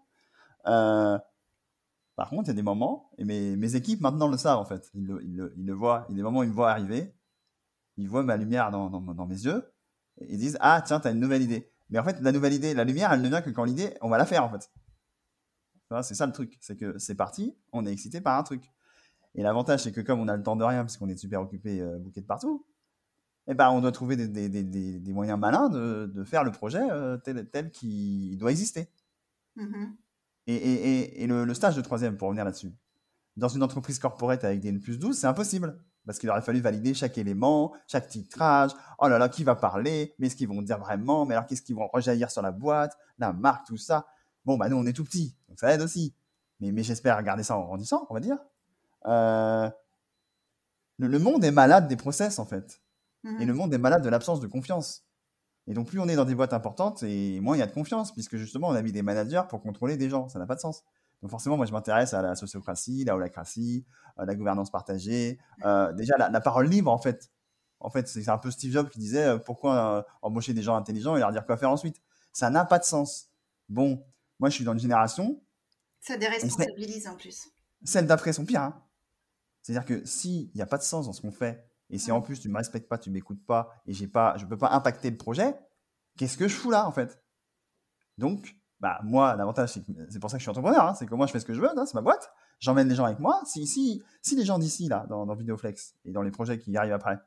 Par 2.15 2.29
contre, 2.29 2.43
il 2.45 2.47
y 2.47 2.51
a 2.51 2.55
des 2.55 2.61
moments, 2.61 3.09
et 3.17 3.25
mes, 3.25 3.75
équipes 3.75 4.01
maintenant 4.01 4.27
le 4.27 4.37
savent 4.37 4.59
en 4.59 4.65
fait, 4.65 4.89
ils 4.93 5.05
le, 5.05 5.73
voient, 5.73 6.05
il 6.09 6.11
y 6.11 6.15
a 6.15 6.17
des 6.17 6.23
moments 6.23 6.39
où 6.39 6.43
ils 6.43 6.49
me 6.49 6.53
voient 6.53 6.69
arriver, 6.69 7.15
ils 7.97 8.07
voient 8.07 8.23
ma 8.23 8.37
lumière 8.37 8.69
dans, 8.69 9.25
mes 9.25 9.45
yeux, 9.45 9.73
et 10.19 10.33
ils 10.33 10.37
disent 10.37 10.57
Ah, 10.61 10.83
tiens, 10.85 10.99
tu 10.99 11.07
as 11.07 11.11
une 11.11 11.19
nouvelle 11.19 11.41
idée. 11.41 11.71
Mais 11.89 11.99
en 11.99 12.03
fait, 12.03 12.19
la 12.21 12.31
nouvelle 12.31 12.53
idée, 12.53 12.73
la 12.73 12.83
lumière, 12.83 13.11
elle 13.11 13.21
ne 13.21 13.27
vient 13.27 13.41
que 13.41 13.49
quand 13.49 13.63
l'idée, 13.63 13.97
on 14.01 14.09
va 14.09 14.17
la 14.17 14.25
faire 14.25 14.43
en 14.43 14.49
fait. 14.49 14.71
C'est 16.01 16.15
ça 16.15 16.25
le 16.25 16.31
truc, 16.31 16.57
c'est 16.59 16.75
que 16.75 16.97
c'est 16.97 17.13
parti, 17.15 17.55
on 17.71 17.85
est 17.85 17.91
excité 17.91 18.21
par 18.21 18.37
un 18.37 18.43
truc. 18.43 18.71
Et 19.35 19.43
l'avantage, 19.43 19.83
c'est 19.83 19.91
que 19.91 20.01
comme 20.01 20.19
on 20.19 20.27
a 20.27 20.37
le 20.37 20.43
temps 20.43 20.55
de 20.55 20.63
rien, 20.63 20.83
parce 20.83 20.97
qu'on 20.97 21.09
est 21.09 21.17
super 21.17 21.41
occupé, 21.41 21.81
euh, 21.81 21.97
bouquet 21.99 22.21
de 22.21 22.25
partout, 22.25 22.65
eh 23.47 23.53
ben, 23.53 23.69
on 23.71 23.81
doit 23.81 23.91
trouver 23.91 24.15
des, 24.15 25.13
moyens 25.13 25.39
malins 25.39 25.69
de, 25.69 26.23
faire 26.23 26.43
le 26.43 26.51
projet 26.51 26.81
euh, 26.91 27.17
tel, 27.17 27.47
tel 27.49 27.71
qu'il 27.71 28.37
doit 28.37 28.51
exister. 28.51 28.87
Mmh 29.55 29.93
et, 30.47 30.55
et, 30.55 31.23
et 31.23 31.27
le, 31.27 31.53
stage 31.53 31.75
de 31.75 31.81
troisième, 31.81 32.17
pour 32.17 32.27
revenir 32.27 32.45
là-dessus, 32.45 32.73
dans 33.37 33.47
une 33.47 33.63
entreprise 33.63 33.99
corporate 33.99 34.43
avec 34.43 34.59
des 34.59 34.69
N 34.69 34.79
plus 34.79 34.99
12, 34.99 35.17
c'est 35.17 35.27
impossible. 35.27 35.79
Parce 36.05 36.19
qu'il 36.19 36.29
aurait 36.29 36.41
fallu 36.41 36.59
valider 36.59 36.93
chaque 36.93 37.17
élément, 37.17 37.73
chaque 37.87 38.09
titrage. 38.09 38.71
Oh 38.99 39.07
là 39.07 39.17
là, 39.17 39.29
qui 39.29 39.45
va 39.45 39.55
parler? 39.55 40.13
Mais 40.19 40.27
est-ce 40.27 40.35
qu'ils 40.35 40.49
vont 40.49 40.61
dire 40.61 40.77
vraiment? 40.77 41.25
Mais 41.25 41.33
alors, 41.33 41.47
qu'est-ce 41.47 41.61
qu'ils 41.61 41.75
vont 41.75 41.87
rejaillir 41.87 42.29
sur 42.29 42.41
la 42.41 42.51
boîte, 42.51 42.97
la 43.19 43.31
marque, 43.31 43.67
tout 43.67 43.77
ça 43.77 44.05
Bon, 44.43 44.57
bah 44.57 44.67
nous, 44.67 44.75
on 44.75 44.85
est 44.85 44.91
tout 44.91 45.05
petit, 45.05 45.37
donc 45.47 45.59
ça 45.59 45.73
aide 45.73 45.81
aussi. 45.81 46.13
Mais, 46.59 46.73
mais 46.73 46.83
j'espère 46.83 47.21
garder 47.23 47.43
ça 47.43 47.57
en 47.57 47.63
grandissant, 47.63 48.05
on 48.09 48.13
va 48.13 48.19
dire. 48.19 48.37
Euh, 49.05 49.69
le, 50.97 51.19
monde 51.19 51.43
est 51.45 51.51
malade 51.51 51.87
des 51.87 51.95
process, 51.95 52.39
en 52.39 52.45
fait. 52.45 52.81
Mmh 53.23 53.41
et 53.41 53.45
le 53.45 53.53
monde 53.53 53.73
est 53.73 53.77
malade 53.77 54.03
de 54.03 54.09
l'absence 54.09 54.41
de 54.41 54.47
confiance. 54.47 55.05
Et 55.67 55.73
donc, 55.73 55.87
plus 55.87 55.99
on 55.99 56.07
est 56.07 56.15
dans 56.15 56.25
des 56.25 56.35
boîtes 56.35 56.53
importantes, 56.53 57.03
et 57.03 57.39
moins 57.39 57.55
il 57.55 57.59
y 57.59 57.63
a 57.63 57.67
de 57.67 57.71
confiance, 57.71 58.11
puisque 58.11 58.35
justement, 58.35 58.67
on 58.67 58.75
a 58.75 58.81
mis 58.81 58.91
des 58.91 59.01
managers 59.01 59.43
pour 59.49 59.61
contrôler 59.61 59.95
des 59.95 60.09
gens. 60.09 60.27
Ça 60.27 60.39
n'a 60.39 60.45
pas 60.45 60.55
de 60.55 60.59
sens. 60.59 60.83
Donc, 61.21 61.31
forcément, 61.31 61.55
moi, 61.55 61.65
je 61.65 61.71
m'intéresse 61.71 62.13
à 62.13 62.21
la 62.21 62.35
sociocratie, 62.35 63.05
la 63.05 63.15
holacratie, 63.15 63.85
à 64.17 64.25
la 64.25 64.35
gouvernance 64.35 64.69
partagée. 64.69 65.39
Euh, 65.63 65.93
déjà, 65.93 66.17
la, 66.17 66.41
parole 66.41 66.67
libre, 66.67 66.91
en 66.91 66.97
fait. 66.97 67.31
En 67.79 67.89
fait, 67.89 68.07
c'est 68.07 68.27
un 68.29 68.37
peu 68.37 68.51
Steve 68.51 68.71
Jobs 68.71 68.89
qui 68.89 68.99
disait 68.99 69.25
euh, 69.25 69.37
pourquoi 69.37 69.97
euh, 69.97 70.03
embaucher 70.21 70.53
des 70.53 70.61
gens 70.61 70.75
intelligents 70.75 71.15
et 71.15 71.19
leur 71.19 71.31
dire 71.31 71.45
quoi 71.45 71.57
faire 71.57 71.69
ensuite? 71.69 72.01
Ça 72.33 72.49
n'a 72.49 72.65
pas 72.65 72.79
de 72.79 72.83
sens. 72.83 73.29
Bon, 73.69 74.03
moi, 74.39 74.49
je 74.49 74.55
suis 74.55 74.65
dans 74.65 74.73
une 74.73 74.79
génération. 74.79 75.41
Ça 76.01 76.17
déresponsabilise 76.17 77.07
en 77.07 77.15
plus. 77.15 77.49
Celles 77.83 78.07
d'après 78.07 78.33
sont 78.33 78.45
pires. 78.45 78.61
Hein. 78.61 78.81
C'est-à-dire 79.61 79.85
que 79.85 80.05
s'il 80.05 80.49
n'y 80.55 80.61
a 80.61 80.65
pas 80.65 80.77
de 80.77 80.83
sens 80.83 81.05
dans 81.05 81.13
ce 81.13 81.21
qu'on 81.21 81.31
fait, 81.31 81.65
et 81.93 81.99
si 81.99 82.11
en 82.11 82.21
plus 82.21 82.39
tu 82.39 82.49
me 82.49 82.57
respectes 82.57 82.89
pas, 82.89 82.97
tu 82.97 83.11
m'écoutes 83.11 83.45
pas, 83.45 83.69
et 83.85 83.93
j'ai 83.93 84.07
pas, 84.07 84.35
je 84.37 84.45
peux 84.45 84.57
pas 84.57 84.71
impacter 84.71 85.11
le 85.11 85.17
projet, 85.17 85.55
qu'est-ce 86.17 86.37
que 86.37 86.47
je 86.47 86.55
fous 86.55 86.71
là 86.71 86.87
en 86.87 86.91
fait? 86.91 87.23
Donc, 88.17 88.57
bah 88.79 88.99
moi, 89.03 89.35
l'avantage, 89.35 89.73
c'est 90.09 90.19
pour 90.19 90.29
ça 90.29 90.37
que 90.37 90.39
je 90.39 90.43
suis 90.43 90.49
entrepreneur, 90.49 90.87
hein, 90.87 90.95
c'est 90.95 91.05
que 91.05 91.13
moi 91.13 91.27
je 91.27 91.31
fais 91.31 91.39
ce 91.39 91.45
que 91.45 91.53
je 91.53 91.61
veux, 91.61 91.69
hein, 91.69 91.85
c'est 91.85 91.93
ma 91.93 92.01
boîte, 92.01 92.33
j'emmène 92.59 92.89
les 92.89 92.95
gens 92.95 93.05
avec 93.05 93.19
moi. 93.19 93.41
Si, 93.45 93.67
si, 93.67 94.01
si 94.23 94.35
les 94.35 94.43
gens 94.43 94.57
d'ici 94.57 94.87
là, 94.87 95.05
dans, 95.07 95.27
dans 95.27 95.35
Videoflex 95.35 95.95
et 96.05 96.11
dans 96.11 96.23
les 96.23 96.31
projets 96.31 96.57
qui 96.57 96.75
arrivent 96.75 96.93
après, 96.93 97.19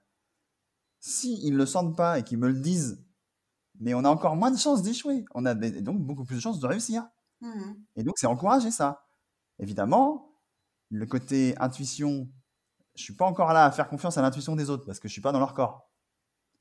si 0.99 1.41
ils 1.47 1.57
le 1.57 1.65
sentent 1.65 1.97
pas 1.97 2.19
et 2.19 2.25
qu'ils 2.25 2.39
me 2.39 2.49
le 2.49 2.59
disent, 2.59 3.05
mais 3.79 3.95
on 3.95 4.05
a 4.05 4.09
encore 4.09 4.35
moins 4.35 4.51
de 4.51 4.59
chances 4.59 4.83
d'échouer. 4.83 5.25
On 5.35 5.47
a 5.47 5.55
donc 5.55 6.01
beaucoup 6.01 6.25
plus 6.25 6.37
de 6.37 6.41
chances 6.41 6.59
de 6.59 6.67
réussir. 6.67 7.07
Mmh 7.41 7.75
et 7.97 8.03
donc 8.03 8.15
c'est 8.17 8.27
encourager 8.27 8.71
ça. 8.71 9.07
Évidemment, 9.59 10.33
le 10.91 11.07
côté 11.07 11.55
intuition 11.59 12.29
je 12.97 13.03
suis 13.03 13.15
pas 13.15 13.27
encore 13.27 13.53
là 13.53 13.67
à 13.67 13.71
faire 13.71 13.89
confiance 13.89 14.19
à 14.19 14.23
l'intuition 14.23 14.57
des 14.57 14.71
autres 14.71 14.85
parce 14.85 14.99
que 14.99 15.09
je 15.09 15.13
suis 15.13 15.23
pas 15.23 15.33
dans 15.33 15.39
leur 15.39 15.55
corps. 15.55 15.91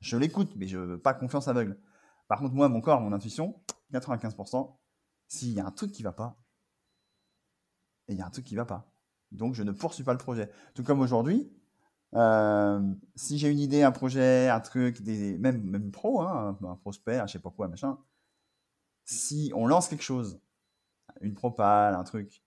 Je 0.01 0.17
l'écoute, 0.17 0.53
mais 0.57 0.67
je 0.67 0.77
veux 0.77 0.99
pas 0.99 1.13
confiance 1.13 1.47
aveugle. 1.47 1.79
Par 2.27 2.39
contre, 2.39 2.53
moi, 2.53 2.69
mon 2.69 2.81
corps, 2.81 3.01
mon 3.01 3.13
intuition, 3.13 3.59
95%, 3.93 4.75
s'il 5.27 5.53
y 5.53 5.59
a 5.59 5.65
un 5.65 5.71
truc 5.71 5.91
qui 5.91 6.03
va 6.03 6.11
pas, 6.11 6.37
et 8.07 8.13
il 8.13 8.19
y 8.19 8.21
a 8.21 8.25
un 8.25 8.29
truc 8.29 8.45
qui 8.45 8.55
va 8.55 8.65
pas. 8.65 8.91
Donc, 9.31 9.55
je 9.55 9.63
ne 9.63 9.71
poursuis 9.71 10.03
pas 10.03 10.13
le 10.13 10.19
projet. 10.19 10.51
Tout 10.75 10.83
comme 10.83 10.99
aujourd'hui, 10.99 11.51
euh, 12.13 12.93
si 13.15 13.37
j'ai 13.37 13.49
une 13.49 13.59
idée, 13.59 13.83
un 13.83 13.91
projet, 13.91 14.49
un 14.49 14.59
truc, 14.59 15.01
des, 15.01 15.37
même, 15.37 15.61
même 15.63 15.91
pro, 15.91 16.21
hein, 16.21 16.57
un, 16.63 16.75
prospect, 16.75 17.17
un 17.17 17.27
je 17.27 17.33
sais 17.33 17.39
pas 17.39 17.49
quoi, 17.49 17.67
machin, 17.67 17.97
si 19.05 19.51
on 19.55 19.67
lance 19.67 19.87
quelque 19.87 20.03
chose, 20.03 20.39
une 21.21 21.33
propale, 21.33 21.95
un 21.95 22.03
truc, 22.03 22.43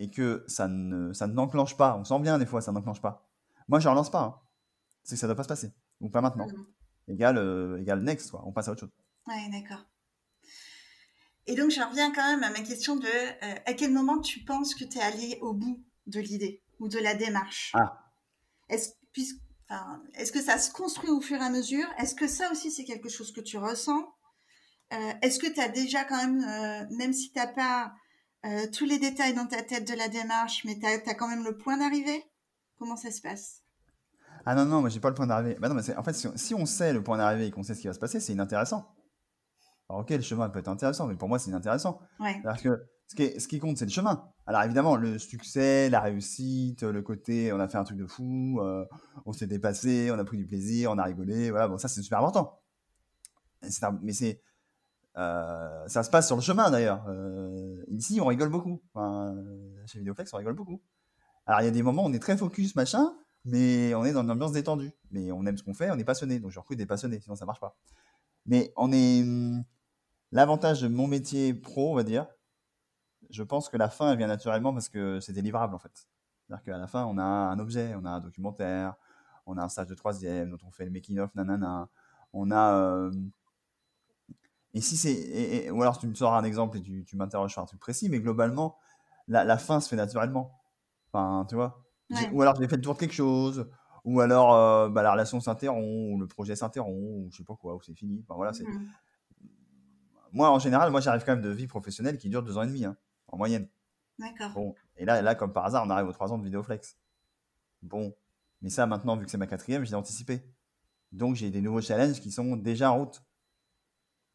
et 0.00 0.10
que 0.10 0.44
ça 0.46 0.68
ne, 0.68 1.12
ça 1.12 1.26
n'enclenche 1.26 1.76
pas, 1.76 1.96
on 1.96 2.04
sent 2.04 2.20
bien 2.20 2.38
des 2.38 2.46
fois, 2.46 2.60
ça 2.60 2.72
n'enclenche 2.72 3.00
pas. 3.00 3.28
Moi, 3.68 3.80
je 3.80 3.88
relance 3.88 4.10
pas. 4.10 4.22
Hein. 4.22 4.40
C'est 5.02 5.16
que 5.16 5.20
ça 5.20 5.26
ne 5.26 5.32
doit 5.32 5.36
pas 5.36 5.42
se 5.42 5.48
passer. 5.48 5.72
Ou 6.00 6.08
pas 6.08 6.20
maintenant. 6.20 6.46
Mmh. 6.46 7.12
Égal, 7.12 7.38
euh, 7.38 7.80
égal 7.80 8.02
next, 8.02 8.30
quoi. 8.30 8.42
on 8.46 8.52
passe 8.52 8.68
à 8.68 8.72
autre 8.72 8.80
chose. 8.80 8.92
Ouais, 9.26 9.48
d'accord. 9.50 9.84
Et 11.46 11.54
donc, 11.54 11.70
je 11.70 11.80
reviens 11.80 12.12
quand 12.12 12.26
même 12.30 12.42
à 12.42 12.50
ma 12.50 12.60
question 12.60 12.96
de 12.96 13.06
euh, 13.06 13.54
à 13.66 13.72
quel 13.72 13.92
moment 13.92 14.20
tu 14.20 14.40
penses 14.40 14.74
que 14.74 14.84
tu 14.84 14.98
es 14.98 15.02
allé 15.02 15.38
au 15.40 15.54
bout 15.54 15.82
de 16.06 16.20
l'idée 16.20 16.62
ou 16.78 16.88
de 16.88 16.98
la 16.98 17.14
démarche? 17.14 17.72
Ah. 17.74 18.04
Est-ce, 18.68 18.90
enfin, 19.68 20.02
Est-ce 20.14 20.30
que 20.30 20.42
ça 20.42 20.58
se 20.58 20.70
construit 20.70 21.10
au 21.10 21.20
fur 21.20 21.38
et 21.38 21.44
à 21.44 21.50
mesure? 21.50 21.86
Est-ce 21.98 22.14
que 22.14 22.28
ça 22.28 22.50
aussi, 22.52 22.70
c'est 22.70 22.84
quelque 22.84 23.08
chose 23.08 23.32
que 23.32 23.40
tu 23.40 23.56
ressens? 23.56 24.14
Euh, 24.92 25.12
Est-ce 25.22 25.38
que 25.38 25.46
tu 25.46 25.60
as 25.60 25.68
déjà 25.68 26.04
quand 26.04 26.16
même, 26.16 26.44
euh, 26.44 26.96
même 26.96 27.12
si 27.12 27.32
tu 27.32 27.38
n'as 27.38 27.46
pas 27.46 27.92
euh, 28.46 28.66
tous 28.72 28.84
les 28.84 28.98
détails 28.98 29.34
dans 29.34 29.46
ta 29.46 29.62
tête 29.62 29.88
de 29.88 29.94
la 29.94 30.08
démarche, 30.08 30.64
mais 30.64 30.78
tu 30.78 30.86
as, 30.86 31.14
quand 31.14 31.28
même 31.28 31.44
le 31.44 31.56
point 31.56 31.76
d'arrivée? 31.76 32.22
Comment 32.78 32.96
ça 32.96 33.10
se 33.10 33.20
passe? 33.20 33.62
Ah 34.46 34.54
non, 34.54 34.64
non, 34.64 34.80
moi 34.80 34.88
j'ai 34.88 35.00
pas 35.00 35.08
le 35.08 35.14
point 35.14 35.26
d'arrivée. 35.26 35.56
Bah 35.60 35.68
non, 35.68 35.74
mais 35.74 35.96
en 35.96 36.02
fait, 36.02 36.14
si 36.14 36.54
on, 36.54 36.64
sait 36.66 36.92
le 36.92 37.02
point 37.02 37.18
d'arrivée 37.18 37.46
et 37.46 37.50
qu'on 37.50 37.62
sait 37.62 37.74
ce 37.74 37.80
qui 37.80 37.88
va 37.88 37.92
se 37.92 37.98
passer, 37.98 38.20
c'est 38.20 38.32
inintéressant. 38.32 38.94
Alors, 39.88 40.02
ok, 40.02 40.10
le 40.10 40.20
chemin 40.20 40.48
peut 40.48 40.60
être 40.60 40.68
intéressant, 40.68 41.06
mais 41.06 41.16
pour 41.16 41.28
moi, 41.28 41.38
c'est 41.38 41.50
inintéressant. 41.50 41.98
Ouais. 42.20 42.40
Parce 42.44 42.62
que 42.62 42.80
ce 43.08 43.16
qui, 43.16 43.40
ce 43.40 43.48
qui 43.48 43.58
compte, 43.58 43.78
c'est 43.78 43.86
le 43.86 43.90
chemin. 43.90 44.30
Alors, 44.46 44.62
évidemment, 44.62 44.96
le 44.96 45.18
succès, 45.18 45.90
la 45.90 46.00
réussite, 46.00 46.82
le 46.82 47.02
côté 47.02 47.52
on 47.52 47.58
a 47.58 47.68
fait 47.68 47.78
un 47.78 47.84
truc 47.84 47.98
de 47.98 48.06
fou, 48.06 48.60
euh, 48.60 48.84
on 49.26 49.32
s'est 49.32 49.46
dépassé, 49.46 50.10
on 50.12 50.18
a 50.18 50.24
pris 50.24 50.36
du 50.36 50.46
plaisir, 50.46 50.92
on 50.92 50.98
a 50.98 51.04
rigolé, 51.04 51.50
voilà, 51.50 51.68
bon, 51.68 51.78
ça, 51.78 51.88
c'est 51.88 52.02
super 52.02 52.18
important. 52.18 52.60
Mais 54.02 54.12
c'est. 54.12 54.42
Euh, 55.18 55.88
ça 55.88 56.02
se 56.02 56.10
passe 56.10 56.26
sur 56.26 56.36
le 56.36 56.42
chemin 56.42 56.70
d'ailleurs. 56.70 57.04
Euh, 57.08 57.84
ici, 57.88 58.20
on 58.20 58.26
rigole 58.26 58.48
beaucoup. 58.50 58.80
Enfin, 58.94 59.36
chez 59.86 59.98
Videoflex, 59.98 60.32
on 60.32 60.38
rigole 60.38 60.54
beaucoup. 60.54 60.80
Alors, 61.46 61.60
il 61.60 61.64
y 61.64 61.68
a 61.68 61.72
des 61.72 61.82
moments 61.82 62.04
où 62.04 62.08
on 62.08 62.12
est 62.12 62.18
très 62.18 62.36
focus, 62.36 62.76
machin, 62.76 63.14
mais 63.44 63.94
on 63.94 64.04
est 64.04 64.12
dans 64.12 64.22
une 64.22 64.30
ambiance 64.30 64.52
détendue. 64.52 64.92
Mais 65.10 65.32
on 65.32 65.44
aime 65.46 65.56
ce 65.58 65.62
qu'on 65.62 65.74
fait, 65.74 65.90
on 65.90 65.98
est 65.98 66.04
passionné. 66.04 66.38
Donc, 66.38 66.52
je 66.52 66.58
recrute 66.58 66.78
des 66.78 66.86
passionnés, 66.86 67.20
sinon 67.20 67.34
ça 67.34 67.46
marche 67.46 67.60
pas. 67.60 67.76
Mais 68.46 68.72
on 68.76 68.92
est. 68.92 69.22
Hum, 69.22 69.64
L'avantage 70.30 70.82
de 70.82 70.88
mon 70.88 71.06
métier 71.06 71.54
pro, 71.54 71.92
on 71.92 71.94
va 71.94 72.02
dire, 72.02 72.26
je 73.30 73.42
pense 73.42 73.70
que 73.70 73.78
la 73.78 73.88
fin, 73.88 74.12
elle 74.12 74.18
vient 74.18 74.26
naturellement 74.26 74.74
parce 74.74 74.90
que 74.90 75.20
c'est 75.20 75.32
délivrable, 75.32 75.74
en 75.74 75.78
fait. 75.78 76.06
C'est-à-dire 76.46 76.64
qu'à 76.64 76.78
la 76.78 76.86
fin, 76.86 77.06
on 77.06 77.16
a 77.18 77.24
un 77.24 77.58
objet, 77.58 77.94
on 77.94 78.04
a 78.04 78.10
un 78.10 78.20
documentaire, 78.20 78.94
on 79.46 79.56
a 79.56 79.62
un 79.62 79.68
stage 79.70 79.86
de 79.86 79.94
troisième 79.94 80.50
dont 80.50 80.58
on 80.66 80.70
fait 80.70 80.84
le 80.84 80.90
making-of, 80.90 81.34
nanana. 81.34 81.88
On 82.32 82.50
a. 82.50 82.74
Euh, 82.74 83.10
et 84.74 84.80
si 84.80 84.96
c'est. 84.96 85.70
Ou 85.70 85.82
alors 85.82 85.98
tu 85.98 86.06
me 86.06 86.14
sors 86.14 86.34
un 86.34 86.44
exemple 86.44 86.78
et 86.78 86.82
tu, 86.82 87.04
tu 87.04 87.16
m'interroges 87.16 87.52
sur 87.52 87.62
un 87.62 87.66
truc 87.66 87.80
précis, 87.80 88.08
mais 88.08 88.20
globalement, 88.20 88.76
la, 89.26 89.44
la, 89.44 89.58
fin 89.58 89.80
se 89.80 89.88
fait 89.88 89.96
naturellement. 89.96 90.58
Enfin, 91.12 91.46
tu 91.48 91.54
vois. 91.54 91.84
Ou 92.32 92.42
alors 92.42 92.54
j'ai 92.56 92.68
fait 92.68 92.76
le 92.76 92.82
tour 92.82 92.94
de 92.94 92.98
quelque 92.98 93.14
chose, 93.14 93.68
ou 94.04 94.20
alors 94.20 94.54
euh, 94.54 94.88
bah, 94.88 95.02
la 95.02 95.12
relation 95.12 95.40
s'interrompt, 95.40 96.12
ou 96.14 96.18
le 96.18 96.26
projet 96.26 96.56
s'interrompt, 96.56 96.96
ou 96.96 97.28
je 97.30 97.38
sais 97.38 97.44
pas 97.44 97.56
quoi, 97.56 97.74
ou 97.74 97.82
c'est 97.82 97.94
fini. 97.94 98.20
Enfin, 98.24 98.34
voilà, 98.36 98.52
c'est. 98.52 98.64
Mmh 98.64 98.88
moi, 100.32 100.50
en 100.50 100.58
général, 100.58 100.90
moi, 100.90 101.00
j'arrive 101.00 101.24
quand 101.24 101.32
même 101.32 101.44
de 101.44 101.50
vie 101.50 101.66
professionnelle 101.66 102.18
qui 102.18 102.28
dure 102.28 102.42
deux 102.42 102.58
ans 102.58 102.62
et 102.62 102.66
demi, 102.66 102.84
hein, 102.84 102.96
en 103.28 103.36
moyenne. 103.36 103.68
D'accord. 104.18 104.50
Bon, 104.50 104.74
et 104.96 105.04
là, 105.04 105.22
là, 105.22 105.34
comme 105.34 105.52
par 105.52 105.64
hasard, 105.64 105.84
on 105.86 105.90
arrive 105.90 106.08
aux 106.08 106.12
trois 106.12 106.32
ans 106.32 106.38
de 106.38 106.44
Vidéoflex. 106.44 106.98
Bon, 107.82 108.14
mais 108.60 108.70
ça, 108.70 108.86
maintenant, 108.86 109.16
vu 109.16 109.24
que 109.24 109.30
c'est 109.30 109.38
ma 109.38 109.46
quatrième, 109.46 109.84
j'ai 109.84 109.94
anticipé. 109.94 110.42
Donc, 111.12 111.36
j'ai 111.36 111.50
des 111.50 111.60
nouveaux 111.60 111.80
challenges 111.80 112.20
qui 112.20 112.30
sont 112.30 112.56
déjà 112.56 112.92
en 112.92 112.98
route. 112.98 113.22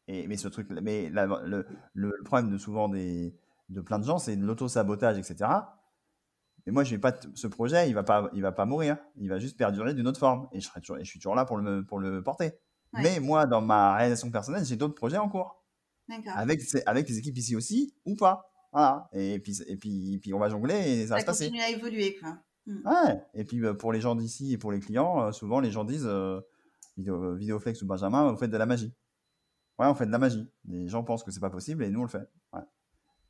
Et, 0.08 0.26
mais 0.26 0.36
ce 0.36 0.48
truc, 0.48 0.68
mais 0.70 1.08
le, 1.10 1.66
le, 1.94 2.22
problème 2.24 2.50
de 2.50 2.58
souvent 2.58 2.88
des, 2.88 3.34
de 3.70 3.80
plein 3.80 3.98
de 3.98 4.04
gens, 4.04 4.18
c'est 4.18 4.36
l'auto-sabotage, 4.36 5.18
etc. 5.18 5.50
Mais 6.66 6.72
moi, 6.72 6.84
je 6.84 6.90
vais 6.90 7.00
pas 7.00 7.14
ce 7.34 7.46
projet, 7.46 7.88
il 7.88 7.94
va 7.94 8.02
pas, 8.02 8.30
il 8.32 8.42
va 8.42 8.52
pas 8.52 8.64
mourir. 8.64 8.96
Il 9.16 9.28
va 9.28 9.38
juste 9.38 9.56
perdurer 9.56 9.94
d'une 9.94 10.06
autre 10.08 10.18
forme. 10.18 10.48
Et 10.52 10.60
je, 10.60 10.66
serai 10.66 10.80
toujours, 10.80 10.98
et 10.98 11.04
je 11.04 11.10
suis 11.10 11.18
toujours 11.18 11.34
là 11.34 11.44
pour 11.44 11.58
le, 11.58 11.84
pour 11.84 11.98
le 11.98 12.22
porter. 12.22 12.52
Mais 12.92 13.18
moi, 13.18 13.46
dans 13.46 13.60
ma 13.60 13.96
réalisation 13.96 14.30
personnelle, 14.30 14.64
j'ai 14.64 14.76
d'autres 14.76 14.94
projets 14.94 15.18
en 15.18 15.28
cours. 15.28 15.62
Avec, 16.36 16.60
avec 16.86 17.08
les 17.08 17.18
équipes 17.18 17.36
ici 17.38 17.56
aussi, 17.56 17.94
ou 18.04 18.14
pas. 18.14 18.50
Voilà. 18.72 19.08
Et 19.12 19.38
puis, 19.38 19.56
et 19.66 19.76
puis, 19.76 20.18
puis 20.18 20.34
on 20.34 20.38
va 20.38 20.48
jongler 20.48 20.74
et 20.74 21.06
ça, 21.06 21.14
va 21.14 21.20
se 21.20 21.26
passer. 21.26 21.44
continuer 21.46 21.64
à 21.64 21.70
évoluer, 21.70 22.16
quoi. 22.20 22.38
Hmm. 22.66 22.86
Ouais. 22.86 23.22
Et 23.34 23.44
puis, 23.44 23.60
bah, 23.60 23.74
pour 23.74 23.92
les 23.92 24.00
gens 24.00 24.14
d'ici 24.14 24.52
et 24.52 24.58
pour 24.58 24.72
les 24.72 24.80
clients, 24.80 25.22
euh, 25.22 25.32
souvent, 25.32 25.60
les 25.60 25.70
gens 25.70 25.84
disent 25.84 26.06
euh, 26.06 26.40
vidéo, 26.96 27.34
Vidéoflex 27.34 27.82
ou 27.82 27.86
Benjamin, 27.86 28.30
vous 28.30 28.36
faites 28.36 28.50
de 28.50 28.56
la 28.56 28.66
magie. 28.66 28.92
Ouais, 29.78 29.86
on 29.86 29.94
fait 29.94 30.06
de 30.06 30.12
la 30.12 30.18
magie. 30.18 30.48
Les 30.66 30.88
gens 30.88 31.02
pensent 31.02 31.24
que 31.24 31.30
c'est 31.30 31.40
pas 31.40 31.50
possible 31.50 31.82
et 31.82 31.90
nous, 31.90 32.00
on 32.00 32.04
le 32.04 32.08
fait. 32.08 32.28
Ouais. 32.52 32.60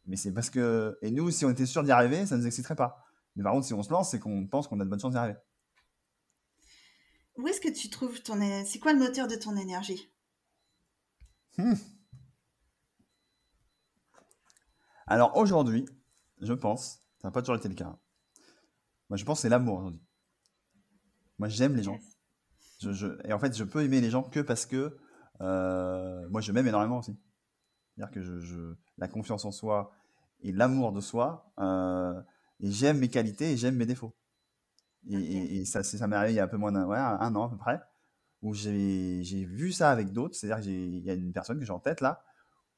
Mais 0.06 0.16
c'est 0.16 0.32
parce 0.32 0.50
que. 0.50 0.98
Et 1.02 1.10
nous, 1.10 1.30
si 1.30 1.44
on 1.44 1.50
était 1.50 1.66
sûr 1.66 1.82
d'y 1.82 1.92
arriver, 1.92 2.26
ça 2.26 2.36
ne 2.36 2.40
nous 2.40 2.46
exciterait 2.46 2.76
pas. 2.76 3.04
Mais 3.36 3.42
par 3.42 3.52
contre, 3.52 3.66
si 3.66 3.74
on 3.74 3.82
se 3.82 3.90
lance, 3.90 4.10
c'est 4.10 4.18
qu'on 4.18 4.46
pense 4.46 4.68
qu'on 4.68 4.78
a 4.80 4.84
de 4.84 4.90
bonnes 4.90 5.00
chances 5.00 5.12
d'y 5.12 5.18
arriver. 5.18 5.38
Où 7.36 7.48
est-ce 7.48 7.60
que 7.60 7.72
tu 7.72 7.90
trouves 7.90 8.22
ton. 8.22 8.38
C'est 8.64 8.78
quoi 8.78 8.92
le 8.92 8.98
moteur 8.98 9.26
de 9.26 9.34
ton 9.34 9.56
énergie? 9.56 10.12
Hmm. 11.56 11.74
Alors 15.06 15.36
aujourd'hui, 15.36 15.84
je 16.40 16.52
pense, 16.52 17.02
ça 17.18 17.28
n'a 17.28 17.32
pas 17.32 17.42
toujours 17.42 17.56
été 17.56 17.68
le 17.68 17.74
cas. 17.74 17.86
Hein. 17.86 17.98
Moi, 19.10 19.16
je 19.16 19.24
pense 19.24 19.38
que 19.38 19.42
c'est 19.42 19.48
l'amour 19.48 19.78
aujourd'hui. 19.78 20.02
Moi, 21.38 21.48
j'aime 21.48 21.76
les 21.76 21.82
gens. 21.82 21.98
et 23.24 23.32
en 23.32 23.38
fait, 23.38 23.56
je 23.56 23.64
peux 23.64 23.82
aimer 23.82 24.00
les 24.00 24.10
gens 24.10 24.22
que 24.22 24.40
parce 24.40 24.66
que 24.66 24.96
euh, 25.40 26.28
moi, 26.28 26.40
je 26.40 26.52
m'aime 26.52 26.66
énormément 26.66 26.98
aussi. 26.98 27.16
C'est-à-dire 27.96 28.12
que 28.12 28.40
je, 28.40 28.74
la 28.98 29.08
confiance 29.08 29.44
en 29.44 29.52
soi 29.52 29.92
et 30.40 30.52
l'amour 30.52 30.92
de 30.92 31.00
soi, 31.00 31.52
euh, 31.58 32.20
et 32.60 32.70
j'aime 32.70 32.98
mes 32.98 33.08
qualités 33.08 33.52
et 33.52 33.56
j'aime 33.56 33.76
mes 33.76 33.86
défauts. 33.86 34.14
Et, 35.08 35.64
ça, 35.64 35.82
ça 35.82 36.06
m'est 36.06 36.16
arrivé 36.16 36.32
il 36.32 36.36
y 36.36 36.40
a 36.40 36.44
un 36.44 36.48
peu 36.48 36.56
moins 36.56 36.72
d'un 36.72 36.88
un 36.88 37.34
an 37.34 37.44
à 37.44 37.50
peu 37.50 37.58
près, 37.58 37.80
où 38.42 38.54
j'ai 38.54 39.44
vu 39.44 39.72
ça 39.72 39.90
avec 39.90 40.12
d'autres. 40.12 40.34
C'est-à-dire 40.34 40.62
qu'il 40.62 41.04
y 41.04 41.10
a 41.10 41.14
une 41.14 41.32
personne 41.32 41.58
que 41.58 41.64
j'ai 41.64 41.72
en 41.72 41.80
tête 41.80 42.00
là, 42.00 42.24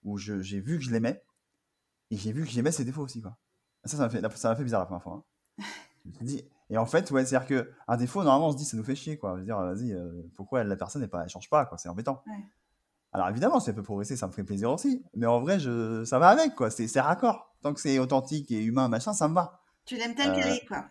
où 0.02 0.18
j'ai 0.18 0.60
vu 0.60 0.78
que 0.78 0.84
je 0.84 0.90
l'aimais, 0.90 1.22
et 2.10 2.16
j'ai 2.16 2.32
vu 2.32 2.44
que 2.44 2.50
j'aimais 2.50 2.72
ses 2.72 2.84
défauts 2.84 3.02
aussi, 3.02 3.20
quoi. 3.20 3.36
Ça, 3.84 3.96
ça 3.96 4.02
m'a 4.02 4.10
fait, 4.10 4.36
ça 4.36 4.48
m'a 4.48 4.56
fait 4.56 4.64
bizarre 4.64 4.80
la 4.80 4.86
première 4.86 5.02
fois. 5.02 5.24
Hein. 5.58 5.64
je 6.04 6.24
me 6.24 6.26
dit, 6.26 6.44
et 6.68 6.78
en 6.78 6.86
fait, 6.86 7.10
ouais, 7.10 7.24
c'est-à-dire 7.24 7.46
que 7.46 7.70
un 7.86 7.96
défaut, 7.96 8.24
normalement, 8.24 8.48
on 8.48 8.52
se 8.52 8.56
dit, 8.56 8.64
ça 8.64 8.76
nous 8.76 8.82
fait 8.82 8.96
chier, 8.96 9.18
quoi. 9.18 9.34
Je 9.34 9.40
veux 9.40 9.44
dire, 9.44 9.58
vas-y, 9.58 9.92
euh, 9.92 10.22
pourquoi 10.34 10.64
la 10.64 10.76
personne 10.76 11.02
n'est 11.02 11.08
pas, 11.08 11.22
elle 11.22 11.28
change 11.28 11.48
pas, 11.48 11.64
quoi. 11.64 11.78
C'est 11.78 11.88
embêtant. 11.88 12.22
Alors 13.12 13.28
évidemment, 13.28 13.60
si 13.60 13.70
elle 13.70 13.76
peut 13.76 13.82
progresser, 13.82 14.16
ça 14.16 14.26
me 14.26 14.32
ferait 14.32 14.44
plaisir 14.44 14.70
aussi. 14.70 15.04
Mais 15.14 15.26
en 15.26 15.40
vrai, 15.40 15.60
je, 15.60 16.04
ça 16.04 16.18
va 16.18 16.28
avec, 16.28 16.54
quoi. 16.54 16.70
C'est, 16.70 17.00
raccord. 17.00 17.54
Tant 17.62 17.72
que 17.72 17.80
c'est 17.80 17.98
authentique 17.98 18.50
et 18.50 18.62
humain, 18.62 18.88
machin, 18.88 19.12
ça 19.12 19.28
me 19.28 19.34
va. 19.34 19.60
Tu 19.84 19.96
l'aimes 19.96 20.14
tel 20.14 20.32
qu'elle 20.34 20.50
euh, 20.50 20.54
est, 20.54 20.66
quoi. 20.66 20.84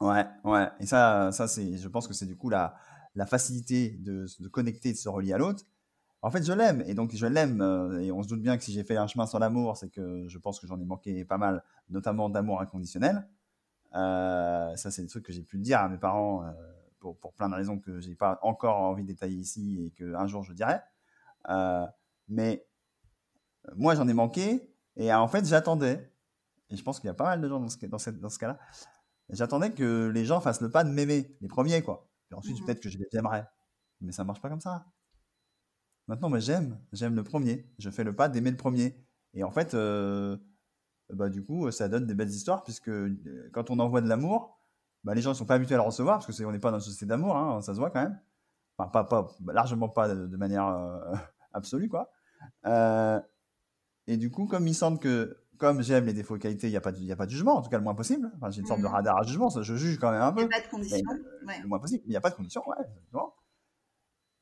Ouais, 0.00 0.26
ouais. 0.44 0.68
Et 0.80 0.86
ça, 0.86 1.30
ça 1.32 1.48
c'est, 1.48 1.76
je 1.76 1.88
pense 1.88 2.08
que 2.08 2.14
c'est 2.14 2.26
du 2.26 2.36
coup 2.36 2.48
la, 2.48 2.74
la 3.14 3.26
facilité 3.26 3.90
de, 4.00 4.26
de 4.40 4.48
connecter, 4.48 4.92
de 4.92 4.96
se 4.96 5.08
relier 5.08 5.32
à 5.32 5.38
l'autre. 5.38 5.64
En 6.22 6.30
fait, 6.30 6.44
je 6.44 6.52
l'aime, 6.52 6.82
et 6.86 6.94
donc 6.94 7.14
je 7.14 7.26
l'aime, 7.26 7.60
euh, 7.60 8.00
et 8.00 8.10
on 8.10 8.22
se 8.22 8.28
doute 8.28 8.42
bien 8.42 8.56
que 8.56 8.64
si 8.64 8.72
j'ai 8.72 8.82
fait 8.82 8.96
un 8.96 9.06
chemin 9.06 9.26
sans 9.26 9.38
l'amour, 9.38 9.76
c'est 9.76 9.88
que 9.88 10.26
je 10.26 10.38
pense 10.38 10.58
que 10.58 10.66
j'en 10.66 10.80
ai 10.80 10.84
manqué 10.84 11.24
pas 11.24 11.38
mal, 11.38 11.62
notamment 11.90 12.28
d'amour 12.28 12.60
inconditionnel. 12.60 13.28
Euh, 13.94 14.76
ça, 14.76 14.90
c'est 14.90 15.02
des 15.02 15.08
trucs 15.08 15.24
que 15.24 15.32
j'ai 15.32 15.42
pu 15.42 15.58
dire 15.58 15.80
à 15.80 15.88
mes 15.88 15.98
parents 15.98 16.44
euh, 16.44 16.52
pour, 16.98 17.18
pour, 17.18 17.32
plein 17.32 17.48
de 17.48 17.54
raisons 17.54 17.78
que 17.78 18.00
j'ai 18.00 18.14
pas 18.14 18.38
encore 18.42 18.76
envie 18.76 19.02
de 19.02 19.08
détailler 19.08 19.36
ici 19.36 19.84
et 19.84 19.90
qu'un 19.90 20.26
jour 20.26 20.42
je 20.42 20.52
dirai. 20.52 20.78
mais 22.28 22.66
moi, 23.76 23.94
j'en 23.94 24.08
ai 24.08 24.14
manqué, 24.14 24.70
et 24.96 25.12
en 25.12 25.28
fait, 25.28 25.44
j'attendais, 25.44 26.10
et 26.70 26.76
je 26.76 26.82
pense 26.82 27.00
qu'il 27.00 27.08
y 27.08 27.10
a 27.10 27.14
pas 27.14 27.24
mal 27.24 27.40
de 27.40 27.48
gens 27.48 27.60
dans 27.60 27.68
ce, 27.68 27.78
dans 27.86 27.98
dans 28.20 28.28
ce 28.28 28.38
cas-là, 28.38 28.58
j'attendais 29.30 29.72
que 29.72 30.10
les 30.12 30.24
gens 30.24 30.40
fassent 30.40 30.60
le 30.60 30.70
pas 30.70 30.84
de 30.84 30.90
m'aimer, 30.90 31.36
les 31.40 31.48
premiers, 31.48 31.82
quoi. 31.82 32.08
Et 32.30 32.34
ensuite, 32.34 32.60
mmh 32.60 32.64
peut-être 32.64 32.80
que 32.80 32.88
je 32.88 32.98
les 32.98 33.08
aimerais. 33.12 33.46
Mais 34.00 34.12
ça 34.12 34.24
marche 34.24 34.40
pas 34.40 34.48
comme 34.48 34.60
ça. 34.60 34.86
Maintenant, 36.06 36.28
moi, 36.28 36.40
j'aime, 36.40 36.78
j'aime 36.92 37.14
le 37.14 37.22
premier. 37.22 37.70
Je 37.78 37.90
fais 37.90 38.04
le 38.04 38.14
pas 38.14 38.28
d'aimer 38.28 38.50
le 38.50 38.56
premier. 38.56 38.96
Et 39.34 39.44
en 39.44 39.50
fait, 39.50 39.74
euh, 39.74 40.36
bah, 41.12 41.28
du 41.28 41.44
coup, 41.44 41.70
ça 41.70 41.88
donne 41.88 42.06
des 42.06 42.14
belles 42.14 42.30
histoires, 42.30 42.62
puisque 42.62 42.88
euh, 42.88 43.50
quand 43.52 43.70
on 43.70 43.78
envoie 43.78 44.00
de 44.00 44.08
l'amour, 44.08 44.58
bah, 45.04 45.14
les 45.14 45.22
gens 45.22 45.30
ne 45.30 45.34
sont 45.34 45.46
pas 45.46 45.54
habitués 45.54 45.74
à 45.74 45.78
le 45.78 45.84
recevoir, 45.84 46.18
parce 46.18 46.42
qu'on 46.42 46.52
n'est 46.52 46.58
pas 46.58 46.70
dans 46.70 46.78
une 46.78 46.84
société 46.84 47.06
d'amour, 47.06 47.36
hein, 47.36 47.60
ça 47.62 47.74
se 47.74 47.78
voit 47.78 47.90
quand 47.90 48.02
même. 48.02 48.20
Enfin, 48.76 48.90
pas, 48.90 49.04
pas, 49.04 49.28
largement 49.52 49.88
pas 49.88 50.08
de, 50.08 50.36
manière 50.36 50.66
euh, 50.66 51.14
absolue, 51.52 51.88
quoi. 51.88 52.10
et 54.06 54.16
du 54.16 54.30
coup, 54.30 54.46
comme 54.46 54.66
il 54.66 54.74
semble 54.74 54.98
que, 54.98 55.38
comme 55.56 55.82
j'aime 55.82 56.06
les 56.06 56.12
défauts 56.12 56.36
et 56.36 56.38
qualités, 56.38 56.68
il 56.68 56.70
n'y 56.70 56.76
a, 56.76 56.80
pas 56.80 56.92
de, 56.92 57.12
a 57.12 57.16
pas 57.16 57.26
de 57.26 57.30
jugement, 57.30 57.56
en 57.56 57.62
tout 57.62 57.70
cas 57.70 57.78
le 57.78 57.84
moins 57.84 57.94
possible. 57.94 58.30
Enfin, 58.36 58.50
j'ai 58.50 58.60
une 58.60 58.66
sorte 58.66 58.80
de 58.80 58.86
mmh. 58.86 58.92
radar 58.92 59.18
à 59.18 59.22
jugement, 59.22 59.50
ça, 59.50 59.62
je 59.62 59.74
juge 59.74 59.98
quand 59.98 60.12
même 60.12 60.22
un 60.22 60.32
peu. 60.32 60.42
Il 60.42 60.48
n'y 60.48 60.54
a 60.54 60.58
pas 60.58 60.64
de 60.64 60.70
conditions. 60.70 61.02
Le 61.62 61.68
moins 61.68 61.78
possible, 61.80 62.02
il 62.06 62.10
n'y 62.10 62.16
a 62.16 62.20
pas 62.20 62.30
de 62.30 62.36
conditions, 62.36 62.62
ouais, 62.68 62.76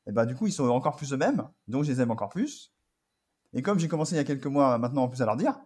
et 0.07 0.11
bah, 0.13 0.25
du 0.25 0.35
coup, 0.35 0.47
ils 0.47 0.53
sont 0.53 0.67
encore 0.69 0.95
plus 0.95 1.11
eux-mêmes, 1.11 1.47
donc 1.67 1.83
je 1.83 1.91
les 1.91 2.01
aime 2.01 2.11
encore 2.11 2.29
plus. 2.29 2.73
Et 3.53 3.61
comme 3.61 3.77
j'ai 3.77 3.87
commencé 3.87 4.15
il 4.15 4.17
y 4.17 4.21
a 4.21 4.23
quelques 4.23 4.47
mois 4.47 4.77
maintenant 4.77 5.03
en 5.03 5.09
plus 5.09 5.21
à 5.21 5.25
leur 5.25 5.35
dire, 5.35 5.59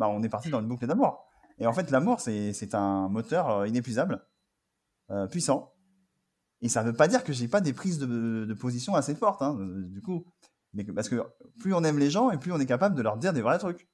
bah, 0.00 0.08
on 0.08 0.22
est 0.22 0.30
parti 0.30 0.48
dans 0.48 0.60
une 0.60 0.66
boucle 0.66 0.86
d'amour. 0.86 1.26
Et 1.58 1.66
en 1.66 1.74
fait, 1.74 1.90
l'amour, 1.90 2.20
c'est 2.20 2.74
un 2.74 3.10
moteur 3.10 3.50
euh, 3.50 3.68
inépuisable, 3.68 4.26
euh, 5.10 5.26
puissant. 5.26 5.74
Et 6.62 6.70
ça 6.70 6.82
ne 6.82 6.88
veut 6.88 6.96
pas 6.96 7.06
dire 7.06 7.22
que 7.22 7.34
j'ai 7.34 7.48
pas 7.48 7.60
des 7.60 7.74
prises 7.74 7.98
de, 7.98 8.54
position 8.54 8.94
assez 8.94 9.14
fortes, 9.14 9.42
hein, 9.42 9.58
euh, 9.60 9.82
du 9.88 10.00
coup. 10.00 10.24
Mais 10.72 10.84
parce 10.84 11.10
que 11.10 11.22
plus 11.58 11.74
on 11.74 11.84
aime 11.84 11.98
les 11.98 12.10
gens 12.10 12.30
et 12.30 12.38
plus 12.38 12.50
on 12.50 12.58
est 12.58 12.66
capable 12.66 12.94
de 12.94 13.02
leur 13.02 13.18
dire 13.18 13.34
des 13.34 13.42
vrais 13.42 13.58
trucs. 13.58 13.90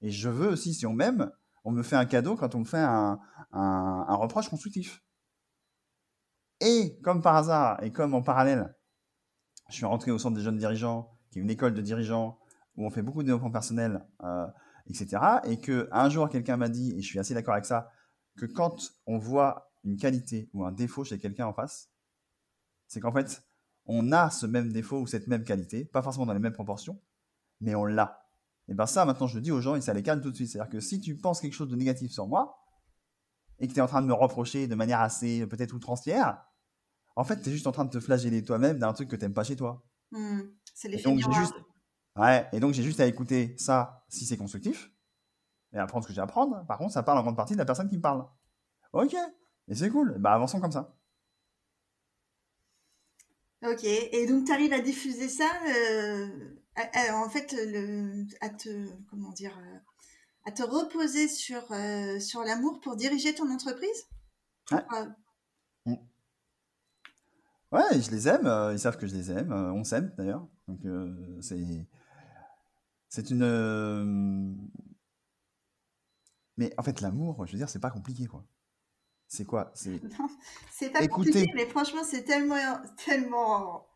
Et 0.00 0.10
je 0.10 0.30
veux 0.30 0.48
aussi, 0.48 0.72
si 0.72 0.86
on 0.86 0.94
m'aime, 0.94 1.30
on 1.64 1.72
me 1.72 1.82
fait 1.82 1.96
un 1.96 2.06
cadeau 2.06 2.36
quand 2.36 2.54
on 2.54 2.60
me 2.60 2.64
fait 2.64 2.78
un, 2.78 3.18
reproche 4.16 4.48
constructif. 4.48 5.02
Et 6.60 6.98
comme 7.02 7.20
par 7.20 7.36
hasard, 7.36 7.82
et 7.82 7.92
comme 7.92 8.14
en 8.14 8.22
parallèle, 8.22 8.74
je 9.68 9.74
suis 9.74 9.84
rentré 9.84 10.10
au 10.10 10.18
centre 10.18 10.36
des 10.36 10.42
jeunes 10.42 10.56
dirigeants, 10.56 11.18
qui 11.30 11.38
est 11.38 11.42
une 11.42 11.50
école 11.50 11.74
de 11.74 11.82
dirigeants 11.82 12.38
où 12.76 12.86
on 12.86 12.90
fait 12.90 13.02
beaucoup 13.02 13.22
de 13.22 13.26
développement 13.26 13.50
personnel, 13.50 14.06
etc. 14.88 15.40
Et 15.44 15.58
que 15.60 15.88
un 15.92 16.08
jour, 16.08 16.28
quelqu'un 16.28 16.56
m'a 16.56 16.68
dit, 16.68 16.92
et 16.92 17.02
je 17.02 17.06
suis 17.06 17.18
assez 17.18 17.34
d'accord 17.34 17.54
avec 17.54 17.64
ça, 17.66 17.90
que 18.36 18.46
quand 18.46 18.76
on 19.06 19.18
voit 19.18 19.72
une 19.84 19.96
qualité 19.96 20.50
ou 20.54 20.64
un 20.64 20.72
défaut 20.72 21.04
chez 21.04 21.18
quelqu'un 21.18 21.46
en 21.46 21.52
face, 21.52 21.90
C'est 22.86 23.00
qu'en 23.00 23.12
fait, 23.12 23.44
on 23.86 24.12
a 24.12 24.30
ce 24.30 24.46
même 24.46 24.72
défaut 24.72 25.00
ou 25.00 25.06
cette 25.06 25.26
même 25.26 25.44
qualité, 25.44 25.84
pas 25.84 26.02
forcément 26.02 26.26
dans 26.26 26.34
les 26.34 26.38
mêmes 26.38 26.52
proportions, 26.52 27.00
mais 27.60 27.74
on 27.74 27.84
l'a. 27.84 28.28
Et 28.68 28.74
bien 28.74 28.86
ça, 28.86 29.04
maintenant, 29.04 29.26
je 29.26 29.36
le 29.36 29.40
dis 29.42 29.52
aux 29.52 29.60
gens 29.60 29.74
et 29.74 29.80
ça 29.80 29.92
les 29.94 30.02
calme 30.02 30.20
tout 30.20 30.30
de 30.30 30.36
suite. 30.36 30.50
C'est-à-dire 30.50 30.70
que 30.70 30.80
si 30.80 31.00
tu 31.00 31.16
penses 31.16 31.40
quelque 31.40 31.54
chose 31.54 31.68
de 31.68 31.76
négatif 31.76 32.12
sur 32.12 32.26
moi, 32.26 32.64
et 33.58 33.68
que 33.68 33.72
tu 33.72 33.78
es 33.78 33.82
en 33.82 33.86
train 33.86 34.02
de 34.02 34.06
me 34.06 34.12
reprocher 34.14 34.66
de 34.66 34.74
manière 34.74 35.00
assez 35.00 35.46
peut-être 35.46 35.74
outrancière, 35.74 36.44
en 37.16 37.24
fait, 37.24 37.40
tu 37.42 37.50
es 37.50 37.52
juste 37.52 37.66
en 37.66 37.72
train 37.72 37.84
de 37.84 37.90
te 37.90 38.00
flageller 38.00 38.42
toi-même 38.42 38.78
d'un 38.78 38.92
truc 38.92 39.08
que 39.08 39.16
tu 39.16 39.28
pas 39.30 39.44
chez 39.44 39.56
toi. 39.56 39.86
Mmh, 40.10 40.40
c'est 40.74 40.88
Et 40.88 40.90
l'effet 40.92 41.12
miroir. 41.12 41.40
juste... 41.40 41.54
Ouais, 42.16 42.48
et 42.52 42.60
donc 42.60 42.74
j'ai 42.74 42.82
juste 42.82 43.00
à 43.00 43.06
écouter 43.06 43.54
ça 43.58 44.04
si 44.08 44.24
c'est 44.26 44.36
constructif, 44.36 44.90
et 45.74 45.78
apprendre 45.78 46.04
ce 46.04 46.08
que 46.08 46.14
j'ai 46.14 46.20
à 46.20 46.24
apprendre. 46.24 46.64
Par 46.66 46.78
contre, 46.78 46.92
ça 46.92 47.02
parle 47.02 47.18
en 47.18 47.22
grande 47.22 47.36
partie 47.36 47.54
de 47.54 47.58
la 47.58 47.64
personne 47.66 47.88
qui 47.88 47.96
me 47.96 48.02
parle. 48.02 48.26
Ok, 48.92 49.14
et 49.68 49.74
c'est 49.76 49.90
cool, 49.90 50.16
bah 50.18 50.34
avançons 50.34 50.60
comme 50.60 50.72
ça. 50.72 50.94
Ok, 53.64 53.84
et 53.84 54.26
donc 54.26 54.44
tu 54.46 54.52
arrives 54.52 54.72
à 54.74 54.80
diffuser 54.80 55.28
ça, 55.28 55.48
euh, 55.68 56.28
à- 56.76 57.12
à- 57.12 57.16
en 57.16 57.28
fait, 57.30 57.52
le, 57.52 58.26
à 58.40 58.50
te, 58.50 58.86
comment 59.10 59.32
dire, 59.32 59.56
euh, 59.58 59.78
à 60.46 60.52
te 60.52 60.62
reposer 60.62 61.28
sur, 61.28 61.62
euh, 61.72 62.20
sur 62.20 62.42
l'amour 62.44 62.80
pour 62.80 62.96
diriger 62.96 63.34
ton 63.34 63.50
entreprise? 63.52 64.04
Ouais. 64.72 64.84
Euh, 64.94 65.06
Ouais, 67.72 68.00
je 68.00 68.10
les 68.10 68.28
aime, 68.28 68.48
ils 68.72 68.78
savent 68.78 68.96
que 68.98 69.06
je 69.06 69.14
les 69.14 69.30
aime, 69.32 69.52
on 69.52 69.82
s'aime 69.84 70.12
d'ailleurs. 70.16 70.46
Donc 70.68 70.80
c'est 71.40 71.86
c'est 73.14 73.30
une 73.30 73.44
euh, 73.44 74.52
mais 76.56 76.74
en 76.78 76.82
fait 76.82 77.00
l'amour, 77.00 77.46
je 77.46 77.52
veux 77.52 77.58
dire, 77.58 77.68
c'est 77.68 77.78
pas 77.78 77.90
compliqué 77.90 78.26
quoi. 78.26 78.44
C'est 79.28 79.44
quoi? 79.44 79.70
C'est 79.74 80.00
pas 80.92 81.00
Écoutez. 81.00 81.30
compliqué, 81.30 81.52
mais 81.54 81.66
franchement, 81.66 82.02
c'est 82.02 82.24
tellement, 82.24 82.56
tellement 83.04 83.86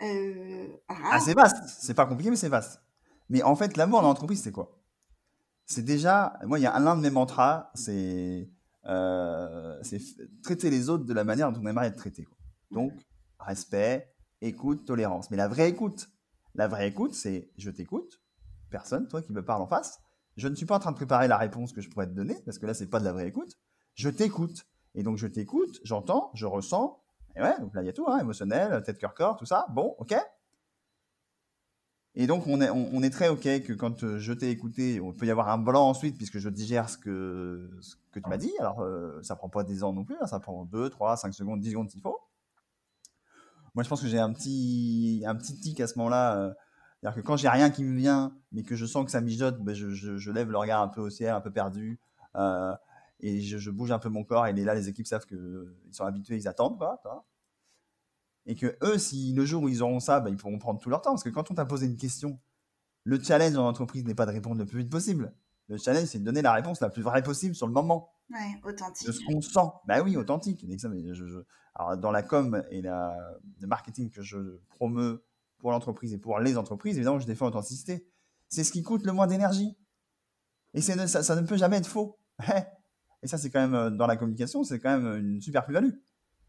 euh, 0.00 0.68
ah, 0.88 1.20
c'est 1.20 1.34
vaste, 1.34 1.62
c'est 1.66 1.92
pas 1.92 2.06
compliqué 2.06 2.30
mais 2.30 2.36
c'est 2.36 2.48
vaste. 2.48 2.80
Mais 3.28 3.42
en 3.42 3.54
fait, 3.56 3.76
l'amour 3.76 4.00
dans 4.00 4.08
l'entreprise, 4.08 4.42
c'est 4.42 4.52
quoi? 4.52 4.82
C'est 5.66 5.84
déjà 5.84 6.38
moi 6.46 6.58
il 6.58 6.62
y 6.62 6.66
a 6.66 6.78
l'un 6.80 6.96
de 6.96 7.02
mes 7.02 7.10
mantras, 7.10 7.70
c'est 7.74 8.50
euh, 8.86 9.82
traiter 10.42 10.70
les 10.70 10.88
autres 10.88 11.04
de 11.04 11.12
la 11.12 11.24
manière 11.24 11.52
dont 11.52 11.60
on 11.60 11.66
aimerait 11.66 11.88
être 11.88 11.98
traité 11.98 12.24
quoi. 12.24 12.38
Donc 12.70 12.94
respect, 13.38 14.14
écoute, 14.40 14.86
tolérance. 14.86 15.30
Mais 15.30 15.36
la 15.36 15.48
vraie 15.48 15.68
écoute, 15.68 16.08
la 16.54 16.68
vraie 16.68 16.88
écoute, 16.88 17.12
c'est 17.12 17.50
je 17.58 17.68
t'écoute, 17.68 18.21
personne, 18.72 19.06
toi 19.06 19.22
qui 19.22 19.32
me 19.32 19.44
parle 19.44 19.62
en 19.62 19.68
face. 19.68 20.00
Je 20.36 20.48
ne 20.48 20.54
suis 20.54 20.66
pas 20.66 20.76
en 20.76 20.80
train 20.80 20.90
de 20.90 20.96
préparer 20.96 21.28
la 21.28 21.36
réponse 21.36 21.72
que 21.72 21.80
je 21.80 21.88
pourrais 21.90 22.06
te 22.06 22.12
donner, 22.12 22.36
parce 22.44 22.58
que 22.58 22.66
là, 22.66 22.74
c'est 22.74 22.88
pas 22.88 22.98
de 22.98 23.04
la 23.04 23.12
vraie 23.12 23.28
écoute. 23.28 23.58
Je 23.94 24.08
t'écoute. 24.08 24.66
Et 24.94 25.02
donc, 25.02 25.18
je 25.18 25.26
t'écoute, 25.26 25.80
j'entends, 25.84 26.30
je 26.34 26.46
ressens. 26.46 26.98
Et 27.36 27.42
ouais, 27.42 27.58
donc 27.60 27.74
là, 27.74 27.82
il 27.82 27.86
y 27.86 27.88
a 27.88 27.92
tout, 27.92 28.06
hein, 28.08 28.18
émotionnel, 28.18 28.82
tête, 28.82 28.98
cœur, 28.98 29.14
corps, 29.14 29.36
tout 29.36 29.46
ça. 29.46 29.66
Bon, 29.70 29.94
ok. 29.98 30.14
Et 32.14 32.26
donc, 32.26 32.46
on 32.46 32.60
est, 32.60 32.68
on, 32.68 33.02
est 33.02 33.08
très 33.10 33.28
ok 33.28 33.62
que 33.62 33.72
quand 33.72 34.04
euh, 34.04 34.18
je 34.18 34.34
t'ai 34.34 34.50
écouté, 34.50 35.00
on 35.00 35.12
peut 35.12 35.24
y 35.24 35.30
avoir 35.30 35.48
un 35.48 35.56
blanc 35.56 35.88
ensuite, 35.88 36.16
puisque 36.18 36.38
je 36.38 36.50
digère 36.50 36.90
ce 36.90 36.98
que, 36.98 37.70
ce 37.80 37.94
que 38.10 38.20
tu 38.20 38.28
m'as 38.28 38.36
dit. 38.36 38.52
Alors, 38.58 38.82
euh, 38.82 39.18
ça 39.22 39.34
prend 39.34 39.48
pas 39.48 39.64
des 39.64 39.82
ans 39.82 39.94
non 39.94 40.04
plus, 40.04 40.16
hein, 40.20 40.26
ça 40.26 40.38
prend 40.38 40.66
2, 40.66 40.90
3, 40.90 41.16
5 41.16 41.32
secondes, 41.32 41.60
10 41.60 41.70
secondes 41.70 41.90
s'il 41.90 42.02
faut. 42.02 42.18
Moi, 43.74 43.82
je 43.82 43.88
pense 43.88 44.02
que 44.02 44.08
j'ai 44.08 44.18
un 44.18 44.30
petit, 44.30 45.22
un 45.26 45.34
petit 45.34 45.58
tic 45.58 45.80
à 45.80 45.86
ce 45.86 45.98
moment-là. 45.98 46.36
euh, 46.38 46.52
c'est-à-dire 47.02 47.20
que 47.22 47.26
quand 47.26 47.36
j'ai 47.36 47.48
rien 47.48 47.70
qui 47.70 47.82
me 47.84 47.96
vient, 47.96 48.34
mais 48.52 48.62
que 48.62 48.76
je 48.76 48.86
sens 48.86 49.04
que 49.04 49.10
ça 49.10 49.20
mijote, 49.20 49.60
ben 49.62 49.74
je, 49.74 49.90
je- 49.90 50.16
je 50.16 50.30
lève 50.30 50.50
le 50.50 50.56
regard 50.58 50.80
un 50.82 50.88
peu 50.88 51.00
au 51.00 51.10
ciel, 51.10 51.30
un 51.30 51.40
peu 51.40 51.50
perdu, 51.50 51.98
euh, 52.36 52.72
et 53.20 53.40
je, 53.40 53.58
je 53.58 53.70
bouge 53.70 53.90
un 53.92 53.98
peu 53.98 54.08
mon 54.08 54.22
corps. 54.24 54.46
Et 54.46 54.52
là, 54.52 54.74
les 54.74 54.88
équipes 54.88 55.06
savent 55.06 55.26
qu'ils 55.26 55.66
sont 55.90 56.04
habitués, 56.04 56.36
ils 56.36 56.46
attendent, 56.48 56.78
quoi. 56.78 56.98
tu 57.02 57.08
vois. 57.08 57.26
Et 58.46 58.54
que 58.56 58.76
eux, 58.82 58.98
si 58.98 59.32
le 59.34 59.44
jour 59.44 59.62
où 59.64 59.68
ils 59.68 59.82
auront 59.82 60.00
ça, 60.00 60.20
ben, 60.20 60.30
ils 60.30 60.36
pourront 60.36 60.58
prendre 60.58 60.80
tout 60.80 60.90
leur 60.90 61.00
temps. 61.02 61.10
Parce 61.10 61.22
que 61.22 61.28
quand 61.30 61.50
on 61.50 61.54
t'a 61.54 61.64
posé 61.64 61.86
une 61.86 61.96
question, 61.96 62.40
le 63.04 63.20
challenge 63.22 63.52
dans 63.52 63.62
l'entreprise 63.64 64.04
n'est 64.04 64.14
pas 64.14 64.26
de 64.26 64.32
répondre 64.32 64.58
le 64.58 64.66
plus 64.66 64.78
vite 64.80 64.90
possible. 64.90 65.32
Le 65.68 65.76
challenge, 65.76 66.06
c'est 66.06 66.18
de 66.18 66.24
donner 66.24 66.42
la 66.42 66.52
réponse 66.52 66.80
la 66.80 66.90
plus 66.90 67.02
vraie 67.02 67.22
possible 67.22 67.54
sur 67.54 67.66
le 67.68 67.72
moment 67.72 68.12
Ouais, 68.30 68.60
authentique. 68.64 69.06
de 69.06 69.12
ce 69.12 69.24
qu'on 69.24 69.40
sent. 69.40 69.70
Bah 69.86 70.02
oui, 70.02 70.16
authentique. 70.16 70.64
Alors, 71.74 71.96
dans 71.96 72.10
la 72.10 72.22
com 72.22 72.62
et 72.70 72.82
la, 72.82 73.16
le 73.60 73.66
marketing 73.66 74.10
que 74.10 74.22
je 74.22 74.58
promeux 74.70 75.24
pour 75.62 75.70
l'entreprise 75.70 76.12
et 76.12 76.18
pour 76.18 76.38
les 76.40 76.58
entreprises, 76.58 76.96
évidemment, 76.96 77.18
je 77.20 77.26
défends 77.26 77.46
l'authenticité. 77.46 78.06
C'est 78.48 78.64
ce 78.64 78.72
qui 78.72 78.82
coûte 78.82 79.06
le 79.06 79.12
moins 79.12 79.26
d'énergie. 79.26 79.78
Et 80.74 80.82
ça, 80.82 81.06
ça 81.22 81.36
ne 81.40 81.46
peut 81.46 81.56
jamais 81.56 81.76
être 81.78 81.86
faux. 81.86 82.18
et 83.22 83.26
ça, 83.26 83.38
c'est 83.38 83.48
quand 83.50 83.60
même, 83.60 83.74
euh, 83.74 83.90
dans 83.90 84.06
la 84.06 84.16
communication, 84.16 84.64
c'est 84.64 84.78
quand 84.80 84.98
même 84.98 85.16
une 85.16 85.40
super 85.40 85.64
plus-value. 85.64 85.92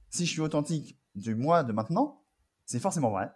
Si 0.09 0.25
je 0.25 0.31
suis 0.31 0.41
authentique 0.41 0.99
du 1.15 1.35
mois 1.35 1.63
de 1.63 1.71
maintenant, 1.71 2.23
c'est 2.65 2.79
forcément 2.79 3.11
vrai. 3.11 3.31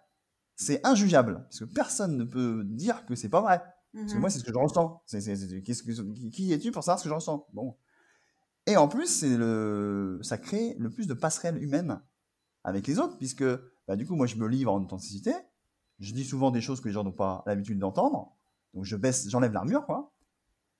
C'est 0.56 0.84
injugeable, 0.84 1.42
parce 1.44 1.60
que 1.60 1.64
personne 1.64 2.16
ne 2.18 2.24
peut 2.24 2.64
dire 2.64 3.06
que 3.06 3.14
c'est 3.14 3.28
pas 3.28 3.40
vrai. 3.40 3.62
Parce 3.94 4.06
que 4.12 4.14
Mhm. 4.14 4.20
moi, 4.20 4.30
c'est 4.30 4.40
ce 4.40 4.44
que 4.44 4.52
je 4.52 4.58
ressens. 4.58 5.02
Que- 5.10 5.60
qui, 5.60 6.30
qui 6.30 6.52
es-tu 6.52 6.72
pour 6.72 6.82
savoir 6.82 6.98
ce 6.98 7.04
que 7.04 7.10
je 7.10 7.14
ressens? 7.14 7.46
Bon. 7.52 7.76
Et 8.66 8.76
en 8.76 8.88
plus, 8.88 9.06
c'est 9.06 9.36
le, 9.36 10.18
ça 10.22 10.36
crée 10.36 10.74
le 10.78 10.90
plus 10.90 11.06
de 11.06 11.14
passerelles 11.14 11.62
humaines 11.62 12.02
avec 12.64 12.86
les 12.88 12.98
autres, 12.98 13.16
puisque 13.16 13.44
bah, 13.86 13.96
du 13.96 14.04
coup, 14.06 14.14
moi, 14.16 14.26
je 14.26 14.36
me 14.36 14.46
livre 14.48 14.72
en 14.72 14.82
authenticité. 14.82 15.32
Je 15.98 16.12
dis 16.12 16.24
souvent 16.24 16.50
des 16.50 16.60
choses 16.60 16.80
que 16.80 16.88
les 16.88 16.94
gens 16.94 17.04
n'ont 17.04 17.12
pas 17.12 17.42
l'habitude 17.46 17.78
d'entendre. 17.78 18.36
Donc, 18.74 18.84
je 18.84 18.96
baisse, 18.96 19.28
j'enlève 19.28 19.52
l'armure, 19.52 19.84
quoi. 19.86 20.12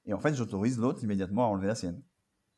Et 0.07 0.15
en 0.15 0.21
fait, 0.21 0.35
j'autorise 0.35 0.79
l'autre 0.79 1.03
immédiatement 1.03 1.45
à 1.45 1.49
enlever 1.49 1.67
la 1.67 1.75
sienne. 1.75 2.03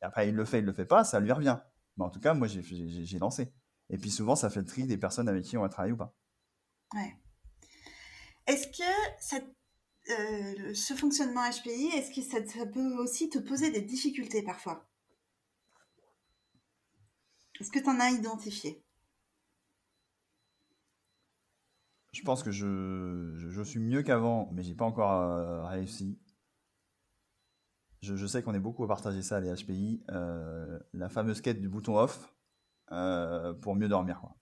Et 0.01 0.05
après, 0.05 0.29
il 0.29 0.35
le 0.35 0.45
fait, 0.45 0.59
il 0.59 0.65
le 0.65 0.73
fait 0.73 0.85
pas, 0.85 1.03
ça 1.03 1.19
lui 1.19 1.31
revient. 1.31 1.57
Mais 1.97 2.05
en 2.05 2.09
tout 2.09 2.19
cas, 2.19 2.33
moi, 2.33 2.47
j'ai, 2.47 3.19
lancé. 3.19 3.51
Et 3.89 3.97
puis 3.97 4.09
souvent, 4.09 4.35
ça 4.35 4.49
fait 4.49 4.61
le 4.61 4.65
tri 4.65 4.85
des 4.85 4.97
personnes 4.97 5.27
avec 5.27 5.43
qui 5.43 5.57
on 5.57 5.61
va 5.61 5.69
travailler 5.69 5.93
ou 5.93 5.97
pas. 5.97 6.15
Ouais. 6.93 7.15
Est-ce 8.47 8.67
que 8.67 9.35
euh, 10.09 10.73
ce 10.73 10.93
fonctionnement 10.93 11.41
HPI, 11.49 11.91
est-ce 11.95 12.11
que 12.13 12.21
ça 12.21 12.65
peut 12.65 12.97
aussi 12.97 13.29
te 13.29 13.37
poser 13.37 13.71
des 13.71 13.81
difficultés 13.81 14.43
parfois? 14.43 14.87
Est-ce 17.59 17.69
que 17.69 17.79
tu 17.79 17.89
en 17.89 17.99
as 17.99 18.09
identifié? 18.09 18.83
Je 22.11 22.21
pense 22.23 22.43
que 22.43 22.51
je, 22.51 23.33
je, 23.37 23.49
je 23.49 23.61
suis 23.61 23.79
mieux 23.79 24.03
qu'avant, 24.03 24.49
mais 24.53 24.63
j'ai 24.63 24.75
pas 24.75 24.85
encore 24.85 25.11
euh, 25.13 25.63
réussi. 25.65 26.19
Je, 28.01 28.15
je 28.15 28.25
sais 28.25 28.41
qu'on 28.41 28.53
est 28.53 28.59
beaucoup 28.59 28.83
à 28.83 28.87
partager 28.87 29.21
ça, 29.21 29.39
les 29.39 29.53
HPI, 29.53 30.03
euh, 30.09 30.79
la 30.93 31.07
fameuse 31.09 31.41
quête 31.41 31.61
du 31.61 31.69
bouton 31.69 31.97
off 31.97 32.33
euh, 32.91 33.53
pour 33.53 33.75
mieux 33.75 33.87
dormir. 33.87 34.19
Quoi. 34.19 34.35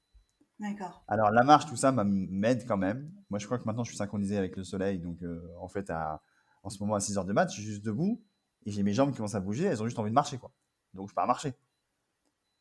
D'accord. 0.59 1.03
Alors 1.07 1.31
la 1.31 1.43
marche, 1.43 1.65
tout 1.67 1.75
ça 1.75 1.91
m'a- 1.91 2.03
m'aide 2.05 2.65
quand 2.67 2.77
même. 2.77 3.11
Moi, 3.29 3.39
je 3.39 3.45
crois 3.45 3.59
que 3.59 3.65
maintenant, 3.65 3.83
je 3.83 3.89
suis 3.89 3.97
synchronisé 3.97 4.37
avec 4.37 4.55
le 4.55 4.63
soleil, 4.63 4.99
donc 4.99 5.19
en 5.59 5.67
fait, 5.67 5.89
à, 5.89 6.21
en 6.63 6.69
ce 6.69 6.79
moment 6.81 6.95
à 6.95 6.99
6h 6.99 7.25
de 7.25 7.33
mat, 7.33 7.49
je 7.49 7.55
suis 7.55 7.63
juste 7.63 7.83
debout 7.85 8.23
et 8.65 8.71
j'ai 8.71 8.83
mes 8.83 8.93
jambes 8.93 9.11
qui 9.11 9.17
commencent 9.17 9.35
à 9.35 9.39
bouger, 9.41 9.65
elles 9.65 9.81
ont 9.81 9.85
juste 9.85 9.99
envie 9.99 10.09
de 10.11 10.15
marcher, 10.15 10.37
quoi. 10.37 10.51
Donc 10.93 11.09
je 11.09 11.13
pars 11.13 11.27
marcher. 11.27 11.53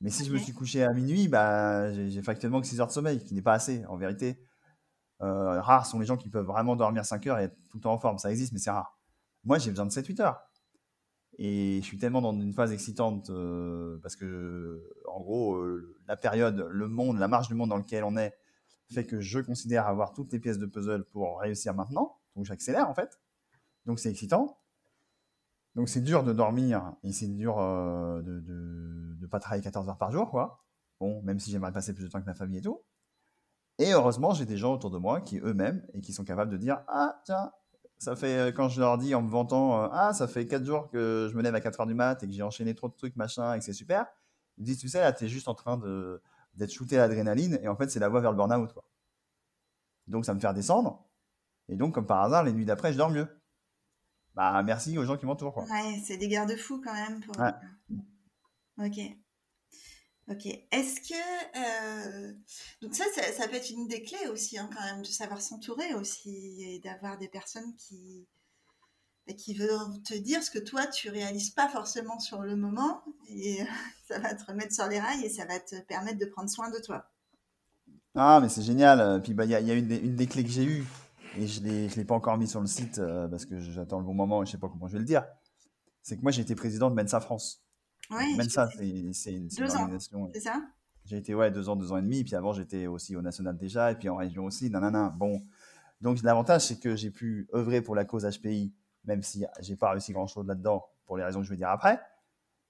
Mais 0.00 0.10
si 0.10 0.24
je 0.24 0.32
me 0.32 0.38
suis 0.38 0.52
couché 0.52 0.84
à 0.84 0.92
minuit, 0.92 1.26
bah, 1.28 1.92
j'ai 1.92 2.10
j'ai 2.10 2.22
factuellement 2.22 2.60
que 2.60 2.66
6 2.66 2.80
heures 2.80 2.86
de 2.86 2.92
sommeil, 2.92 3.22
qui 3.24 3.34
n'est 3.34 3.42
pas 3.42 3.54
assez, 3.54 3.84
en 3.86 3.96
vérité. 3.96 4.40
Euh, 5.22 5.60
rares 5.60 5.86
sont 5.86 5.98
les 5.98 6.06
gens 6.06 6.16
qui 6.16 6.28
peuvent 6.28 6.46
vraiment 6.46 6.76
dormir 6.76 7.04
5 7.04 7.26
heures 7.26 7.38
et 7.38 7.44
être 7.44 7.56
tout 7.68 7.78
le 7.78 7.82
temps 7.82 7.92
en 7.92 7.98
forme. 7.98 8.18
Ça 8.18 8.30
existe, 8.30 8.52
mais 8.52 8.58
c'est 8.58 8.70
rare. 8.70 8.98
Moi, 9.44 9.58
j'ai 9.58 9.70
besoin 9.70 9.86
de 9.86 9.90
7-8 9.90 10.22
heures. 10.22 10.40
Et 11.38 11.78
je 11.80 11.86
suis 11.86 11.98
tellement 11.98 12.20
dans 12.20 12.32
une 12.32 12.52
phase 12.52 12.72
excitante 12.72 13.30
euh, 13.30 13.98
parce 14.02 14.16
que, 14.16 14.82
en 15.06 15.20
gros, 15.20 15.54
euh, 15.56 15.96
la 16.08 16.16
période, 16.16 16.66
le 16.68 16.88
monde, 16.88 17.18
la 17.18 17.28
marge 17.28 17.48
du 17.48 17.54
monde 17.54 17.70
dans 17.70 17.76
lequel 17.76 18.02
on 18.02 18.16
est 18.16 18.34
fait 18.92 19.04
que 19.04 19.20
je 19.20 19.38
considère 19.38 19.86
avoir 19.86 20.12
toutes 20.12 20.32
les 20.32 20.40
pièces 20.40 20.58
de 20.58 20.66
puzzle 20.66 21.04
pour 21.04 21.40
réussir 21.40 21.74
maintenant. 21.74 22.18
Donc 22.34 22.44
j'accélère 22.46 22.88
en 22.88 22.94
fait. 22.94 23.20
Donc 23.86 24.00
c'est 24.00 24.10
excitant. 24.10 24.58
Donc 25.74 25.88
c'est 25.88 26.00
dur 26.00 26.24
de 26.24 26.32
dormir 26.32 26.94
et 27.04 27.12
c'est 27.12 27.28
dur 27.28 27.58
euh, 27.60 28.22
de, 28.22 28.40
de 28.40 29.26
pas 29.26 29.38
travailler 29.38 29.62
14 29.62 29.88
heures 29.88 29.98
par 29.98 30.10
jour, 30.10 30.30
quoi. 30.30 30.64
Bon, 30.98 31.22
même 31.22 31.38
si 31.38 31.50
j'aimerais 31.50 31.72
passer 31.72 31.94
plus 31.94 32.04
de 32.04 32.08
temps 32.08 32.20
que 32.20 32.26
ma 32.26 32.34
famille 32.34 32.58
et 32.58 32.62
tout. 32.62 32.82
Et 33.78 33.92
heureusement, 33.92 34.34
j'ai 34.34 34.44
des 34.44 34.56
gens 34.56 34.74
autour 34.74 34.90
de 34.90 34.98
moi 34.98 35.20
qui 35.20 35.38
eux-mêmes 35.38 35.86
et 35.94 36.00
qui 36.00 36.12
sont 36.12 36.24
capables 36.24 36.50
de 36.50 36.56
dire 36.56 36.82
Ah, 36.88 37.20
tiens, 37.24 37.52
ça 37.98 38.16
fait, 38.16 38.38
euh, 38.38 38.52
quand 38.52 38.68
je 38.68 38.80
leur 38.80 38.98
dis 38.98 39.14
en 39.14 39.22
me 39.22 39.30
vantant 39.30 39.84
euh, 39.84 39.88
Ah, 39.92 40.12
ça 40.12 40.26
fait 40.26 40.46
4 40.46 40.64
jours 40.64 40.88
que 40.88 41.28
je 41.30 41.36
me 41.36 41.42
lève 41.42 41.54
à 41.54 41.60
4 41.60 41.80
heures 41.80 41.86
du 41.86 41.94
mat 41.94 42.22
et 42.22 42.26
que 42.26 42.32
j'ai 42.32 42.42
enchaîné 42.42 42.74
trop 42.74 42.88
de 42.88 42.94
trucs, 42.94 43.16
machin, 43.16 43.54
et 43.54 43.58
que 43.58 43.64
c'est 43.64 43.72
super. 43.72 44.06
Ils 44.56 44.62
me 44.62 44.66
disent 44.66 44.78
Tu 44.78 44.88
sais, 44.88 45.00
là, 45.00 45.12
t'es 45.12 45.28
juste 45.28 45.48
en 45.48 45.54
train 45.54 45.76
de, 45.76 46.20
d'être 46.54 46.72
shooté 46.72 46.96
à 46.96 47.00
l'adrénaline 47.00 47.58
et 47.62 47.68
en 47.68 47.76
fait, 47.76 47.90
c'est 47.90 48.00
la 48.00 48.08
voie 48.08 48.20
vers 48.20 48.32
le 48.32 48.36
burn-out, 48.36 48.72
quoi. 48.72 48.84
Donc, 50.08 50.24
ça 50.24 50.34
me 50.34 50.40
fait 50.40 50.48
redescendre. 50.48 51.04
Et 51.68 51.76
donc, 51.76 51.94
comme 51.94 52.06
par 52.06 52.22
hasard, 52.22 52.44
les 52.44 52.52
nuits 52.52 52.64
d'après, 52.64 52.92
je 52.92 52.98
dors 52.98 53.10
mieux. 53.10 53.28
Bah, 54.34 54.62
merci 54.62 54.96
aux 54.98 55.04
gens 55.04 55.16
qui 55.16 55.26
m'entourent, 55.26 55.52
quoi. 55.52 55.64
Ouais, 55.64 56.00
c'est 56.04 56.16
des 56.16 56.28
garde-fous 56.28 56.80
quand 56.82 56.94
même. 56.94 57.20
Pour... 57.20 57.38
Ouais. 57.38 57.52
Ok. 58.78 58.98
Ok. 60.30 60.46
Est-ce 60.46 61.00
que 61.00 62.28
euh, 62.28 62.32
donc 62.82 62.94
ça, 62.94 63.04
ça, 63.36 63.48
peut 63.48 63.56
être 63.56 63.70
une 63.70 63.88
des 63.88 64.02
clés 64.02 64.28
aussi, 64.30 64.58
hein, 64.58 64.68
quand 64.74 64.84
même, 64.84 65.02
de 65.02 65.06
savoir 65.06 65.40
s'entourer 65.40 65.94
aussi 65.94 66.62
et 66.62 66.80
d'avoir 66.80 67.16
des 67.18 67.28
personnes 67.28 67.74
qui 67.76 68.26
bah, 69.26 69.32
qui 69.32 69.54
veulent 69.54 70.02
te 70.04 70.14
dire 70.14 70.42
ce 70.42 70.50
que 70.50 70.58
toi 70.58 70.86
tu 70.86 71.08
réalises 71.08 71.50
pas 71.50 71.68
forcément 71.68 72.18
sur 72.18 72.42
le 72.42 72.56
moment 72.56 73.02
et 73.28 73.62
euh, 73.62 73.64
ça 74.08 74.18
va 74.18 74.34
te 74.34 74.44
remettre 74.44 74.74
sur 74.74 74.86
les 74.86 75.00
rails 75.00 75.24
et 75.24 75.30
ça 75.30 75.46
va 75.46 75.58
te 75.60 75.80
permettre 75.86 76.18
de 76.18 76.26
prendre 76.26 76.50
soin 76.50 76.70
de 76.70 76.78
toi. 76.78 77.10
Ah, 78.14 78.40
mais 78.42 78.48
c'est 78.48 78.62
génial. 78.62 79.22
Puis 79.22 79.32
bah, 79.32 79.44
il 79.44 79.50
y 79.50 79.54
a, 79.54 79.60
y 79.60 79.70
a 79.70 79.74
une, 79.74 80.16
des, 80.16 80.26
clés 80.26 80.44
que 80.44 80.50
j'ai 80.50 80.64
eues, 80.64 80.84
et 81.36 81.46
je 81.46 81.60
ne 81.60 81.88
l'ai 81.94 82.04
pas 82.04 82.14
encore 82.14 82.36
mis 82.36 82.48
sur 82.48 82.60
le 82.60 82.66
site 82.66 82.98
euh, 82.98 83.28
parce 83.28 83.46
que 83.46 83.60
j'attends 83.60 83.98
le 83.98 84.04
bon 84.04 84.14
moment 84.14 84.42
et 84.42 84.46
je 84.46 84.52
sais 84.52 84.58
pas 84.58 84.68
comment 84.68 84.88
je 84.88 84.94
vais 84.94 84.98
le 84.98 85.04
dire. 85.04 85.24
C'est 86.02 86.16
que 86.16 86.22
moi, 86.22 86.32
j'ai 86.32 86.42
été 86.42 86.54
président 86.54 86.90
de 86.90 87.00
Mensa 87.00 87.20
France. 87.20 87.62
Ouais, 88.10 88.36
Mensa, 88.36 88.68
c'est 88.76 89.12
c'est 89.12 89.32
une, 89.34 89.48
Deux 89.48 89.70
ans. 89.74 89.82
organisation. 89.82 90.30
c'est 90.32 90.40
ça? 90.40 90.62
J'ai 91.04 91.16
été 91.16 91.34
ouais, 91.34 91.50
deux 91.50 91.68
ans, 91.68 91.76
deux 91.76 91.92
ans 91.92 91.96
et 91.96 92.02
demi. 92.02 92.24
Puis 92.24 92.34
avant, 92.34 92.52
j'étais 92.52 92.86
aussi 92.86 93.16
au 93.16 93.22
national 93.22 93.56
déjà, 93.56 93.92
et 93.92 93.94
puis 93.94 94.08
en 94.08 94.16
région 94.16 94.44
aussi. 94.44 94.70
Nanana. 94.70 95.14
Bon. 95.16 95.42
Donc, 96.00 96.22
l'avantage, 96.22 96.66
c'est 96.66 96.78
que 96.78 96.96
j'ai 96.96 97.10
pu 97.10 97.48
œuvrer 97.54 97.82
pour 97.82 97.94
la 97.94 98.04
cause 98.04 98.24
HPI, 98.24 98.72
même 99.04 99.22
si 99.22 99.44
j'ai 99.60 99.76
pas 99.76 99.90
réussi 99.90 100.12
grand-chose 100.12 100.46
là-dedans, 100.46 100.84
pour 101.06 101.16
les 101.16 101.24
raisons 101.24 101.40
que 101.40 101.46
je 101.46 101.50
vais 101.50 101.56
dire 101.56 101.70
après. 101.70 101.98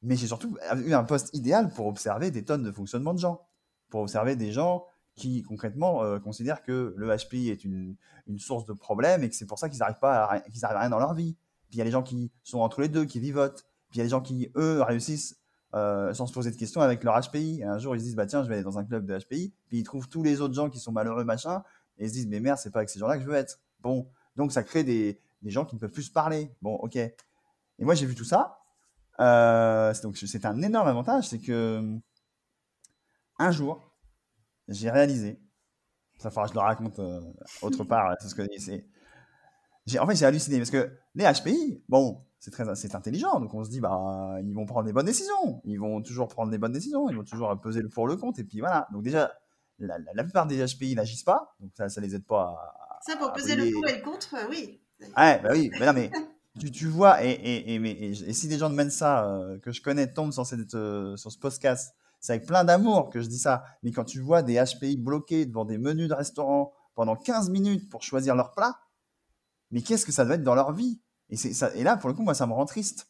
Mais 0.02 0.16
j'ai 0.16 0.28
surtout 0.28 0.56
eu 0.84 0.92
un 0.92 1.04
poste 1.04 1.34
idéal 1.34 1.70
pour 1.70 1.86
observer 1.88 2.30
des 2.30 2.44
tonnes 2.44 2.62
de 2.62 2.70
fonctionnement 2.70 3.12
de 3.12 3.18
gens. 3.18 3.46
Pour 3.90 4.00
observer 4.02 4.36
des 4.36 4.52
gens 4.52 4.84
qui, 5.16 5.42
concrètement, 5.42 6.04
euh, 6.04 6.20
considèrent 6.20 6.62
que 6.62 6.94
le 6.96 7.16
HPI 7.16 7.50
est 7.50 7.64
une, 7.64 7.96
une 8.28 8.38
source 8.38 8.64
de 8.64 8.72
problème 8.72 9.24
et 9.24 9.28
que 9.28 9.34
c'est 9.34 9.46
pour 9.46 9.58
ça 9.58 9.68
qu'ils 9.68 9.80
n'arrivent 9.80 9.98
pas 9.98 10.24
à, 10.24 10.40
qu'ils 10.40 10.64
arrivent 10.64 10.76
à 10.76 10.80
rien 10.80 10.90
dans 10.90 11.00
leur 11.00 11.14
vie. 11.14 11.36
Puis 11.68 11.76
il 11.76 11.78
y 11.78 11.80
a 11.80 11.84
les 11.84 11.90
gens 11.90 12.04
qui 12.04 12.30
sont 12.44 12.60
entre 12.60 12.80
les 12.80 12.88
deux, 12.88 13.04
qui 13.04 13.18
vivotent. 13.18 13.66
Puis 13.90 13.96
il 13.96 13.98
y 13.98 14.00
a 14.00 14.04
les 14.04 14.10
gens 14.10 14.20
qui, 14.20 14.50
eux, 14.56 14.82
réussissent 14.82 15.38
euh, 15.74 16.12
sans 16.14 16.26
se 16.26 16.32
poser 16.32 16.50
de 16.50 16.56
questions 16.56 16.80
avec 16.80 17.04
leur 17.04 17.18
HPI. 17.20 17.60
Et 17.60 17.64
un 17.64 17.78
jour, 17.78 17.94
ils 17.94 18.00
se 18.00 18.04
disent, 18.04 18.16
bah 18.16 18.26
tiens, 18.26 18.42
je 18.42 18.48
vais 18.48 18.54
aller 18.54 18.64
dans 18.64 18.78
un 18.78 18.84
club 18.84 19.06
de 19.06 19.18
HPI. 19.18 19.52
Puis 19.68 19.78
ils 19.78 19.84
trouvent 19.84 20.08
tous 20.08 20.22
les 20.22 20.40
autres 20.40 20.54
gens 20.54 20.70
qui 20.70 20.78
sont 20.78 20.92
malheureux, 20.92 21.24
machin. 21.24 21.62
Et 21.98 22.04
ils 22.04 22.08
se 22.08 22.14
disent, 22.14 22.26
mais 22.26 22.40
merde, 22.40 22.58
c'est 22.58 22.70
pas 22.70 22.80
avec 22.80 22.90
ces 22.90 22.98
gens-là 22.98 23.16
que 23.16 23.22
je 23.22 23.28
veux 23.28 23.36
être. 23.36 23.60
Bon, 23.80 24.08
donc 24.36 24.52
ça 24.52 24.62
crée 24.62 24.84
des, 24.84 25.20
des 25.42 25.50
gens 25.50 25.64
qui 25.64 25.74
ne 25.74 25.80
peuvent 25.80 25.90
plus 25.90 26.04
se 26.04 26.12
parler. 26.12 26.54
Bon, 26.62 26.74
ok. 26.74 26.96
Et 26.96 27.14
moi, 27.80 27.94
j'ai 27.94 28.06
vu 28.06 28.14
tout 28.14 28.24
ça. 28.24 28.58
Euh, 29.20 29.92
donc 30.02 30.16
c'est 30.16 30.46
un 30.46 30.62
énorme 30.62 30.86
avantage, 30.86 31.28
c'est 31.28 31.40
que 31.40 31.98
un 33.40 33.50
jour, 33.50 33.96
j'ai 34.68 34.90
réalisé, 34.90 35.40
ça 36.18 36.30
que 36.30 36.48
je 36.48 36.54
le 36.54 36.60
raconte 36.60 36.98
euh, 36.98 37.20
autre 37.62 37.84
part, 37.84 38.14
c'est 38.20 38.28
ce 38.28 38.34
que 38.34 38.42
c'est. 38.58 38.86
En 39.98 40.06
fait, 40.06 40.16
j'ai 40.16 40.26
halluciné 40.26 40.58
parce 40.58 40.70
que 40.70 40.90
les 41.14 41.24
HPI, 41.24 41.82
bon, 41.88 42.24
c'est 42.40 42.50
très, 42.50 42.74
c'est 42.76 42.94
intelligent, 42.94 43.40
donc 43.40 43.52
on 43.54 43.64
se 43.64 43.70
dit, 43.70 43.80
bah, 43.80 44.36
ils 44.42 44.54
vont 44.54 44.64
prendre 44.66 44.86
des 44.86 44.92
bonnes 44.92 45.06
décisions, 45.06 45.60
ils 45.64 45.78
vont 45.78 46.00
toujours 46.02 46.28
prendre 46.28 46.50
des 46.50 46.58
bonnes 46.58 46.72
décisions, 46.72 47.08
ils 47.10 47.16
vont 47.16 47.24
toujours 47.24 47.58
peser 47.60 47.82
le 47.82 47.88
pour 47.88 48.06
le 48.06 48.16
contre, 48.16 48.40
et 48.40 48.44
puis 48.44 48.60
voilà. 48.60 48.86
Donc 48.92 49.02
déjà, 49.02 49.32
la, 49.78 49.98
la- 49.98 50.12
la 50.14 50.22
plupart 50.24 50.46
des 50.46 50.64
HPI 50.64 50.94
n'agissent 50.94 51.24
pas, 51.24 51.54
donc 51.60 51.70
ça, 51.76 51.88
ça 51.88 52.00
les 52.00 52.14
aide 52.14 52.24
pas 52.26 52.42
à, 52.90 52.98
Ça, 53.06 53.16
pour 53.16 53.28
à 53.28 53.32
peser 53.32 53.56
le 53.56 53.70
pour 53.72 53.86
et 53.88 53.96
le 53.96 54.02
contre, 54.02 54.34
euh, 54.34 54.46
oui. 54.50 54.80
Ouais, 55.16 55.40
bah 55.42 55.50
oui, 55.52 55.70
mais 55.78 55.86
non, 55.86 55.92
mais 55.92 56.10
tu, 56.60 56.70
tu 56.70 56.86
vois, 56.86 57.24
et, 57.24 57.30
et, 57.30 57.74
et, 57.74 57.78
mais- 57.78 57.92
et- 57.92 58.10
et 58.10 58.32
si 58.32 58.48
des 58.48 58.58
gens 58.58 58.70
de 58.70 58.74
Mensa 58.74 59.26
euh, 59.28 59.58
que 59.60 59.70
je 59.72 59.80
connais 59.82 60.12
tombent 60.12 60.32
sur, 60.32 60.44
cette, 60.46 60.74
euh, 60.74 61.16
sur 61.16 61.30
ce 61.32 61.38
podcast, 61.38 61.94
c'est 62.20 62.32
avec 62.34 62.46
plein 62.46 62.64
d'amour 62.64 63.10
que 63.10 63.20
je 63.20 63.28
dis 63.28 63.38
ça. 63.38 63.64
Mais 63.82 63.92
quand 63.92 64.04
tu 64.04 64.20
vois 64.20 64.42
des 64.42 64.54
HPI 64.62 64.96
bloqués 64.96 65.46
devant 65.46 65.64
des 65.64 65.78
menus 65.78 66.08
de 66.08 66.14
restaurant 66.14 66.72
pendant 66.94 67.14
15 67.14 67.48
minutes 67.50 67.88
pour 67.88 68.02
choisir 68.02 68.34
leur 68.34 68.52
plat, 68.52 68.76
mais 69.70 69.82
qu'est-ce 69.82 70.04
que 70.06 70.10
ça 70.12 70.24
doit 70.24 70.34
être 70.34 70.42
dans 70.42 70.56
leur 70.56 70.72
vie? 70.72 71.00
Et, 71.30 71.36
c'est 71.36 71.52
ça, 71.52 71.74
et 71.74 71.82
là, 71.82 71.96
pour 71.96 72.08
le 72.08 72.14
coup, 72.14 72.22
moi, 72.22 72.34
ça 72.34 72.46
me 72.46 72.52
rend 72.52 72.64
triste. 72.66 73.08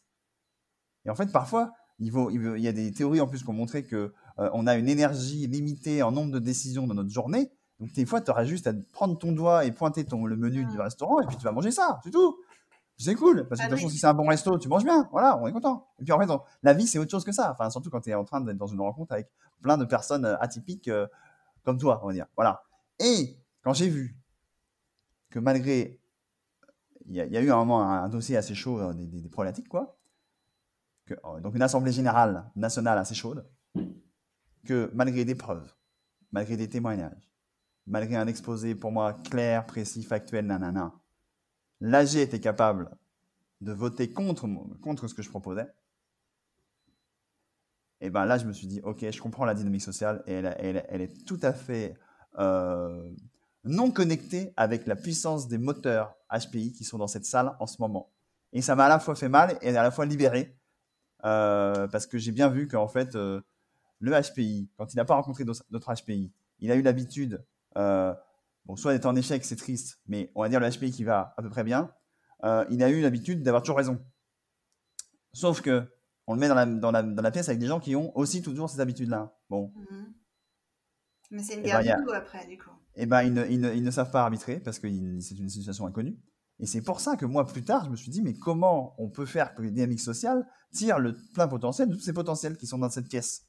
Et 1.05 1.09
en 1.09 1.15
fait, 1.15 1.31
parfois, 1.31 1.71
il, 1.99 2.11
vaut- 2.11 2.29
il, 2.29 2.37
vaut- 2.39 2.55
il 2.55 2.61
y 2.61 2.67
a 2.67 2.71
des 2.73 2.91
théories 2.91 3.21
en 3.21 3.27
plus 3.27 3.43
qui 3.43 3.49
ont 3.49 3.53
montré 3.53 3.83
que 3.85 4.13
euh, 4.39 4.49
on 4.53 4.67
a 4.67 4.75
une 4.75 4.89
énergie 4.89 5.47
limitée 5.47 6.03
en 6.03 6.11
nombre 6.11 6.31
de 6.31 6.39
décisions 6.39 6.87
dans 6.87 6.93
notre 6.95 7.09
journée. 7.09 7.51
Donc, 7.79 7.93
des 7.93 8.05
fois, 8.05 8.19
tu 8.21 8.29
auras 8.31 8.43
juste 8.43 8.67
à 8.67 8.73
prendre 8.91 9.17
ton 9.17 9.31
doigt 9.31 9.63
et 9.65 9.71
pointer 9.71 10.03
ton, 10.05 10.25
le 10.25 10.35
menu 10.35 10.65
du 10.65 10.79
restaurant 10.79 11.21
et 11.21 11.25
puis 11.27 11.37
tu 11.37 11.43
vas 11.43 11.51
manger 11.53 11.71
ça, 11.71 11.99
c'est 12.03 12.11
tout. 12.11 12.37
C'est 13.01 13.15
cool, 13.15 13.47
parce 13.47 13.61
que 13.61 13.67
de 13.67 13.67
Ah 13.67 13.69
toute 13.69 13.77
façon, 13.79 13.89
si 13.89 13.97
c'est 13.97 14.07
un 14.07 14.13
bon 14.13 14.27
resto, 14.27 14.57
tu 14.57 14.67
manges 14.67 14.83
bien. 14.83 15.07
Voilà, 15.13 15.37
on 15.41 15.47
est 15.47 15.53
content. 15.53 15.87
Et 15.99 16.03
puis 16.03 16.11
en 16.11 16.19
fait, 16.19 16.29
on- 16.29 16.41
la 16.63 16.73
vie, 16.73 16.85
c'est 16.85 16.99
autre 16.99 17.11
chose 17.11 17.23
que 17.23 17.31
ça. 17.31 17.49
Enfin, 17.53 17.69
surtout 17.69 17.89
quand 17.89 18.01
tu 18.01 18.09
es 18.09 18.13
en 18.13 18.25
train 18.25 18.41
d'être 18.41 18.57
dans 18.57 18.67
une 18.67 18.81
rencontre 18.81 19.13
avec 19.13 19.29
plein 19.61 19.77
de 19.77 19.85
personnes 19.85 20.25
euh, 20.25 20.37
atypiques 20.39 20.89
euh, 20.89 21.07
comme 21.63 21.77
toi, 21.77 22.01
on 22.03 22.07
va 22.07 22.13
dire. 22.13 22.25
Voilà. 22.35 22.61
Et 22.99 23.37
quand 23.63 23.71
j'ai 23.73 23.87
vu 23.87 24.17
que 25.29 25.39
malgré. 25.39 25.98
Il 27.09 27.15
y, 27.15 27.21
a- 27.21 27.41
eu 27.41 27.51
un 27.51 27.57
moment 27.57 27.81
un, 27.81 28.07
dossier 28.07 28.37
assez 28.37 28.53
chaud, 28.53 28.79
euh, 28.79 28.93
des, 28.93 29.29
problématiques, 29.29 29.67
quoi. 29.67 29.97
Euh, 31.11 31.39
donc 31.41 31.55
une 31.55 31.61
assemblée 31.63 31.91
générale 31.91 32.51
nationale 32.55 32.99
assez 32.99 33.15
chaude. 33.15 33.49
Que 34.63 34.91
malgré 34.93 35.25
des 35.25 35.33
preuves, 35.33 35.73
malgré 36.31 36.55
des 36.55 36.69
témoignages, 36.69 37.31
malgré 37.87 38.15
un 38.15 38.27
exposé 38.27 38.75
pour 38.75 38.91
moi 38.91 39.13
clair, 39.13 39.65
précis, 39.65 40.03
factuel, 40.03 40.45
nanana, 40.45 40.93
l'AG 41.81 42.15
était 42.17 42.39
capable 42.39 42.95
de 43.61 43.71
voter 43.71 44.13
contre, 44.13 44.47
contre 44.79 45.07
ce 45.07 45.15
que 45.15 45.23
je 45.23 45.29
proposais, 45.29 45.67
et 48.01 48.09
ben 48.09 48.25
là, 48.25 48.37
je 48.37 48.45
me 48.45 48.53
suis 48.53 48.67
dit, 48.67 48.81
ok, 48.83 49.09
je 49.09 49.21
comprends 49.21 49.45
la 49.45 49.53
dynamique 49.53 49.81
sociale 49.81 50.23
et 50.25 50.33
elle 50.33 51.01
est 51.01 51.25
tout 51.25 51.39
à 51.41 51.51
fait 51.51 51.97
euh, 52.37 53.11
non 53.63 53.91
connectée 53.91 54.53
avec 54.55 54.87
la 54.87 54.95
puissance 54.95 55.47
des 55.47 55.57
moteurs 55.57 56.15
HPI 56.31 56.73
qui 56.73 56.83
sont 56.83 56.97
dans 56.97 57.07
cette 57.07 57.25
salle 57.25 57.55
en 57.59 57.67
ce 57.67 57.81
moment. 57.81 58.11
Et 58.53 58.61
ça 58.61 58.75
m'a 58.75 58.85
à 58.85 58.89
la 58.89 58.99
fois 58.99 59.15
fait 59.15 59.29
mal 59.29 59.57
et 59.61 59.69
à 59.75 59.83
la 59.83 59.91
fois 59.91 60.05
libéré 60.05 60.55
euh, 61.25 61.87
parce 61.87 62.07
que 62.07 62.17
j'ai 62.17 62.31
bien 62.31 62.49
vu 62.49 62.67
qu'en 62.67 62.87
fait, 62.87 63.15
euh, 63.15 63.41
le 63.99 64.11
HPI, 64.11 64.69
quand 64.77 64.93
il 64.93 64.97
n'a 64.97 65.05
pas 65.05 65.15
rencontré 65.15 65.43
d'autres 65.43 65.93
HPI, 65.93 66.31
il 66.59 66.71
a 66.71 66.75
eu 66.75 66.81
l'habitude, 66.81 67.45
euh, 67.77 68.13
bon, 68.65 68.75
soit 68.75 68.93
d'être 68.93 69.05
en 69.05 69.15
échec, 69.15 69.43
c'est 69.45 69.55
triste, 69.55 69.99
mais 70.07 70.31
on 70.35 70.41
va 70.41 70.49
dire 70.49 70.59
le 70.59 70.69
HPI 70.69 70.91
qui 70.91 71.03
va 71.03 71.33
à 71.37 71.41
peu 71.41 71.49
près 71.49 71.63
bien, 71.63 71.93
il 72.69 72.81
a 72.83 72.89
eu 72.89 73.01
l'habitude 73.01 73.43
d'avoir 73.43 73.61
toujours 73.61 73.77
raison. 73.77 73.99
Sauf 75.33 75.61
que 75.61 75.85
on 76.27 76.33
le 76.35 76.39
met 76.39 76.47
dans 76.47 76.55
la, 76.55 76.65
dans, 76.65 76.91
la, 76.91 77.03
dans 77.03 77.21
la 77.21 77.31
pièce 77.31 77.49
avec 77.49 77.59
des 77.59 77.65
gens 77.67 77.79
qui 77.79 77.95
ont 77.95 78.15
aussi 78.17 78.41
toujours 78.41 78.69
ces 78.69 78.79
habitudes-là. 78.79 79.35
Bon, 79.49 79.73
Mhm. 79.75 80.13
Mais 81.31 81.43
c'est 81.43 81.55
une 81.55 81.59
Eh 81.59 81.63
ben, 81.71 81.81
guerre 81.83 81.95
a- 81.97 81.99
de 81.99 82.05
loup 82.05 82.11
après, 82.13 82.47
du 82.47 82.57
coup. 82.57 82.69
Eh 82.95 83.05
ben, 83.05 83.23
ils 83.23 83.33
ne, 83.33 83.45
ne- 83.45 83.73
ne 83.73 83.91
savent 83.91 84.11
pas 84.11 84.23
arbitrer 84.23 84.59
parce 84.59 84.79
que 84.79 84.87
c'est 85.21 85.35
une 85.37 85.49
situation 85.49 85.85
inconnue. 85.85 86.17
Et 86.59 86.65
c'est 86.65 86.81
pour 86.81 86.99
ça 86.99 87.15
que 87.15 87.25
moi, 87.25 87.45
plus 87.45 87.63
tard, 87.63 87.85
je 87.85 87.89
me 87.89 87.95
suis 87.95 88.11
dit, 88.11 88.21
mais 88.21 88.33
comment 88.33 88.93
on 88.97 89.09
peut 89.09 89.25
faire 89.25 89.53
que 89.55 89.61
les 89.61 89.71
dynamiques 89.71 90.01
sociales 90.01 90.45
tirent 90.73 90.99
le 90.99 91.15
plein 91.33 91.47
potentiel 91.47 91.87
de 91.87 91.95
tous 91.95 92.01
ces 92.01 92.13
potentiels 92.13 92.57
qui 92.57 92.67
sont 92.67 92.77
dans 92.77 92.89
cette 92.89 93.07
pièce 93.07 93.43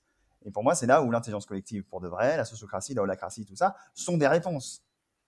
Et 0.45 0.51
pour 0.53 0.62
moi, 0.62 0.74
c'est 0.76 0.86
là 0.86 1.03
où 1.03 1.11
l'intelligence 1.11 1.47
collective, 1.47 1.82
pour 1.84 2.01
de 2.01 2.09
vrai, 2.09 2.36
la 2.36 2.45
sociocratie, 2.45 2.95
la 2.95 3.03
holacratie, 3.03 3.45
tout 3.45 3.57
ça, 3.57 3.74
sont 3.95 4.16
des 4.16 4.28
réponses. 4.28 4.84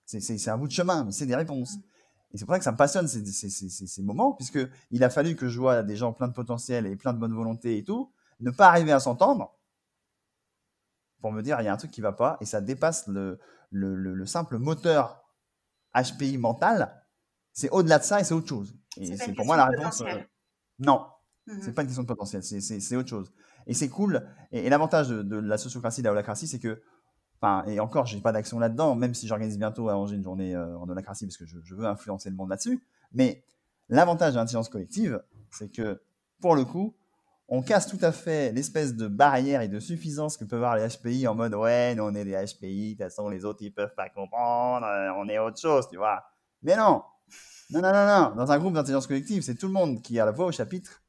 C'est- 0.07 0.49
un 0.49 0.59
bout 0.59 0.69
de 0.69 0.73
chemin, 0.73 1.05
mais 1.05 1.13
c'est 1.13 1.27
des 1.27 1.35
réponses. 1.35 1.77
Et 2.33 2.39
c'est 2.39 2.45
pour 2.45 2.55
ça 2.55 2.59
que 2.59 2.65
ça 2.65 2.73
me 2.73 2.77
passionne 2.77 3.09
ces, 3.09 3.25
ces, 3.27 3.51
ces, 3.51 3.69
ces- 3.87 4.03
moments, 4.03 4.33
puisque 4.33 4.59
il 4.91 5.03
a 5.05 5.11
fallu 5.11 5.35
que 5.37 5.49
je 5.49 5.59
vois 5.59 5.83
des 5.83 5.97
gens 5.97 6.13
pleins 6.13 6.29
de 6.29 6.33
potentiel 6.33 6.87
et 6.87 6.97
plein 6.97 7.13
de 7.13 7.19
bonne 7.19 7.35
volonté 7.35 7.79
et 7.79 7.85
tout, 7.85 8.13
ne 8.41 8.51
pas 8.51 8.69
arriver 8.69 8.93
à 8.93 9.01
s'entendre 9.01 9.53
pour 11.21 11.33
me 11.33 11.43
dire 11.43 11.61
il 11.61 11.65
y 11.65 11.69
a 11.69 11.73
un 11.73 11.77
truc 11.77 11.91
qui 11.91 12.01
va 12.01 12.13
pas 12.13 12.37
et 12.41 12.45
ça 12.45 12.61
dépasse 12.61 13.07
le, 13.07 13.39
le, 13.73 13.97
le- 13.97 14.15
le 14.15 14.27
simple 14.27 14.59
moteur 14.59 15.25
HPI 15.95 16.39
mental. 16.39 17.03
C'est 17.53 17.71
au-delà 17.71 17.99
de 17.99 18.05
ça 18.05 18.21
et 18.21 18.25
c'est 18.25 18.35
autre 18.35 18.49
chose. 18.49 18.75
Et 18.97 19.17
C'est 19.17 19.35
pour 19.35 19.45
moi 19.47 19.57
la 19.57 19.67
réponse. 19.67 20.01
euh, 20.03 20.21
non, 20.79 21.05
Mhm. 21.47 21.61
c'est 21.63 21.73
pas 21.73 21.83
une 21.83 21.89
question 21.89 22.03
de 22.03 22.09
potentiel, 22.09 22.43
c'est- 22.45 22.61
c'est 22.61 22.79
c'est 22.81 22.95
autre 22.97 23.09
chose. 23.09 23.33
Et 23.67 23.75
c'est 23.75 23.89
cool. 23.89 24.27
Et, 24.53 24.67
et 24.67 24.69
l'avantage 24.71 25.09
de, 25.09 25.23
de 25.23 25.37
la 25.37 25.59
sociocratie, 25.59 26.01
de 26.03 26.07
la 26.07 26.13
holacratie, 26.13 26.47
c'est 26.47 26.59
que, 26.61 26.81
enfin, 27.41 27.65
et 27.67 27.81
encore, 27.81 28.07
j'ai 28.07 28.21
pas 28.21 28.33
d'action 28.33 28.59
là-dedans, 28.59 28.95
même 28.95 29.15
si 29.15 29.27
j'organise 29.27 29.59
bientôt 29.59 29.89
à 29.89 29.97
Angers 29.97 30.17
une 30.17 30.23
journée 30.25 30.55
euh, 30.55 30.79
en 30.79 30.89
holacratie 30.89 31.27
parce 31.27 31.37
que 31.37 31.47
je, 31.47 31.59
je 31.65 31.75
veux 31.75 31.87
influencer 31.87 32.31
le 32.31 32.37
monde 32.37 32.49
là-dessus. 32.51 32.83
Mais 33.13 33.45
l'avantage 33.89 34.33
de 34.35 34.39
l'intelligence 34.39 34.69
collective, 34.69 35.23
c'est 35.51 35.69
que, 35.71 36.01
pour 36.41 36.55
le 36.57 36.65
coup, 36.65 36.95
on 37.49 37.63
casse 37.63 37.87
tout 37.87 37.99
à 38.01 38.13
fait 38.13 38.53
l'espèce 38.53 38.95
de 38.95 39.09
barrière 39.09 39.61
et 39.61 39.69
de 39.69 39.81
suffisance 39.81 40.37
que 40.37 40.45
peuvent 40.45 40.63
avoir 40.63 40.77
les 40.77 40.89
HPI 40.89 41.27
en 41.27 41.35
mode 41.35 41.55
ouais, 41.55 41.95
nous 41.95 42.05
on 42.05 42.15
est 42.15 42.25
des 42.25 42.33
HPI, 42.33 42.95
de 42.95 43.05
toute 43.05 43.11
façon 43.11 43.29
les 43.29 43.45
autres 43.45 43.63
ils 43.63 43.73
peuvent 43.73 43.95
pas 43.95 44.09
comprendre, 44.09 44.87
euh, 44.87 45.11
on 45.17 45.29
est 45.29 45.39
autre 45.39 45.61
chose, 45.61 45.87
tu 45.89 45.97
vois. 45.97 46.23
Mais 46.63 46.77
non, 46.77 47.03
non, 47.71 47.81
non, 47.81 47.93
non, 47.93 48.07
non. 48.07 48.37
Dans 48.37 48.53
un 48.53 48.59
groupe 48.59 48.75
d'intelligence 48.75 49.07
collective, 49.07 49.43
c'est 49.43 49.55
tout 49.55 49.67
le 49.67 49.73
monde 49.73 50.03
qui 50.03 50.19
a 50.21 50.25
la 50.25 50.33
voix 50.33 50.47
au 50.47 50.53
chapitre 50.53 51.03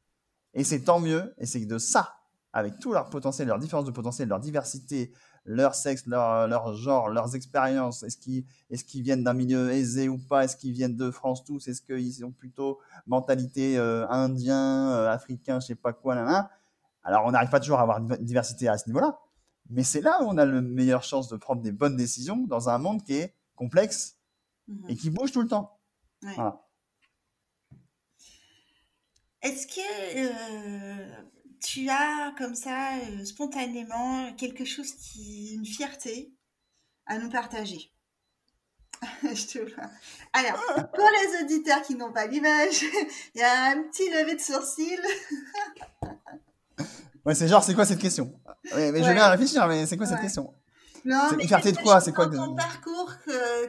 et 0.53 0.63
c'est 0.63 0.81
tant 0.81 0.99
mieux, 0.99 1.33
et 1.37 1.45
c'est 1.45 1.65
de 1.65 1.77
ça, 1.77 2.15
avec 2.51 2.79
tout 2.79 2.93
leur 2.93 3.09
potentiel, 3.09 3.47
leur 3.47 3.59
différence 3.59 3.85
de 3.85 3.91
potentiel, 3.91 4.29
leur 4.29 4.39
diversité, 4.39 5.11
leur 5.45 5.75
sexe, 5.75 6.05
leur, 6.07 6.47
leur 6.47 6.73
genre, 6.73 7.09
leurs 7.09 7.35
expériences, 7.35 8.03
est-ce 8.03 8.17
qu'ils 8.17 8.45
est 8.69 8.83
qu'ils 8.85 9.03
viennent 9.03 9.23
d'un 9.23 9.33
milieu 9.33 9.71
aisé 9.71 10.09
ou 10.09 10.17
pas, 10.17 10.45
est-ce 10.45 10.55
qu'ils 10.55 10.71
viennent 10.71 10.95
de 10.95 11.11
France 11.11 11.43
tous, 11.43 11.67
est-ce 11.67 11.81
qu'ils 11.81 12.23
ont 12.25 12.31
plutôt 12.31 12.79
mentalité 13.07 13.77
euh, 13.77 14.07
indien, 14.09 14.91
euh, 14.91 15.09
africain, 15.09 15.59
je 15.59 15.67
sais 15.67 15.75
pas 15.75 15.93
quoi, 15.93 16.15
là, 16.15 16.23
là. 16.23 16.49
Alors 17.03 17.25
on 17.25 17.31
n'arrive 17.31 17.49
pas 17.49 17.59
toujours 17.59 17.79
à 17.79 17.81
avoir 17.81 17.97
une 17.99 18.15
diversité 18.17 18.67
à 18.69 18.77
ce 18.77 18.87
niveau-là, 18.87 19.19
mais 19.69 19.83
c'est 19.83 20.01
là 20.01 20.21
où 20.21 20.25
on 20.27 20.37
a 20.37 20.45
la 20.45 20.61
meilleure 20.61 21.03
chance 21.03 21.27
de 21.27 21.35
prendre 21.35 21.61
des 21.61 21.71
bonnes 21.73 21.97
décisions 21.97 22.37
dans 22.47 22.69
un 22.69 22.77
monde 22.77 23.03
qui 23.03 23.15
est 23.15 23.33
complexe 23.55 24.17
Mhm. 24.67 24.85
et 24.89 24.95
qui 24.95 25.09
bouge 25.09 25.31
tout 25.31 25.41
le 25.41 25.47
temps. 25.47 25.77
Ouais. 26.23 26.33
Voilà. 26.35 26.61
Est-ce 29.41 29.67
que 29.67 29.81
euh, 30.17 31.23
tu 31.63 31.89
as 31.89 32.33
comme 32.37 32.55
ça 32.55 32.95
euh, 32.97 33.25
spontanément 33.25 34.33
quelque 34.33 34.65
chose 34.65 34.91
qui 34.93 35.53
une 35.55 35.65
fierté 35.65 36.33
à 37.05 37.17
nous 37.17 37.29
partager? 37.29 37.91
Je 39.23 39.47
te 39.47 39.59
vois. 39.73 39.89
Alors, 40.33 40.63
pour 40.93 41.05
les 41.21 41.43
auditeurs 41.43 41.81
qui 41.81 41.95
n'ont 41.95 42.11
pas 42.11 42.27
l'image, 42.27 42.83
il 43.35 43.39
y 43.39 43.43
a 43.43 43.71
un 43.71 43.83
petit 43.83 44.09
lever 44.09 44.35
de 44.35 44.41
sourcil. 44.41 44.99
Ouais, 47.25 47.35
c'est 47.35 47.47
genre, 47.47 47.63
c'est 47.63 47.73
quoi 47.73 47.85
cette 47.85 48.01
question? 48.01 48.37
Ouais, 48.73 48.91
mais 48.91 48.99
Je 48.99 49.03
Ouais. 49.03 49.09
vais 49.09 49.13
bien 49.13 49.29
réfléchir, 49.29 49.65
mais 49.69 49.85
c'est 49.85 49.95
quoi 49.95 50.05
cette 50.05 50.19
question? 50.19 50.53
Non, 51.05 51.21
mais 51.31 51.43
une 51.43 51.47
fierté 51.47 51.71
de 51.71 51.77
quoi? 51.77 52.01
C'est 52.01 52.11
quoi 52.11 52.27
ton 52.27 52.53
parcours 52.53 53.13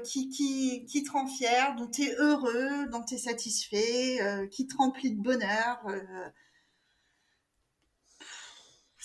qui, 0.02 0.28
qui, 0.28 0.84
qui 0.86 1.04
te 1.04 1.12
rend 1.12 1.28
fier, 1.28 1.72
dont 1.76 1.86
tu 1.88 2.02
es 2.02 2.14
heureux, 2.16 2.86
dont 2.90 3.04
tu 3.04 3.14
es 3.14 3.18
satisfait, 3.18 4.20
euh, 4.22 4.48
qui 4.48 4.66
te 4.66 4.76
remplit 4.76 5.12
de 5.12 5.22
bonheur 5.22 5.78
euh. 5.86 6.00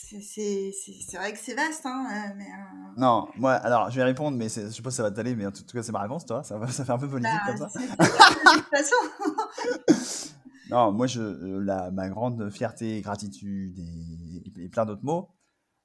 C'est 0.02 1.18
vrai 1.18 1.34
que 1.34 1.40
c'est 1.40 1.54
vaste, 1.56 1.86
hein, 1.86 2.08
euh, 2.10 2.34
mais... 2.38 2.46
euh, 2.46 2.92
Non, 2.98 3.28
moi, 3.38 3.54
alors, 3.54 3.90
je 3.90 3.96
vais 3.98 4.04
répondre, 4.04 4.38
mais 4.38 4.50
je 4.50 4.70
sais 4.70 4.82
pas 4.82 4.92
si 4.92 4.98
ça 4.98 5.04
va 5.04 5.12
t'aller, 5.12 5.36
mais 5.36 5.46
en 5.46 5.52
tout 5.52 5.64
cas, 5.66 5.84
c'est 5.84 5.92
ma 5.92 6.02
réponse, 6.02 6.26
toi. 6.26 6.44
Ça, 6.44 6.58
va- 6.58 6.68
ça 6.68 6.86
fait 6.86 6.92
un 6.92 6.98
peu 6.98 7.10
politique 7.10 7.32
bah, 7.46 7.54
comme 7.58 7.70
ça. 7.70 7.80
de 7.80 8.56
toute 8.56 8.70
façon. 8.70 10.36
Non, 10.70 10.92
moi, 10.92 11.08
je, 11.08 11.20
euh, 11.20 11.60
la, 11.64 11.90
ma 11.90 12.10
grande 12.10 12.52
fierté, 12.52 13.02
gratitude 13.02 13.80
et, 13.80 14.44
et 14.66 14.70
plein 14.70 14.86
d'autres 14.86 15.04
mots, 15.04 15.32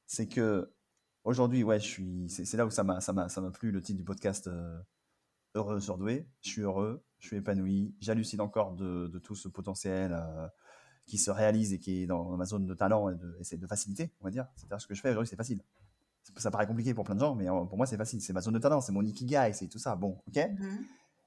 c'est 0.06 0.28
que 0.28 0.70
aujourd'hui, 1.24 1.62
ouais, 1.64 1.80
je 1.80 1.86
suis, 1.86 2.26
c'est 2.28 2.56
là 2.58 2.66
où 2.66 2.70
ça 2.70 2.84
m'a, 2.84 3.00
ça 3.00 3.14
plu 3.54 3.70
le 3.70 3.80
titre 3.80 3.96
du 3.96 4.04
podcast 4.04 4.46
euh, 4.46 4.78
Heureux 5.54 5.80
surdoué. 5.80 6.28
Je 6.42 6.50
suis 6.50 6.60
heureux, 6.62 7.02
je 7.18 7.28
suis 7.28 7.36
épanoui, 7.38 7.94
j'hallucine 8.00 8.42
encore 8.42 8.72
de, 8.74 9.06
de 9.06 9.18
tout 9.18 9.34
ce 9.34 9.48
potentiel 9.48 10.12
euh, 10.12 10.46
qui 11.06 11.18
se 11.18 11.30
réalise 11.30 11.72
et 11.72 11.78
qui 11.78 12.02
est 12.02 12.06
dans 12.06 12.36
ma 12.36 12.44
zone 12.44 12.66
de 12.66 12.74
talent 12.74 13.10
et 13.10 13.14
de, 13.14 13.36
et 13.40 13.44
c'est 13.44 13.56
de 13.56 13.66
facilité, 13.66 14.12
on 14.20 14.24
va 14.24 14.30
dire. 14.30 14.46
C'est-à-dire 14.56 14.80
ce 14.80 14.86
que 14.86 14.94
je 14.94 15.00
fais 15.00 15.10
aujourd'hui, 15.10 15.28
c'est 15.28 15.36
facile. 15.36 15.60
Ça 16.36 16.50
paraît 16.50 16.66
compliqué 16.66 16.94
pour 16.94 17.04
plein 17.04 17.14
de 17.14 17.20
gens, 17.20 17.34
mais 17.34 17.48
euh, 17.48 17.64
pour 17.64 17.76
moi, 17.76 17.86
c'est 17.86 17.96
facile. 17.96 18.20
C'est 18.20 18.32
ma 18.32 18.40
zone 18.40 18.54
de 18.54 18.58
talent, 18.58 18.80
c'est 18.80 18.92
mon 18.92 19.02
ikigai, 19.02 19.52
c'est 19.52 19.68
tout 19.68 19.78
ça. 19.78 19.94
Bon, 19.96 20.18
ok. 20.26 20.36
Mhm. 20.36 20.84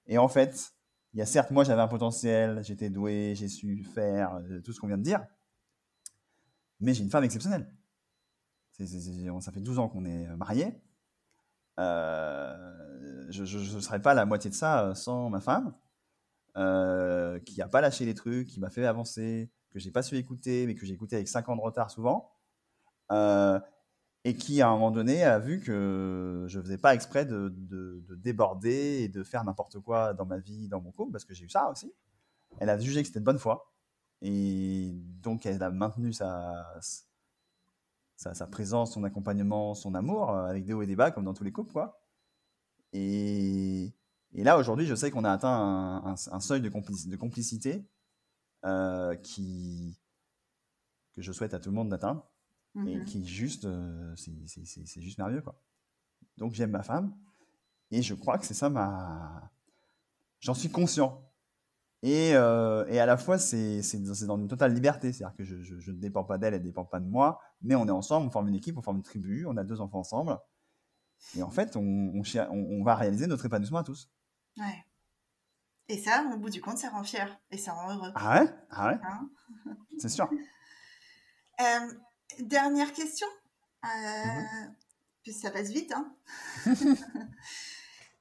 Et 0.08 0.18
en 0.18 0.28
fait, 0.28 0.74
il 1.14 1.20
y 1.20 1.22
a 1.22 1.26
certes, 1.26 1.52
moi 1.52 1.64
j'avais 1.64 1.82
un 1.82 1.88
potentiel, 1.88 2.64
j'étais 2.64 2.90
doué, 2.90 3.34
j'ai 3.36 3.48
su 3.48 3.84
faire 3.84 4.36
euh, 4.36 4.62
tout 4.62 4.74
ce 4.74 4.80
qu'on 4.80 4.88
vient 4.88 4.98
de 4.98 5.04
dire, 5.04 5.26
mais 6.80 6.94
j'ai 6.94 7.04
une 7.04 7.10
femme 7.10 7.24
exceptionnelle. 7.24 7.72
Ça 8.72 9.52
fait 9.52 9.62
12 9.62 9.80
ans 9.80 9.90
qu'on 9.90 10.06
est 10.06 10.28
mariés. 10.36 10.80
Euh, 11.80 13.26
je 13.30 13.42
ne 13.76 13.82
serais 13.82 14.02
pas 14.02 14.14
la 14.14 14.26
moitié 14.26 14.50
de 14.50 14.56
ça 14.56 14.86
euh, 14.86 14.94
sans 14.96 15.30
ma 15.30 15.42
femme, 15.42 15.74
euh, 16.58 17.40
qui 17.40 17.60
n'a 17.60 17.68
pas 17.68 17.82
lâché 17.82 18.06
les 18.06 18.14
trucs, 18.14 18.48
qui 18.48 18.60
m'a 18.60 18.70
fait 18.70 18.86
avancer, 18.86 19.52
que 19.72 19.80
j'ai 19.80 19.92
pas 19.92 20.02
su 20.04 20.18
écouter, 20.18 20.66
mais 20.68 20.76
que 20.76 20.86
j'ai 20.86 20.94
écouté 20.94 21.16
avec 21.16 21.28
5 21.28 21.48
ans 21.50 21.56
de 21.56 21.62
retard 21.62 21.92
souvent. 21.92 22.32
Euh, 23.12 23.60
et 24.26 24.36
qui 24.36 24.62
à 24.62 24.68
un 24.68 24.72
moment 24.74 24.92
donné 24.92 25.24
a 25.24 25.40
vu 25.40 25.62
que 25.62 26.46
je 26.50 26.60
faisais 26.60 26.78
pas 26.78 26.94
exprès 26.94 27.26
de, 27.26 27.50
de- 27.50 28.04
de 28.08 28.16
déborder 28.16 29.04
et 29.04 29.08
de 29.08 29.24
faire 29.24 29.44
n'importe 29.46 29.80
quoi 29.80 30.14
dans 30.14 30.26
ma 30.26 30.38
vie, 30.38 30.68
dans 30.68 30.82
mon 30.82 30.92
couple, 30.92 31.12
parce 31.14 31.24
que 31.26 31.34
j'ai 31.34 31.46
eu 31.46 31.50
ça 31.50 31.70
aussi. 31.70 31.94
Elle 32.60 32.70
a 32.70 32.78
jugé 32.80 33.02
que 33.02 33.08
c'était 33.08 33.20
de 33.22 33.26
bonne 33.26 33.40
foi, 33.40 33.72
et 34.22 34.92
donc 35.22 35.46
elle 35.46 35.62
a 35.64 35.70
maintenu 35.70 36.12
sa, 36.14 36.78
sa, 38.18 38.48
présence, 38.48 38.94
son 38.94 39.04
accompagnement, 39.04 39.76
son 39.76 39.94
amour, 39.96 40.32
euh, 40.32 40.46
avec 40.46 40.66
des 40.66 40.74
hauts 40.74 40.82
et 40.82 40.88
des 40.88 40.96
bas, 40.96 41.12
comme 41.12 41.24
dans 41.26 41.34
tous 41.34 41.44
les 41.44 41.52
couples, 41.52 41.72
quoi. 41.72 42.02
Et, 42.94 43.94
et 44.34 44.44
là, 44.44 44.58
aujourd'hui, 44.58 44.86
je 44.88 44.96
sais 44.96 45.12
qu'on 45.12 45.24
a 45.24 45.32
atteint 45.32 46.04
un, 46.32 46.40
seuil 46.40 46.62
de, 46.62 46.70
de 46.70 47.16
complicité 47.16 47.86
euh, 48.66 49.16
qui, 49.16 49.98
que 51.14 51.22
je 51.22 51.32
souhaite 51.32 51.54
à 51.54 51.60
tout 51.60 51.70
le 51.70 51.76
monde 51.76 51.90
d'atteindre 51.90 52.30
et 52.86 52.98
Mhm. 52.98 53.06
qui 53.06 53.22
est 53.22 53.26
juste, 53.26 53.66
euh, 53.66 54.16
c'est- 54.16 55.02
juste 55.02 55.18
merveilleux, 55.18 55.42
quoi. 55.42 55.60
Donc 56.38 56.54
j'aime 56.54 56.72
ma 56.72 56.84
femme, 56.84 57.16
et 57.92 58.02
je 58.04 58.14
crois 58.14 58.38
que 58.38 58.46
c'est 58.46 58.54
ça 58.54 58.70
ma... 58.70 59.52
J'en 60.40 60.54
suis 60.54 60.70
conscient. 60.70 61.24
Et, 62.04 62.36
euh, 62.36 62.86
et 62.88 63.00
à 63.00 63.08
la 63.08 63.18
fois, 63.18 63.40
c'est 63.40 63.82
dans 64.28 64.38
une 64.38 64.48
totale 64.48 64.74
liberté, 64.76 65.12
c'est-à-dire 65.12 65.36
que 65.36 65.44
je, 65.44 65.64
je- 65.64 65.80
je 65.80 65.92
ne 65.92 65.98
dépends 65.98 66.24
pas 66.24 66.38
d'elle, 66.38 66.54
elle 66.54 66.62
ne 66.62 66.66
dépend 66.68 66.86
pas 66.86 67.00
de 67.00 67.08
moi, 67.08 67.40
mais 67.64 67.74
on 67.74 67.88
est 67.88 67.92
ensemble, 67.92 68.28
on 68.28 68.32
forme 68.32 68.50
une 68.50 68.56
équipe, 68.56 68.78
on 68.78 68.84
forme 68.84 68.98
une 68.98 69.04
tribu, 69.04 69.48
on 69.48 69.58
a 69.58 69.64
deux 69.64 69.82
enfants 69.82 70.00
ensemble, 70.00 70.38
et 71.36 71.42
en 71.42 71.50
fait, 71.50 71.76
on, 71.76 71.82
on- 71.82 72.24
on 72.52 72.84
va 72.84 72.94
réaliser 72.96 73.26
notre 73.26 73.48
épanouissement 73.48 73.80
à 73.80 73.84
tous. 73.84 74.12
Ouais. 74.58 74.86
Et 75.90 75.98
ça, 75.98 76.24
au 76.34 76.38
bout 76.38 76.50
du 76.50 76.62
compte, 76.62 76.78
ça 76.78 76.90
rend 76.90 77.04
fier 77.04 77.40
et 77.52 77.58
ça 77.58 77.72
rend 77.74 77.94
heureux. 77.94 78.12
Ah 78.16 78.44
ouais? 78.44 78.54
Ah 78.72 78.88
ouais? 78.90 79.00
Hein? 79.04 79.30
C'est 80.00 80.10
sûr. 80.10 80.30
Euh, 81.60 81.92
dernière 82.38 82.94
question, 82.94 83.26
euh, 83.84 83.88
Mhm. 83.88 84.76
puisque 85.24 85.42
ça 85.42 85.50
passe 85.50 85.70
vite. 85.70 85.92
Hein. 85.92 86.16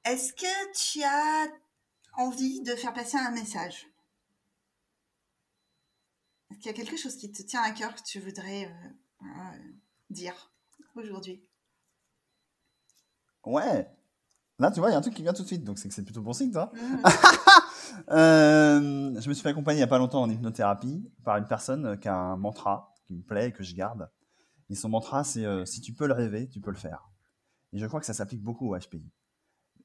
Est-ce 0.05 0.33
que 0.33 0.73
tu 0.73 1.03
as 1.03 1.47
envie 2.13 2.61
de 2.61 2.75
faire 2.75 2.93
passer 2.95 3.15
un 3.17 3.29
message? 3.29 3.85
Est-ce 6.49 6.57
qu'il 6.59 6.65
y 6.65 6.73
a 6.73 6.73
quelque 6.73 6.97
chose 6.97 7.15
qui 7.15 7.31
te 7.31 7.43
tient 7.43 7.61
à 7.61 7.69
cœur 7.73 7.93
que 7.93 8.01
tu 8.01 8.19
voudrais 8.19 8.73
euh, 9.21 9.25
dire 10.09 10.51
aujourd'hui? 10.95 11.47
Ouais. 13.45 13.87
Là, 14.59 14.71
tu 14.71 14.79
vois, 14.79 14.89
il 14.89 14.93
y 14.93 14.95
a 14.95 14.97
un 14.97 15.01
truc 15.01 15.13
qui 15.13 15.21
vient 15.21 15.33
tout 15.33 15.43
de 15.43 15.47
suite, 15.47 15.63
donc 15.63 15.77
c'est 15.77 15.87
que 15.87 15.93
c'est 15.93 16.03
plutôt 16.03 16.21
bon 16.21 16.33
signe, 16.33 16.51
toi. 16.51 16.71
Mhm. 16.73 17.01
Euh, 18.11 18.79
je 19.19 19.27
me 19.27 19.33
suis 19.33 19.41
fait 19.41 19.49
accompagner 19.49 19.77
il 19.77 19.79
n'y 19.79 19.83
a 19.83 19.87
pas 19.87 19.97
longtemps 19.97 20.21
en 20.21 20.29
hypnothérapie 20.29 21.09
par 21.23 21.37
une 21.37 21.47
personne 21.47 21.85
euh, 21.85 21.95
qui 21.95 22.07
a 22.07 22.15
un 22.15 22.37
mantra 22.37 22.93
qui 23.05 23.15
me 23.15 23.23
plaît 23.23 23.47
et 23.47 23.51
que 23.51 23.63
je 23.63 23.73
garde. 23.73 24.09
Et 24.69 24.75
son 24.75 24.89
mantra, 24.89 25.23
c'est 25.23 25.45
euh, 25.45 25.65
si 25.65 25.81
tu 25.81 25.93
peux 25.93 26.05
le 26.05 26.13
rêver, 26.13 26.47
tu 26.47 26.59
peux 26.59 26.69
le 26.69 26.77
faire. 26.77 27.09
Et 27.73 27.79
je 27.79 27.85
crois 27.87 27.99
que 27.99 28.05
ça 28.05 28.13
s'applique 28.13 28.43
beaucoup 28.43 28.73
au 28.73 28.77
HPI. 28.77 29.03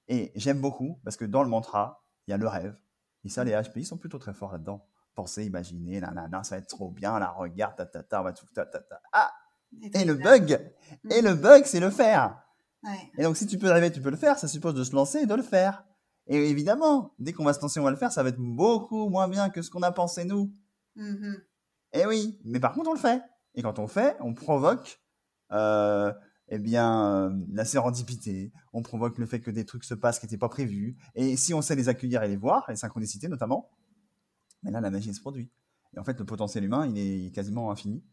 Et 0.09 0.31
j'aime 0.35 0.61
beaucoup 0.61 1.01
parce 1.05 1.17
que 1.17 1.25
dans 1.25 1.43
le 1.43 1.49
mantra, 1.49 2.05
il 2.27 2.33
y 2.33 2.35
a 2.35 2.37
le 2.37 2.47
rêve. 2.47 2.77
Et 3.25 3.29
ça, 3.29 3.45
les 3.45 3.53
HPI 3.53 3.85
sont 3.85 3.97
plutôt 3.97 4.19
très 4.19 4.35
forts 4.35 4.53
là-dedans. 4.53 4.85
Penser, 5.15 5.47
imaginer, 5.47 6.01
nanana, 6.01 6.45
ça 6.45 6.57
va 6.57 6.61
être 6.61 6.69
trop 6.69 6.91
bien, 6.91 7.19
la 7.19 7.31
regarde, 7.31 7.77
ta, 7.77 7.87
ta, 7.87 8.03
ta, 8.03 8.21
on 8.21 8.25
va 8.25 8.33
tout, 8.33 8.47
ta, 8.55 8.67
ta, 8.67 8.81
ta. 8.81 9.01
Ah, 9.13 9.33
et 9.95 10.05
le 10.05 10.15
bug, 10.15 10.61
et 11.11 11.23
le 11.23 11.35
bug, 11.35 11.65
c'est 11.65 11.81
le 11.81 11.91
faire. 11.91 12.43
Ouais. 12.85 13.11
Et 13.19 13.23
donc, 13.23 13.37
si 13.37 13.47
tu 13.47 13.59
peux 13.59 13.71
rêver, 13.71 13.91
tu 13.93 14.01
peux 14.01 14.11
le 14.11 14.17
faire. 14.17 14.39
Ça 14.39 14.49
suppose 14.49 14.75
de 14.75 14.85
se 14.85 14.95
lancer 14.95 15.21
et 15.21 15.27
de 15.27 15.35
le 15.35 15.43
faire. 15.43 15.85
Et 16.27 16.51
évidemment, 16.51 17.15
dès 17.19 17.33
qu'on 17.33 17.45
va 17.45 17.53
se 17.53 17.61
lancer, 17.61 17.81
on 17.81 17.85
va 17.85 17.91
le 17.91 17.97
faire. 17.97 18.13
Ça 18.13 18.23
va 18.23 18.31
être 18.31 18.41
beaucoup 18.41 19.09
moins 19.09 19.29
bien 19.29 19.51
que 19.51 19.63
ce 19.63 19.71
qu'on 19.71 19.83
a 19.83 19.93
pensé 19.93 20.25
nous. 20.25 20.53
Mhm. 20.97 21.43
Eh 21.95 22.07
oui, 22.07 22.41
mais 22.45 22.61
par 22.61 22.73
contre, 22.73 22.91
on 22.91 22.95
le 22.95 22.99
fait. 22.99 23.23
Et 23.55 23.63
quand 23.63 23.79
on 23.79 23.83
le 23.83 23.89
fait, 23.89 24.17
on 24.21 24.35
provoque 24.35 25.01
euh, 25.53 26.13
eh 26.49 26.59
bien, 26.59 27.07
euh, 27.07 27.45
la 27.51 27.65
sérendipité. 27.65 28.53
On 28.73 28.83
provoque 28.83 29.19
le 29.19 29.27
fait 29.27 29.41
que 29.41 29.51
des 29.51 29.65
trucs 29.65 29.85
se 29.85 29.95
passent 29.95 30.19
qui 30.19 30.27
n'étaient 30.27 30.39
pas 30.39 30.49
prévus. 30.49 30.97
Et 31.15 31.37
si 31.37 31.55
on 31.55 31.63
sait 31.63 31.77
les 31.77 31.89
accueillir 31.89 32.23
et 32.23 32.29
les 32.29 32.37
voir, 32.37 32.65
les 32.69 32.77
synchronicités 32.77 33.29
notamment, 33.29 33.71
mais 34.63 34.71
là, 34.71 34.81
la 34.81 34.91
magie 34.91 35.13
se 35.13 35.21
produit. 35.21 35.51
Et 35.95 35.99
en 35.99 36.05
fait, 36.05 36.19
le 36.19 36.25
potentiel 36.25 36.65
humain, 36.65 36.87
il 36.87 36.99
est 36.99 37.31
quasiment 37.35 37.71
infini. 37.71 38.05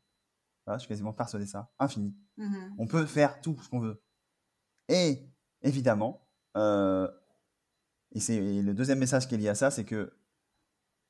Voilà, 0.65 0.77
je 0.77 0.81
suis 0.81 0.89
quasiment 0.89 1.13
persuadé 1.13 1.45
de 1.45 1.49
ça. 1.49 1.71
Infini. 1.79 2.15
Mhm. 2.37 2.75
On 2.77 2.87
peut 2.87 3.05
faire 3.05 3.39
tout 3.41 3.57
ce 3.61 3.69
qu'on 3.69 3.79
veut. 3.79 4.01
Et 4.89 5.29
évidemment, 5.61 6.27
euh, 6.57 7.07
et 8.11 8.19
c'est 8.19 8.61
le 8.61 8.73
deuxième 8.73 8.99
message 8.99 9.27
qui 9.27 9.35
est 9.35 9.37
lié 9.37 9.49
à 9.49 9.55
ça, 9.55 9.71
c'est 9.71 9.85
que 9.85 10.11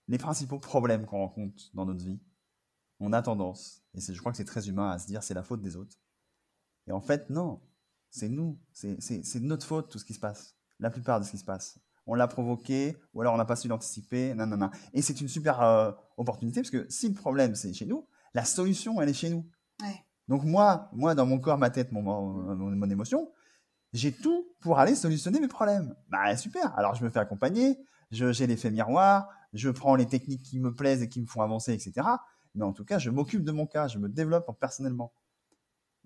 les 0.07 0.17
principaux 0.17 0.59
problèmes 0.59 1.05
qu'on 1.05 1.19
rencontre 1.19 1.63
dans 1.73 1.85
notre 1.85 2.03
vie, 2.03 2.19
on 2.99 3.13
a 3.13 3.21
tendance, 3.21 3.81
et 3.93 4.01
je 4.01 4.19
crois 4.19 4.31
que 4.33 4.37
c'est 4.37 4.43
très 4.45 4.67
humain 4.67 4.91
à 4.91 4.99
se 4.99 5.07
dire 5.07 5.23
c'est 5.23 5.33
la 5.33 5.43
faute 5.43 5.61
des 5.61 5.77
autres. 5.77 5.95
Et 6.87 6.91
en 6.91 6.99
fait, 6.99 7.29
non, 7.29 7.61
c'est 8.09 8.27
nous, 8.27 8.59
c'est 8.73 9.39
notre 9.39 9.65
faute 9.65 9.89
tout 9.89 9.97
ce 9.99 10.03
qui 10.05 10.13
se 10.13 10.19
passe, 10.19 10.57
la 10.79 10.89
plupart 10.89 11.19
de 11.21 11.25
ce 11.25 11.31
qui 11.31 11.37
se 11.37 11.45
passe. 11.45 11.79
On 12.05 12.15
l'a 12.15 12.27
provoqué, 12.27 12.97
ou 13.13 13.21
alors 13.21 13.33
on 13.35 13.37
n'a 13.37 13.45
pas 13.45 13.55
su 13.55 13.67
l'anticiper, 13.69 14.33
non, 14.33 14.47
non, 14.47 14.57
non. 14.57 14.71
Et 14.93 15.01
c'est 15.01 15.21
une 15.21 15.27
super 15.29 15.61
euh, 15.61 15.91
opportunité, 16.17 16.59
parce 16.61 16.71
que 16.71 16.85
si 16.89 17.07
le 17.07 17.13
problème 17.13 17.55
c'est 17.55 17.73
chez 17.73 17.85
nous, 17.85 18.05
la 18.33 18.43
solution 18.43 18.99
elle 18.99 19.09
est 19.09 19.13
chez 19.13 19.29
nous. 19.29 19.45
Ouais. 19.81 20.03
Donc 20.27 20.43
moi, 20.43 20.89
moi 20.91 21.15
dans 21.15 21.25
mon 21.25 21.39
corps, 21.39 21.57
ma 21.57 21.69
tête, 21.69 21.91
mon- 21.93 22.01
mon 22.55 22.89
émotion, 22.89 23.31
j'ai 23.93 24.11
tout 24.11 24.47
pour 24.59 24.79
aller 24.79 24.95
solutionner 24.95 25.39
mes 25.39 25.47
problèmes. 25.47 25.95
Bah 26.09 26.35
super. 26.37 26.77
Alors 26.77 26.95
je 26.95 27.03
me 27.03 27.09
fais 27.09 27.19
accompagner, 27.19 27.79
j'ai 28.11 28.47
l'effet 28.47 28.71
miroir, 28.71 29.29
je 29.53 29.69
prends 29.69 29.95
les 29.95 30.07
techniques 30.07 30.43
qui 30.43 30.59
me 30.59 30.73
plaisent 30.73 31.01
et 31.01 31.09
qui 31.09 31.21
me 31.21 31.27
font 31.27 31.41
avancer, 31.41 31.73
etc. 31.73 32.07
Mais 32.55 32.63
en 32.63 32.73
tout 32.73 32.85
cas, 32.85 32.99
je 32.99 33.09
m'occupe 33.09 33.43
de 33.43 33.51
mon 33.51 33.65
cas, 33.65 33.87
je 33.87 33.97
me 33.97 34.09
développe 34.09 34.49
personnellement. 34.59 35.13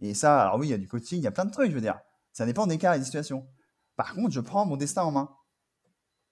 Et 0.01 0.13
ça, 0.13 0.41
alors 0.41 0.59
oui, 0.59 0.67
il 0.67 0.71
y 0.71 0.73
a 0.73 0.77
du 0.77 0.88
coaching, 0.88 1.19
il 1.19 1.23
y 1.23 1.27
a 1.27 1.31
plein 1.31 1.45
de 1.45 1.51
trucs, 1.51 1.69
je 1.69 1.75
veux 1.75 1.81
dire. 1.81 1.99
Ça 2.31 2.45
dépend 2.45 2.67
des 2.67 2.77
cas 2.77 2.95
et 2.95 2.99
des 2.99 3.05
situations. 3.05 3.47
Par 3.95 4.13
contre, 4.13 4.31
je 4.31 4.41
prends 4.41 4.65
mon 4.65 4.75
destin 4.75 5.03
en 5.03 5.11
main. 5.11 5.29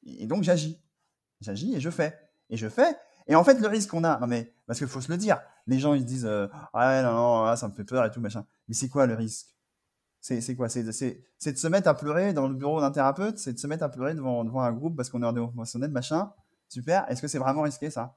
Et 0.04 0.26
donc 0.26 0.44
j'agis. 0.44 0.82
J'agis 1.42 1.76
et 1.76 1.80
je 1.80 1.90
fais. 1.90 2.18
Et 2.50 2.58
je 2.58 2.68
fais. 2.68 2.98
Et 3.28 3.36
en 3.36 3.44
fait, 3.44 3.60
le 3.60 3.68
risque 3.68 3.92
qu'on 3.92 4.04
a, 4.04 4.20
non 4.20 4.28
mais, 4.28 4.54
parce 4.66 4.80
qu'il 4.80 4.88
faut 4.88 5.02
se 5.02 5.12
le 5.12 5.18
dire, 5.18 5.40
les 5.68 5.80
gens 5.80 5.94
ils 5.94 6.02
se 6.02 6.06
disent, 6.06 6.26
euh, 6.26 6.48
ah 6.74 7.02
non, 7.04 7.14
non, 7.14 7.44
là, 7.44 7.56
ça 7.56 7.68
me 7.68 7.74
fait 7.74 7.84
peur 7.84 8.04
et 8.06 8.12
tout, 8.12 8.20
machin. 8.20 8.46
Mais 8.68 8.74
c'est 8.74 8.90
quoi 8.90 9.06
le 9.06 9.14
risque? 9.14 9.56
C'est 10.22 10.56
quoi? 10.56 10.70
C'est 10.70 10.84
de, 10.84 10.92
se 10.92 11.68
mettre 11.68 11.88
à 11.88 11.96
pleurer 11.96 12.34
dans 12.34 12.48
le 12.48 12.54
bureau 12.54 12.80
d'un 12.80 12.92
thérapeute? 12.92 13.40
C'est 13.40 13.54
de 13.54 13.60
se 13.60 13.68
mettre 13.68 13.84
à 13.84 13.90
pleurer 13.90 14.14
devant, 14.14 14.62
un 14.62 14.72
groupe 14.72 14.96
parce 14.96 15.10
qu'on 15.10 15.22
est 15.24 15.26
en 15.26 15.36
émotionnel, 15.36 15.92
machin? 15.92 16.32
Super. 16.70 17.10
Est-ce 17.10 17.22
que 17.22 17.28
c'est 17.28 17.40
vraiment 17.40 17.64
risqué 17.64 17.90
ça? 17.90 18.16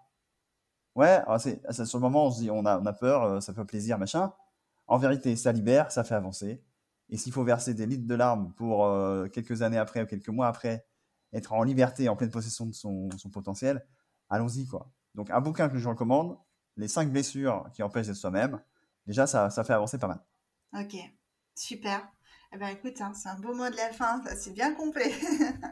Ouais, 0.95 1.09
alors 1.09 1.41
c'est, 1.41 1.61
c'est- 1.71 1.87
sur 1.87 1.99
le 1.99 2.03
moment 2.03 2.27
on 2.27 2.31
se 2.31 2.41
dit 2.41 2.51
on 2.51 2.65
a, 2.67 2.93
peur, 2.93 3.23
euh, 3.25 3.41
ça 3.41 3.53
fait 3.53 3.65
plaisir, 3.65 3.99
machin. 3.99 4.33
En 4.87 4.99
vérité, 4.99 5.35
ça 5.35 5.51
libère, 5.51 5.91
ça 5.91 6.05
fait 6.05 6.15
avancer. 6.15 6.63
Et 7.09 7.17
s'il 7.17 7.33
faut 7.33 7.43
verser 7.45 7.75
des 7.75 7.87
litres 7.87 8.07
de 8.07 8.15
larmes 8.15 8.53
pour 8.55 8.85
euh, 8.87 9.29
quelques 9.29 9.63
années 9.63 9.79
après 9.79 10.03
ou 10.03 10.07
quelques 10.07 10.29
mois 10.29 10.47
après 10.47 10.87
être 11.33 11.53
en 11.53 11.63
liberté, 11.65 12.09
en 12.09 12.17
pleine 12.17 12.31
possession 12.31 12.67
de 12.67 12.73
son, 12.73 13.09
potentiel, 13.33 13.85
allons-y 14.31 14.67
quoi. 14.67 14.91
Donc 15.15 15.31
un 15.31 15.41
bouquin 15.41 15.69
que 15.69 15.79
je 15.79 15.89
recommande, 15.89 16.39
Les 16.77 16.89
cinq 16.89 17.11
blessures 17.11 17.69
qui 17.73 17.83
empêchent 17.83 18.07
d'être 18.09 18.17
soi-même, 18.17 18.61
déjà 19.07 19.27
ça, 19.27 19.51
ça 19.51 19.65
fait 19.65 19.73
avancer 19.73 19.99
pas 19.99 20.09
mal. 20.09 20.21
Ok, 20.75 20.97
super. 21.55 22.09
Eh 22.53 22.57
ben, 22.57 22.69
écoute, 22.69 23.01
hein, 23.01 23.13
c'est 23.15 23.29
un 23.29 23.39
beau 23.39 23.55
mot 23.55 23.69
de 23.69 23.77
la 23.77 23.93
fin, 23.93 24.23
c'est 24.37 24.53
bien 24.53 24.75
complet. 24.75 25.13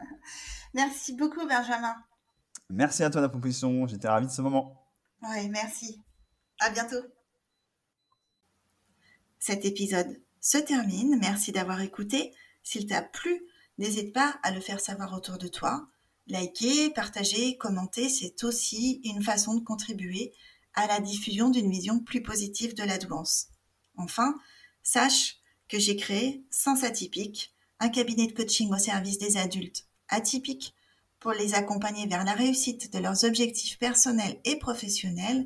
merci 0.73 1.13
beaucoup, 1.13 1.47
Benjamin. 1.47 1.95
Merci 2.69 3.03
à 3.03 3.09
toi, 3.09 3.21
la 3.21 3.29
proposition. 3.29 3.87
J'étais 3.87 4.07
ravi 4.07 4.27
de 4.27 4.31
ce 4.31 4.41
moment. 4.41 4.85
Oui, 5.21 5.47
merci. 5.49 6.03
À 6.59 6.69
bientôt. 6.69 7.01
Cet 9.39 9.65
épisode 9.65 10.21
se 10.41 10.57
termine. 10.57 11.17
Merci 11.19 11.51
d'avoir 11.51 11.81
écouté. 11.81 12.33
S'il 12.63 12.87
t'a 12.87 13.01
plu, 13.01 13.43
n'hésite 13.77 14.13
pas 14.13 14.39
à 14.43 14.51
le 14.51 14.59
faire 14.59 14.79
savoir 14.79 15.13
autour 15.13 15.37
de 15.37 15.47
toi. 15.47 15.87
Liker, 16.27 16.89
partager, 16.91 17.57
commenter, 17.57 18.07
c'est 18.09 18.43
aussi 18.43 19.01
une 19.03 19.21
façon 19.21 19.55
de 19.55 19.63
contribuer 19.63 20.33
à 20.73 20.87
la 20.87 20.99
diffusion 20.99 21.49
d'une 21.49 21.69
vision 21.69 21.99
plus 21.99 22.23
positive 22.23 22.73
de 22.73 22.83
la 22.83 22.97
douance. 22.97 23.47
Enfin, 23.97 24.33
sache 24.81 25.37
que 25.73 25.79
j'ai 25.79 25.95
créé 25.95 26.43
Sens 26.51 26.83
Atypique, 26.83 27.51
un 27.79 27.89
cabinet 27.89 28.27
de 28.27 28.33
coaching 28.33 28.71
au 28.71 28.77
service 28.77 29.17
des 29.17 29.37
adultes 29.37 29.87
atypiques 30.07 30.75
pour 31.19 31.31
les 31.31 31.55
accompagner 31.55 32.05
vers 32.05 32.23
la 32.23 32.33
réussite 32.33 32.93
de 32.93 32.99
leurs 32.99 33.23
objectifs 33.23 33.79
personnels 33.79 34.37
et 34.45 34.57
professionnels 34.57 35.45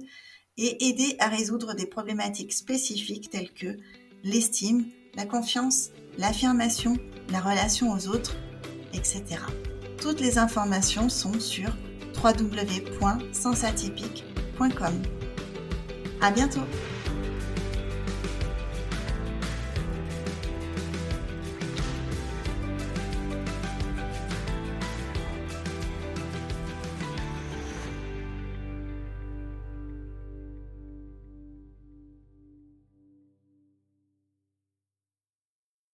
et 0.57 0.89
aider 0.89 1.15
à 1.19 1.29
résoudre 1.29 1.75
des 1.75 1.85
problématiques 1.85 2.51
spécifiques 2.51 3.29
telles 3.29 3.53
que 3.53 3.77
l'estime, 4.25 4.87
la 5.15 5.25
confiance, 5.25 5.91
l'affirmation, 6.17 6.97
la 7.29 7.39
relation 7.39 7.93
aux 7.93 8.09
autres, 8.09 8.35
etc. 8.91 9.23
Toutes 9.97 10.19
les 10.19 10.39
informations 10.39 11.07
sont 11.07 11.39
sur 11.39 11.69
www.sensatypique.com. 12.21 15.01
À 16.19 16.31
bientôt! 16.31 16.65